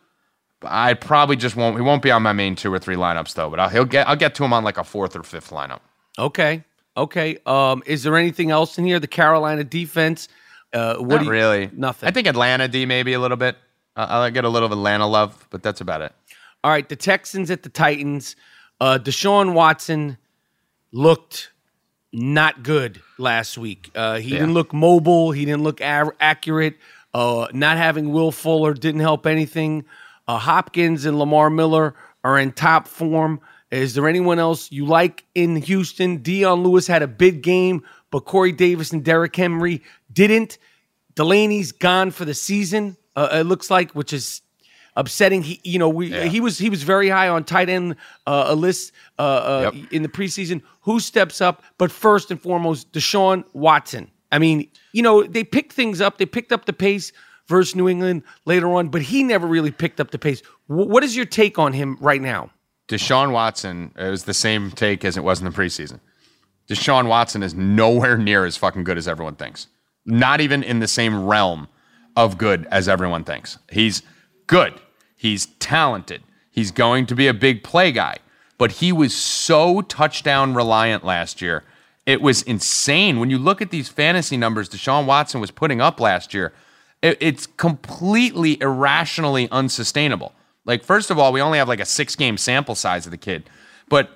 [0.62, 1.76] I probably just won't.
[1.76, 3.50] He won't be on my main two or three lineups though.
[3.50, 4.08] But I'll, he'll get.
[4.08, 5.80] I'll get to him on like a fourth or fifth lineup.
[6.18, 6.64] Okay.
[6.96, 7.38] Okay.
[7.46, 8.98] Um, is there anything else in here?
[8.98, 10.28] The Carolina defense.
[10.72, 11.70] Uh, what Not you, really.
[11.72, 12.08] Nothing.
[12.08, 13.56] I think Atlanta D maybe a little bit.
[13.96, 16.12] Uh, I'll get a little of Atlanta love, but that's about it.
[16.64, 18.36] All right, the Texans at the Titans.
[18.80, 20.18] Uh, Deshaun Watson
[20.92, 21.50] looked
[22.12, 23.90] not good last week.
[23.94, 24.40] Uh, he Yeah.
[24.40, 25.32] didn't look mobile.
[25.32, 26.76] He didn't look a- accurate.
[27.14, 29.84] Uh, not having Will Fuller didn't help anything.
[30.28, 31.94] Uh, Hopkins and Lamar Miller
[32.24, 33.40] are in top form.
[33.70, 36.18] Is there anyone else you like in Houston?
[36.18, 39.82] Dion Lewis had a big game, but Corey Davis and Derrick Henry
[40.12, 40.58] didn't.
[41.14, 42.96] Delanie's gone for the season.
[43.16, 44.42] Uh, it looks like, which is
[44.94, 45.42] upsetting.
[45.42, 48.54] He, you know, we he was he was very high on tight end uh, a
[48.54, 49.92] list uh, uh, Yep.
[49.92, 50.62] in the preseason.
[50.82, 51.62] Who steps up?
[51.78, 54.10] But first and foremost, Deshaun Watson.
[54.30, 56.18] I mean, you know, they picked things up.
[56.18, 57.12] They picked up the pace
[57.48, 60.40] versus New England later on, but he never really picked up the pace.
[60.66, 62.50] Wh- what is your take on him right now?
[62.88, 66.00] Deshaun Watson, it was the same take as it was in the preseason.
[66.68, 69.68] Deshaun Watson is nowhere near as fucking good as everyone thinks.
[70.04, 71.68] Not even in the same realm
[72.16, 73.58] of good as everyone thinks.
[73.70, 74.02] He's
[74.46, 74.74] good.
[75.16, 76.22] He's talented.
[76.50, 78.18] He's going to be a big play guy.
[78.58, 81.64] But he was so touchdown reliant last year.
[82.06, 83.18] It was insane.
[83.18, 86.52] When you look at these fantasy numbers Deshaun Watson was putting up last year,
[87.02, 90.32] it's completely irrationally unsustainable.
[90.66, 93.16] Like, first of all, we only have like a six game sample size of the
[93.16, 93.48] kid.
[93.88, 94.10] But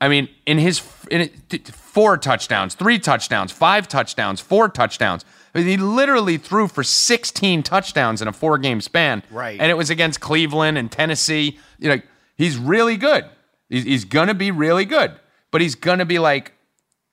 [0.00, 0.80] I mean, in his
[1.10, 1.28] in
[1.64, 5.24] four touchdowns, three touchdowns, five touchdowns, four touchdowns.
[5.54, 9.24] I mean, he literally threw for 16 touchdowns in a four game span.
[9.30, 9.58] Right.
[9.60, 11.58] And it was against Cleveland and Tennessee.
[11.78, 12.00] You know,
[12.36, 13.24] he's really good.
[13.68, 15.12] He's, he's going to be really good,
[15.50, 16.52] but he's going to be like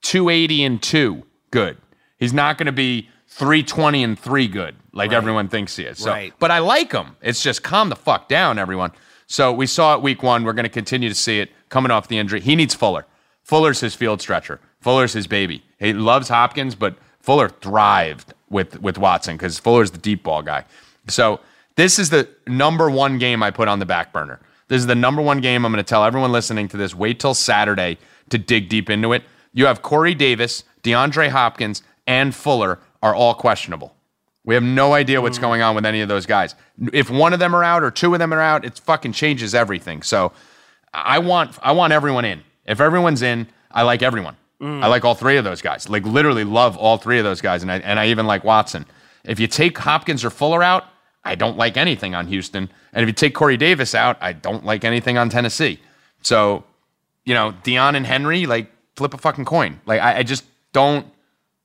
[0.02, 1.78] 280 and 2 good.
[2.18, 5.98] He's not going to be 320 and 3 good like everyone thinks he is.
[5.98, 6.32] So, Right.
[6.38, 7.16] But I like him.
[7.20, 8.92] It's just calm the fuck down, everyone.
[9.26, 10.44] So we saw it week one.
[10.44, 12.40] We're going to continue to see it coming off the injury.
[12.40, 13.06] He needs Fuller.
[13.42, 14.60] Fuller's his field stretcher.
[14.80, 15.64] Fuller's his baby.
[15.78, 20.64] He loves Hopkins, but Fuller thrived with, with Watson because Fuller's the deep ball guy.
[21.08, 21.40] So
[21.74, 24.40] this is the number one game I put on the back burner.
[24.68, 26.94] This is the number one game I'm going to tell everyone listening to this.
[26.94, 27.98] Wait till Saturday
[28.30, 29.24] to dig deep into it.
[29.52, 33.95] You have Corey Davis, DeAndre Hopkins, and Fuller are all questionable.
[34.46, 35.42] We have no idea what's mm.
[35.42, 36.54] going on with any of those guys.
[36.92, 39.54] If one of them are out or two of them are out, it fucking changes
[39.54, 40.02] everything.
[40.02, 40.32] So
[40.94, 42.42] I want I want everyone in.
[42.64, 44.36] If everyone's in, I like everyone.
[44.60, 44.82] Mm.
[44.82, 45.88] I like all three of those guys.
[45.88, 48.86] Like literally love all three of those guys, and I and I even like Watson.
[49.24, 50.84] If you take Hopkins or Fuller out,
[51.24, 52.70] I don't like anything on Houston.
[52.92, 55.80] And if you take Corey Davis out, I don't like anything on Tennessee.
[56.22, 56.62] So,
[57.24, 59.80] you know, Dion and Henry, like flip a fucking coin.
[59.86, 61.06] Like I, I just don't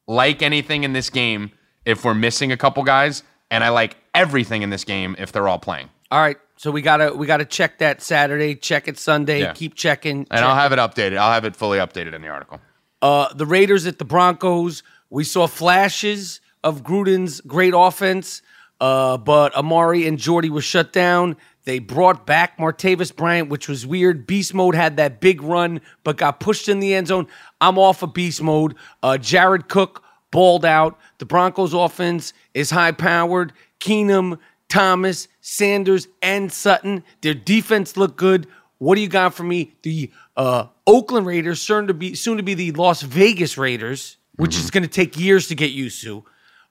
[0.07, 1.51] like anything in this game
[1.85, 5.47] if we're missing a couple guys, and I like everything in this game if they're
[5.47, 5.89] all playing.
[6.11, 9.53] All right, so we gotta we gotta check that Saturday, check it Sunday, Yeah.
[9.53, 10.27] keep checking.
[10.29, 11.17] And I'll have it updated.
[11.17, 12.59] I'll have it fully updated in the article.
[13.01, 14.83] Uh, the Raiders at the Broncos.
[15.09, 18.41] We saw flashes of Gruden's great offense,
[18.79, 21.35] uh, but Amari and Jordy were shut down.
[21.63, 24.25] They brought back Martavis Bryant, which was weird.
[24.27, 27.27] Beast Mode had that big run, but got pushed in the end zone.
[27.59, 28.75] I'm off of Beast Mode.
[29.03, 30.97] Uh, Jared Cook balled out.
[31.19, 33.53] The Broncos offense is high powered.
[33.79, 34.39] Keenum,
[34.69, 37.03] Thomas, Sanders, and Sutton.
[37.21, 38.47] Their defense looked good.
[38.77, 39.73] What do you got for me?
[39.83, 44.55] The uh, Oakland Raiders, soon to be soon to be the Las Vegas Raiders, which
[44.55, 46.23] is going to take years to get used to,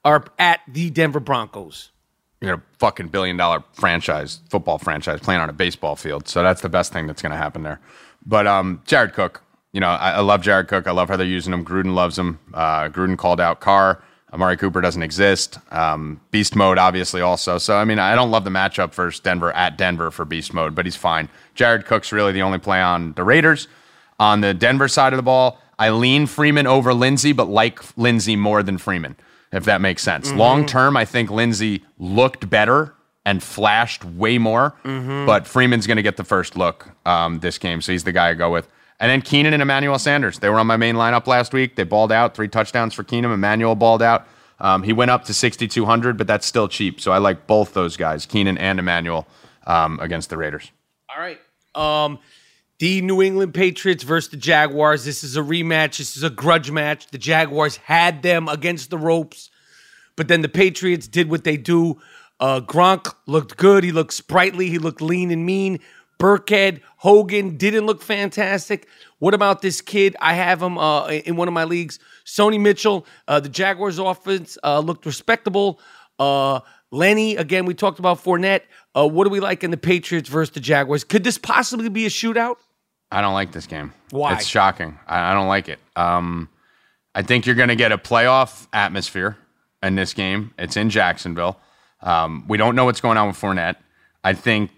[0.05, 1.91] are at the Denver Broncos.
[2.41, 6.27] you know, fucking billion dollar franchise, football franchise playing on a baseball field.
[6.27, 7.81] So that's the best thing that's going to happen there.
[8.25, 9.43] But um, Jared Cook,
[9.73, 10.87] you know, I, I love Jared Cook.
[10.87, 11.65] I love how they're using him.
[11.65, 12.39] Gruden loves him.
[12.53, 14.03] Uh, Gruden called out Carr.
[14.33, 15.59] Amari Cooper doesn't exist.
[15.73, 17.59] Um, beast mode, obviously, also.
[17.59, 20.75] So, I mean, I don't love the matchup versus Denver at Denver for beast mode,
[20.75, 21.29] but he's fine.
[21.55, 23.67] Jared Cook's really the only play on the Raiders.
[24.21, 28.37] On the Denver side of the ball, I lean Freeman over Lindsey, but like Lindsey
[28.37, 29.17] more than Freeman,
[29.51, 30.31] if that makes sense.
[30.31, 32.95] Long term, I think Lindsey looked better
[33.25, 37.81] and flashed way more, but Freeman's going to get the first look um, this game,
[37.81, 38.69] so he's the guy I go with.
[39.01, 40.39] And then Keenum and Emmanuel Sanders.
[40.39, 41.75] They were on my main lineup last week.
[41.75, 43.33] They balled out, three touchdowns for Keenum.
[43.33, 44.27] Emmanuel balled out.
[44.61, 47.01] Um, he went up to 6,200, but that's still cheap.
[47.01, 49.27] So I like both those guys, Keenum and Emmanuel,
[49.67, 50.71] um, against the Raiders.
[51.09, 51.41] All right.
[51.75, 52.19] Um,
[52.79, 55.05] the New England Patriots versus the Jaguars.
[55.05, 55.97] This is a rematch.
[55.97, 57.07] This is a grudge match.
[57.07, 59.51] The Jaguars had them against the ropes,
[60.15, 62.01] but then the Patriots did what they do.
[62.39, 63.85] Uh, Gronk looked good.
[63.85, 64.69] He looked sprightly.
[64.71, 65.81] He looked lean and mean.
[66.21, 68.87] Burkhead, Hogan didn't look fantastic.
[69.19, 70.17] What about this kid?
[70.21, 71.99] I have him uh, in one of my leagues.
[72.27, 73.07] Sony Mitchell.
[73.27, 75.81] Uh, the Jaguars' offense uh, looked respectable.
[76.19, 76.61] Uh,
[76.91, 78.63] Lenny, again, we talked about Fournette.
[78.95, 81.05] Uh, what do we like in the Patriots versus the Jaguars?
[81.05, 82.57] Could this possibly be a shootout?
[83.11, 83.93] I don't like this game.
[84.11, 84.35] Why?
[84.35, 84.99] It's shocking.
[85.07, 85.79] I, I don't like it.
[85.97, 86.49] Um,
[87.15, 89.37] I think you're going to get a playoff atmosphere
[89.83, 90.53] in this game.
[90.59, 91.59] It's in Jacksonville.
[92.03, 93.77] Um, we don't know what's going on with Fournette.
[94.23, 94.71] I think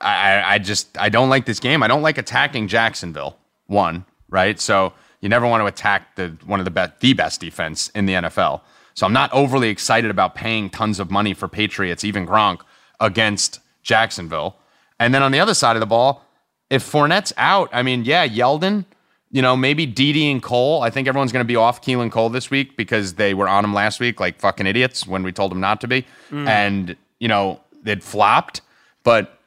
[0.00, 1.82] I, I just I don't like this game.
[1.82, 3.38] I don't like attacking Jacksonville.
[3.66, 4.58] One, right?
[4.60, 8.06] So you never want to attack the one of the best the best defense in
[8.06, 8.60] the NFL.
[8.94, 12.60] So I'm not overly excited about paying tons of money for Patriots, even Gronk,
[12.98, 14.56] against Jacksonville.
[14.98, 16.24] And then on the other side of the ball,
[16.68, 18.84] if Fournette's out, I mean, yeah, Yeldon,
[19.30, 20.82] you know, maybe Dede and Cole.
[20.82, 23.64] I think everyone's going to be off Keelan Cole this week because they were on
[23.64, 26.04] him last week like fucking idiots when we told them not to be.
[26.30, 26.48] Mm.
[26.48, 28.62] And, you know, they'd flopped.
[29.04, 29.37] But,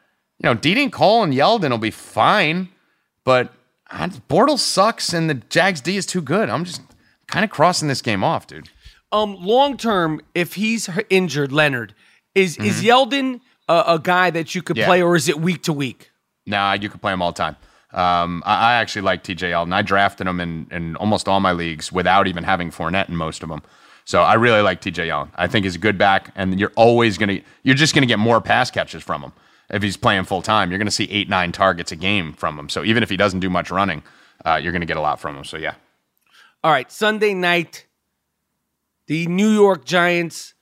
[0.43, 2.69] you know, and Cole and Yeldon will be fine.
[3.23, 3.53] But
[4.29, 6.49] Bortles sucks and the Jags D is too good.
[6.49, 6.81] I'm just
[7.27, 8.69] kind of crossing this game off, dude.
[9.11, 11.93] Um, long term, if he's injured, Leonard
[12.33, 14.85] is is Yeldon a, a guy that you could Yeah.
[14.87, 16.09] play, or is it week to week?
[16.45, 17.55] Nah, you can play him all the time.
[17.93, 19.73] Um, I, I actually like TJ Yeldon.
[19.73, 23.43] I drafted him in, in almost all my leagues without even having Fournette in most
[23.43, 23.61] of them.
[24.05, 25.29] So I really like TJ Yeldon.
[25.35, 28.39] I think he's a good back, and you're always gonna you're just gonna get more
[28.41, 29.33] pass catches from him
[29.71, 30.69] if he's playing full time.
[30.69, 32.69] You're gonna see eight nine targets a game from him.
[32.69, 34.03] So even if he doesn't do much running,
[34.45, 35.43] uh, you're gonna get a lot from him.
[35.43, 35.75] So yeah,
[36.63, 37.87] All right, Sunday night,
[39.07, 40.53] the New York Giants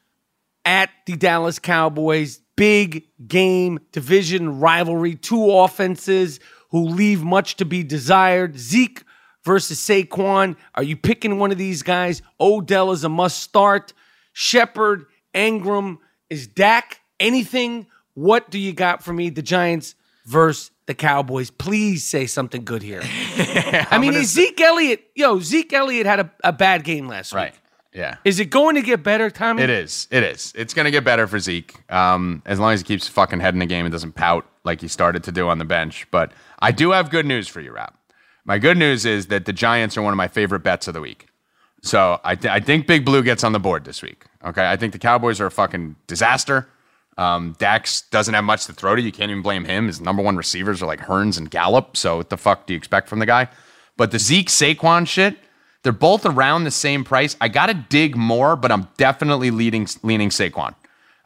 [0.66, 2.40] at the Dallas Cowboys.
[2.56, 6.40] Big game, division rivalry, two offenses
[6.72, 8.58] who leave much to be desired.
[8.60, 9.04] Zeke
[9.46, 10.58] versus Saquon.
[10.76, 12.22] Are you picking one of these guys?
[12.40, 13.94] Odell is a must start.
[14.34, 16.00] Shepard, Engram,
[16.30, 17.88] is Dak anything?
[18.20, 19.30] What do you got for me?
[19.30, 21.52] The Giants versus the Cowboys.
[21.52, 23.00] Please say something good here.
[23.04, 27.38] I mean, is Zeke Elliott, yo, Zeke Elliott had a, a bad game last week.
[27.38, 27.56] right,
[27.94, 28.18] yeah.
[28.26, 29.64] Is it going to get better, Tommy?
[29.64, 30.10] It is.
[30.12, 30.52] It is.
[30.54, 33.54] It's going to get better for Zeke um, as long as he keeps fucking head
[33.54, 36.06] in the game and doesn't pout like he started to do on the bench.
[36.12, 37.98] But I do have good news for you, Rap.
[38.44, 41.00] My good news is that the Giants are one of my favorite bets of the
[41.02, 41.28] week.
[41.84, 44.26] So I, th- I think Big Blue gets on the board this week.
[44.44, 44.70] Okay.
[44.70, 46.68] I think the Cowboys are a fucking disaster.
[47.18, 49.02] Um, Dax doesn't have much to throw to.
[49.02, 49.88] You can't even blame him.
[49.88, 51.98] His number one receivers are like Hurns and Gallup.
[51.98, 53.50] So what the fuck do you expect from the guy?
[53.98, 55.38] But the Zeke Saquon shit,
[55.84, 57.36] they're both around the same price.
[57.42, 60.74] I got to dig more, but I'm definitely leading, leaning Saquon.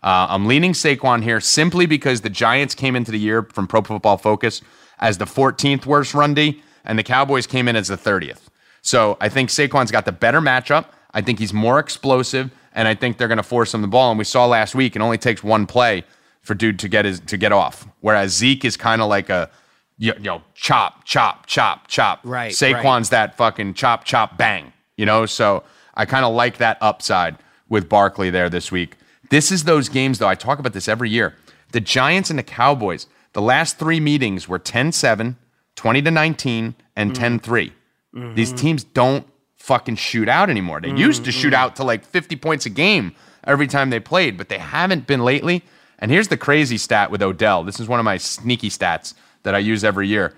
[0.03, 3.81] Uh, I'm leaning Saquon here simply because the Giants came into the year from Pro
[3.81, 4.61] Football Focus
[4.99, 8.41] as the 14th worst run D, and the Cowboys came in as the 30th.
[8.81, 10.87] So I think Saquon's got the better matchup.
[11.13, 14.11] I think he's more explosive, and I think they're going to force him the ball.
[14.11, 16.03] And we saw last week it only takes one play
[16.41, 17.87] for dude to get his to get off.
[18.01, 19.49] Whereas Zeke is kind of like a
[19.97, 22.19] you know chop chop chop chop.
[22.23, 24.73] Right, Saquon's that fucking chop chop bang.
[24.97, 25.63] You know, so
[25.95, 27.37] I kind of like that upside
[27.69, 28.97] with Barkley there this week.
[29.29, 30.27] This is those games though.
[30.27, 31.35] I talk about this every year.
[31.71, 33.07] The Giants and the Cowboys.
[33.33, 35.35] The last three meetings were 10-7,
[35.75, 37.39] 20 to 19, and mm.
[37.39, 37.71] 10-3.
[38.13, 38.35] Mm-hmm.
[38.35, 39.25] These teams don't
[39.63, 40.81] fucking shoot out anymore.
[40.81, 41.63] They used to shoot mm-hmm.
[41.63, 43.15] out to like 50 points a game
[43.45, 45.63] every time they played, but they haven't been lately.
[45.99, 47.63] And here's the crazy stat with Odell.
[47.63, 49.13] This is one of my sneaky stats
[49.43, 50.33] that I use every year.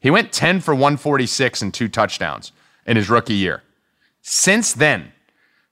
[0.00, 2.52] He went 10 for 146 and two touchdowns
[2.86, 3.62] in his rookie year.
[4.22, 5.12] Since then,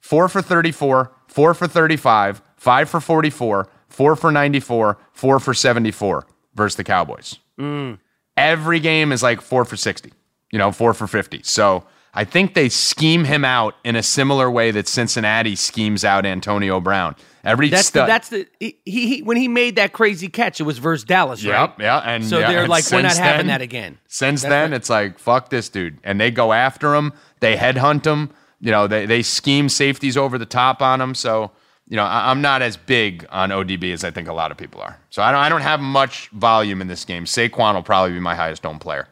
[0.00, 6.26] four for 34, four for 35, five for 44, four for 94, four for 74
[6.54, 7.38] versus the Cowboys.
[7.58, 8.00] Mm.
[8.36, 10.12] Every game is like four for 60,
[10.52, 11.40] you know, four for 50.
[11.42, 16.24] So I think they scheme him out in a similar way that Cincinnati schemes out
[16.26, 17.14] Antonio Brown.
[17.44, 20.64] Every That's the, stud- that's the he, he when he made that crazy catch, it
[20.64, 21.60] was versus Dallas, right?
[21.60, 23.98] Yep, yeah, and so yeah, they're and like, we're not since having that again.
[24.06, 27.12] Since then, it's like fuck this dude, and they go after him.
[27.40, 28.30] They headhunt him.
[28.60, 31.14] You know, they they scheme safeties over the top on him.
[31.14, 31.52] So
[31.88, 34.58] you know, I, I'm not as big on ODB as I think a lot of
[34.58, 34.98] people are.
[35.10, 37.24] So I don't I don't have much volume in this game.
[37.24, 39.08] Saquon will probably be my highest owned player.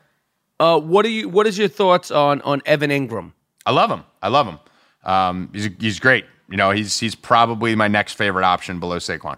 [0.58, 1.28] Uh, what are you?
[1.28, 3.32] What is your thoughts on on Evan Engram?
[3.64, 4.04] I love him.
[4.22, 4.58] I love him.
[5.04, 6.24] Um, he's he's great.
[6.48, 9.36] You know, he's he's probably my next favorite option below Saquon.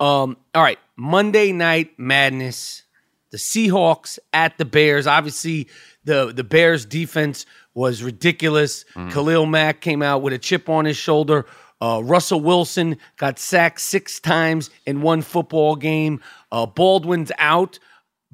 [0.00, 2.84] Um, all right, Monday Night Madness.
[3.30, 5.06] The Seahawks at the Bears.
[5.06, 5.68] Obviously,
[6.04, 7.44] the the Bears defense
[7.74, 8.84] was ridiculous.
[9.10, 11.44] Khalil Mack came out with a chip on his shoulder.
[11.80, 16.20] Uh, Russell Wilson got sacked six times in one football game.
[16.50, 17.78] Uh, Baldwin's out.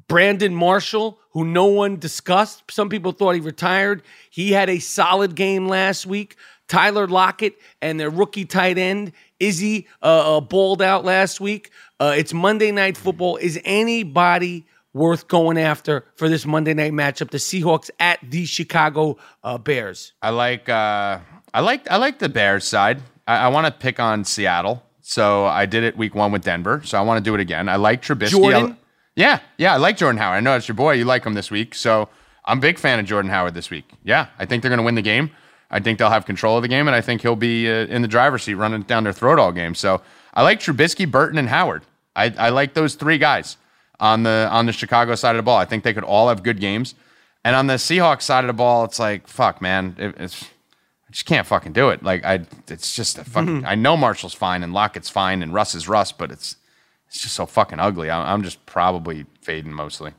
[0.08, 4.02] Brandon Marshall, who no one discussed, some people thought he retired.
[4.30, 6.36] He had a solid game last week.
[6.68, 11.70] Tyler Lockett and their rookie tight end Izzy uh, uh, balled out last week.
[12.00, 13.36] Uh, it's Monday Night Football.
[13.36, 17.30] Is anybody worth going after for this Monday night matchup?
[17.30, 20.12] The Seahawks at the Chicago uh, Bears.
[20.22, 21.18] I like uh,
[21.52, 23.02] I like I like the Bears side.
[23.26, 26.80] I, I want to pick on Seattle, so I did it week one with Denver.
[26.84, 27.68] So I want to do it again.
[27.68, 28.30] I like Trubisky.
[28.30, 28.76] Jordan?
[29.16, 30.36] Yeah, yeah, I like Jordan Howard.
[30.36, 30.94] I know it's your boy.
[30.94, 32.08] You like him this week, so
[32.44, 33.88] I'm a big fan of Jordan Howard this week.
[34.02, 35.30] Yeah, I think they're going to win the game.
[35.70, 38.02] I think they'll have control of the game, and I think he'll be uh, in
[38.02, 39.74] the driver's seat running down their throat all game.
[39.74, 40.02] So
[40.34, 41.82] I like Trubisky, Burton, and Howard.
[42.16, 43.56] I, I like those three guys
[44.00, 45.58] on the on the Chicago side of the ball.
[45.58, 46.94] I think they could all have good games.
[47.44, 49.96] And on the Seahawks side of the ball, it's like fuck, man.
[49.98, 50.44] It, it's
[51.08, 52.02] I just can't fucking do it.
[52.02, 53.64] Like I, it's just a fucking.
[53.66, 56.56] I know Marshall's fine and Lockett's fine and Russ is Russ, but it's
[57.14, 58.10] it's just so fucking ugly.
[58.10, 60.12] I'm, I'm just probably fading mostly.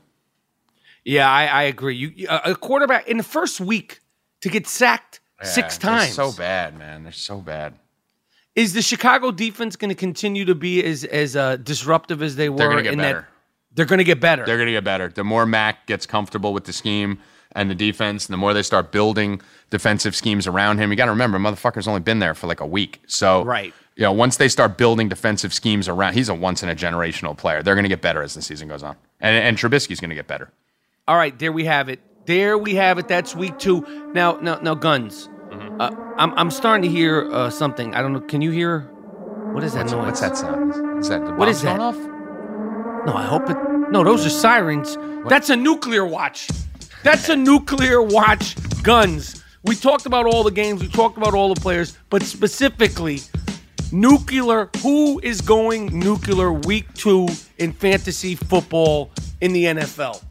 [1.04, 1.94] Yeah, I, I agree.
[1.94, 4.00] You a quarterback in the first week
[4.40, 6.14] to get sacked six Yeah, they're times.
[6.14, 7.02] so bad, man.
[7.02, 7.74] They're so bad.
[8.54, 12.48] Is the Chicago defense going to continue to be as as uh, disruptive as they
[12.48, 12.56] were?
[12.56, 13.20] They're gonna get better.
[13.20, 13.26] that
[13.74, 14.46] they're going to get better.
[14.46, 15.08] They're gonna get better.
[15.08, 17.18] The more Mack gets comfortable with the scheme
[17.52, 19.40] and the defense, and the more they start building
[19.70, 20.90] defensive schemes around him.
[20.90, 23.00] You got to remember, motherfucker's only been there for like a week.
[23.06, 23.72] So Right.
[23.96, 27.36] You know, once they start building defensive schemes around, he's a once in a generational
[27.36, 27.62] player.
[27.62, 30.50] They're gonna get better as the season goes on, and and Trubisky's gonna get better.
[31.08, 32.00] All right, there we have it.
[32.26, 33.08] There we have it.
[33.08, 34.10] That's week two.
[34.12, 35.28] Now, now, now, guns.
[35.48, 35.80] Mm-hmm.
[35.80, 37.94] Uh, I'm I'm starting to hear uh, something.
[37.94, 38.20] I don't know.
[38.20, 38.80] Can you hear?
[39.52, 40.06] What is that What's, noise?
[40.06, 40.98] what's that sound?
[41.00, 41.78] Is that the What is that?
[41.78, 43.06] going off?
[43.06, 43.56] No, I hope it.
[43.90, 44.98] No, those are sirens.
[45.28, 46.48] That's a nuclear watch.
[47.02, 48.56] That's a nuclear watch.
[48.82, 49.42] Guns.
[49.62, 50.82] We talked about all the games.
[50.82, 53.20] We talked about all the players, but specifically,
[53.92, 54.70] nuclear.
[54.82, 59.10] Who is going nuclear week two in fantasy football
[59.40, 60.22] in the NFL?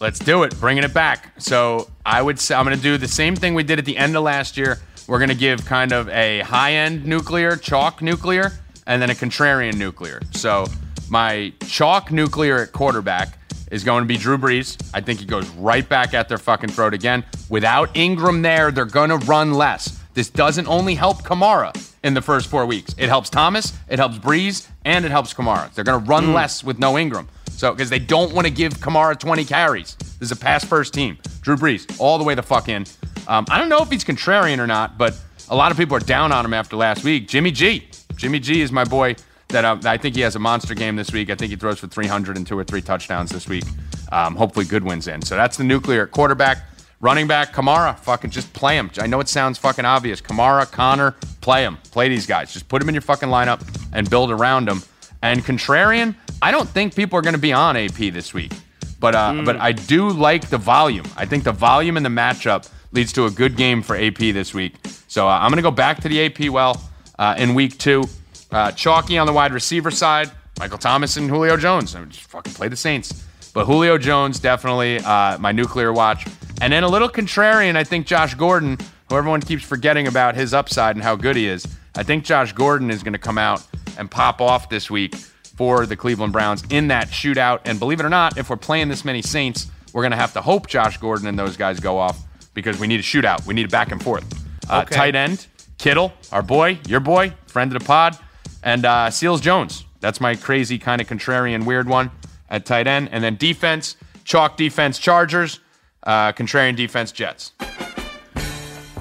[0.00, 0.58] Let's do it.
[0.60, 1.32] Bringing it back.
[1.38, 3.96] So I would say I'm going to do the same thing we did at the
[3.96, 4.78] end of last year.
[5.06, 8.52] We're going to give kind of a high end nuclear, chalk nuclear,
[8.86, 10.20] and then a contrarian nuclear.
[10.32, 10.66] So
[11.08, 13.38] my chalk nuclear at quarterback
[13.70, 14.76] is going to be Drew Brees.
[14.94, 17.24] I think he goes right back at their fucking throat again.
[17.48, 19.98] Without Ingram there, they're going to run less.
[20.18, 21.72] This doesn't only help Kamara
[22.02, 22.92] in the first four weeks.
[22.98, 25.72] It helps Thomas, it helps Brees, and it helps Kamara.
[25.72, 27.28] They're going to run less with no Ingram.
[27.50, 29.94] So, because they don't want to give Kamara 20 carries.
[29.94, 31.18] This is a pass first team.
[31.40, 32.84] Drew Brees, all the way the fuck in.
[33.28, 35.16] Um, I don't know if he's contrarian or not, but
[35.50, 37.28] a lot of people are down on him after last week.
[37.28, 37.86] Jimmy G.
[38.16, 39.14] Jimmy G is my boy
[39.50, 41.30] that uh, I think he has a monster game this week.
[41.30, 43.62] I think he throws for 300 and two or three touchdowns this week.
[44.10, 45.22] Um, hopefully, Goodwin's in.
[45.22, 46.64] So that's the nuclear quarterback.
[47.00, 48.90] Running back, Kamara, fucking just play him.
[48.98, 50.20] I know it sounds fucking obvious.
[50.20, 51.78] Kamara, Conner, play him.
[51.92, 52.52] Play these guys.
[52.52, 53.62] Just put them in your fucking lineup
[53.92, 54.82] and build around them.
[55.22, 58.52] And contrarian, I don't think people are going to be on AP this week.
[59.00, 61.06] But uh, but I do like the volume.
[61.16, 64.52] I think the volume in the matchup leads to a good game for AP this
[64.52, 64.74] week.
[65.06, 66.82] So uh, I'm going to go back to the AP well
[67.16, 68.04] uh, in week two.
[68.50, 71.94] Uh, chalky on the wide receiver side, Michael Thomas and Julio Jones.
[71.94, 73.24] I mean, just fucking play the Saints.
[73.54, 76.26] But Julio Jones definitely uh, my nuclear watch.
[76.60, 78.78] And then a little contrarian, I think Josh Gordon,
[79.08, 81.66] who everyone keeps forgetting about his upside and how good he is.
[81.96, 83.64] I think Josh Gordon is going to come out
[83.96, 87.60] and pop off this week for the Cleveland Browns in that shootout.
[87.64, 90.32] And believe it or not, if we're playing this many Saints, we're going to have
[90.34, 92.18] to hope Josh Gordon and those guys go off
[92.54, 93.46] because we need a shootout.
[93.46, 94.24] We need a back and forth.
[94.68, 94.94] Uh, Okay.
[94.94, 95.46] Tight end,
[95.78, 98.18] Kittle, our boy, your boy, friend of the pod,
[98.62, 99.84] and uh, Seals Jones.
[100.00, 102.10] That's my crazy kind of contrarian weird one
[102.50, 103.08] at tight end.
[103.12, 105.60] And then defense, chalk defense, Chargers,
[106.04, 107.52] uh, contrarian defense, Jets.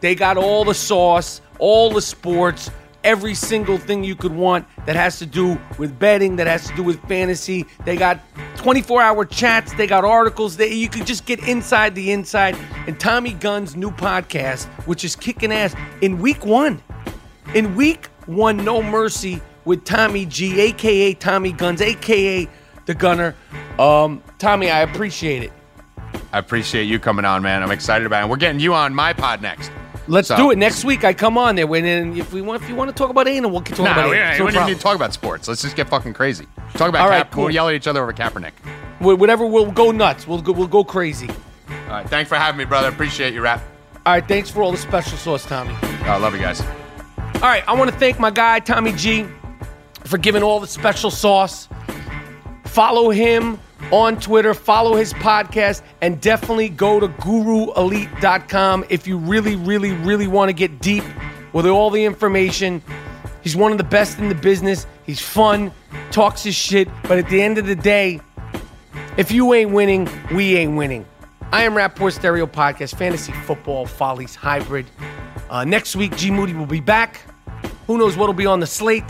[0.00, 2.70] They got all the sauce, all the sports,
[3.04, 6.74] every single thing you could want that has to do with betting, that has to
[6.74, 7.66] do with fantasy.
[7.84, 8.20] They got
[8.56, 12.56] 24 hour chats, they got articles that you could just get inside the inside.
[12.86, 16.82] And Tommy Gunn's new podcast, which is kicking ass in week one.
[17.54, 22.48] In week one, No Mercy with Tommy G, aka Tommy Guns, aka
[22.86, 23.34] the Gunner.
[23.78, 25.52] Um, Tommy, I appreciate it.
[26.32, 27.62] I appreciate you coming on, man.
[27.62, 28.28] I'm excited about it.
[28.28, 29.70] We're getting you on my pod next.
[30.06, 31.04] Let's So- do it next week.
[31.04, 31.66] I come on there.
[31.66, 33.84] When and if we want, if you want to talk about anal, we'll talk No,
[33.92, 34.46] about we, anal.
[34.46, 35.48] we don't no need to talk about sports.
[35.48, 36.46] Let's just get fucking crazy.
[36.74, 37.30] Talk about All right, Cap.
[37.30, 37.44] cool.
[37.44, 38.52] We'll yell at each other over Kaepernick.
[38.98, 40.26] Wh- Whatever, we'll go nuts.
[40.28, 41.28] We'll go, we'll go crazy.
[41.88, 42.88] All right, thanks for having me, brother.
[42.88, 43.62] Appreciate you, rap.
[44.04, 45.74] All right, thanks for all the special sauce, Tommy.
[45.82, 46.60] Oh, I love you guys.
[47.36, 49.26] All right, I want to thank my guy Tommy G
[50.04, 51.68] for giving all the special sauce.
[52.66, 53.58] Follow him
[53.92, 60.26] on Twitter, follow his podcast, and definitely go to guruelite.com if you really, really, really
[60.26, 61.04] want to get deep
[61.52, 62.82] with all the information.
[63.42, 64.86] He's one of the best in the business.
[65.04, 65.72] He's fun,
[66.10, 68.20] talks his shit, but at the end of the day,
[69.16, 71.06] if you ain't winning, we ain't winning.
[71.52, 74.86] I am Rapaport Stereo Podcast, Fantasy Football Follies Hybrid.
[75.50, 77.20] Uh, next week, G Moody will be back.
[77.86, 79.04] Who knows what'll be on the slate?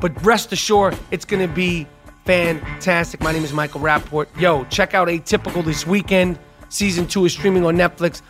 [0.00, 1.86] But rest assured, it's going to be
[2.24, 3.20] fantastic.
[3.20, 4.26] My name is Michael Rapaport.
[4.38, 6.38] Yo, check out Atypical this weekend.
[6.68, 8.22] Season two is streaming on Netflix.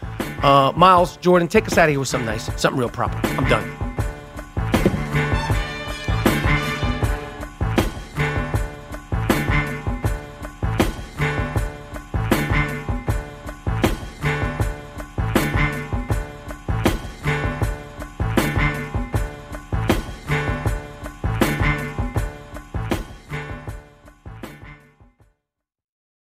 [0.42, 3.20] Uh, Miles, Jordan, take us out of here with something nice, something real proper.
[3.26, 3.89] I'm done.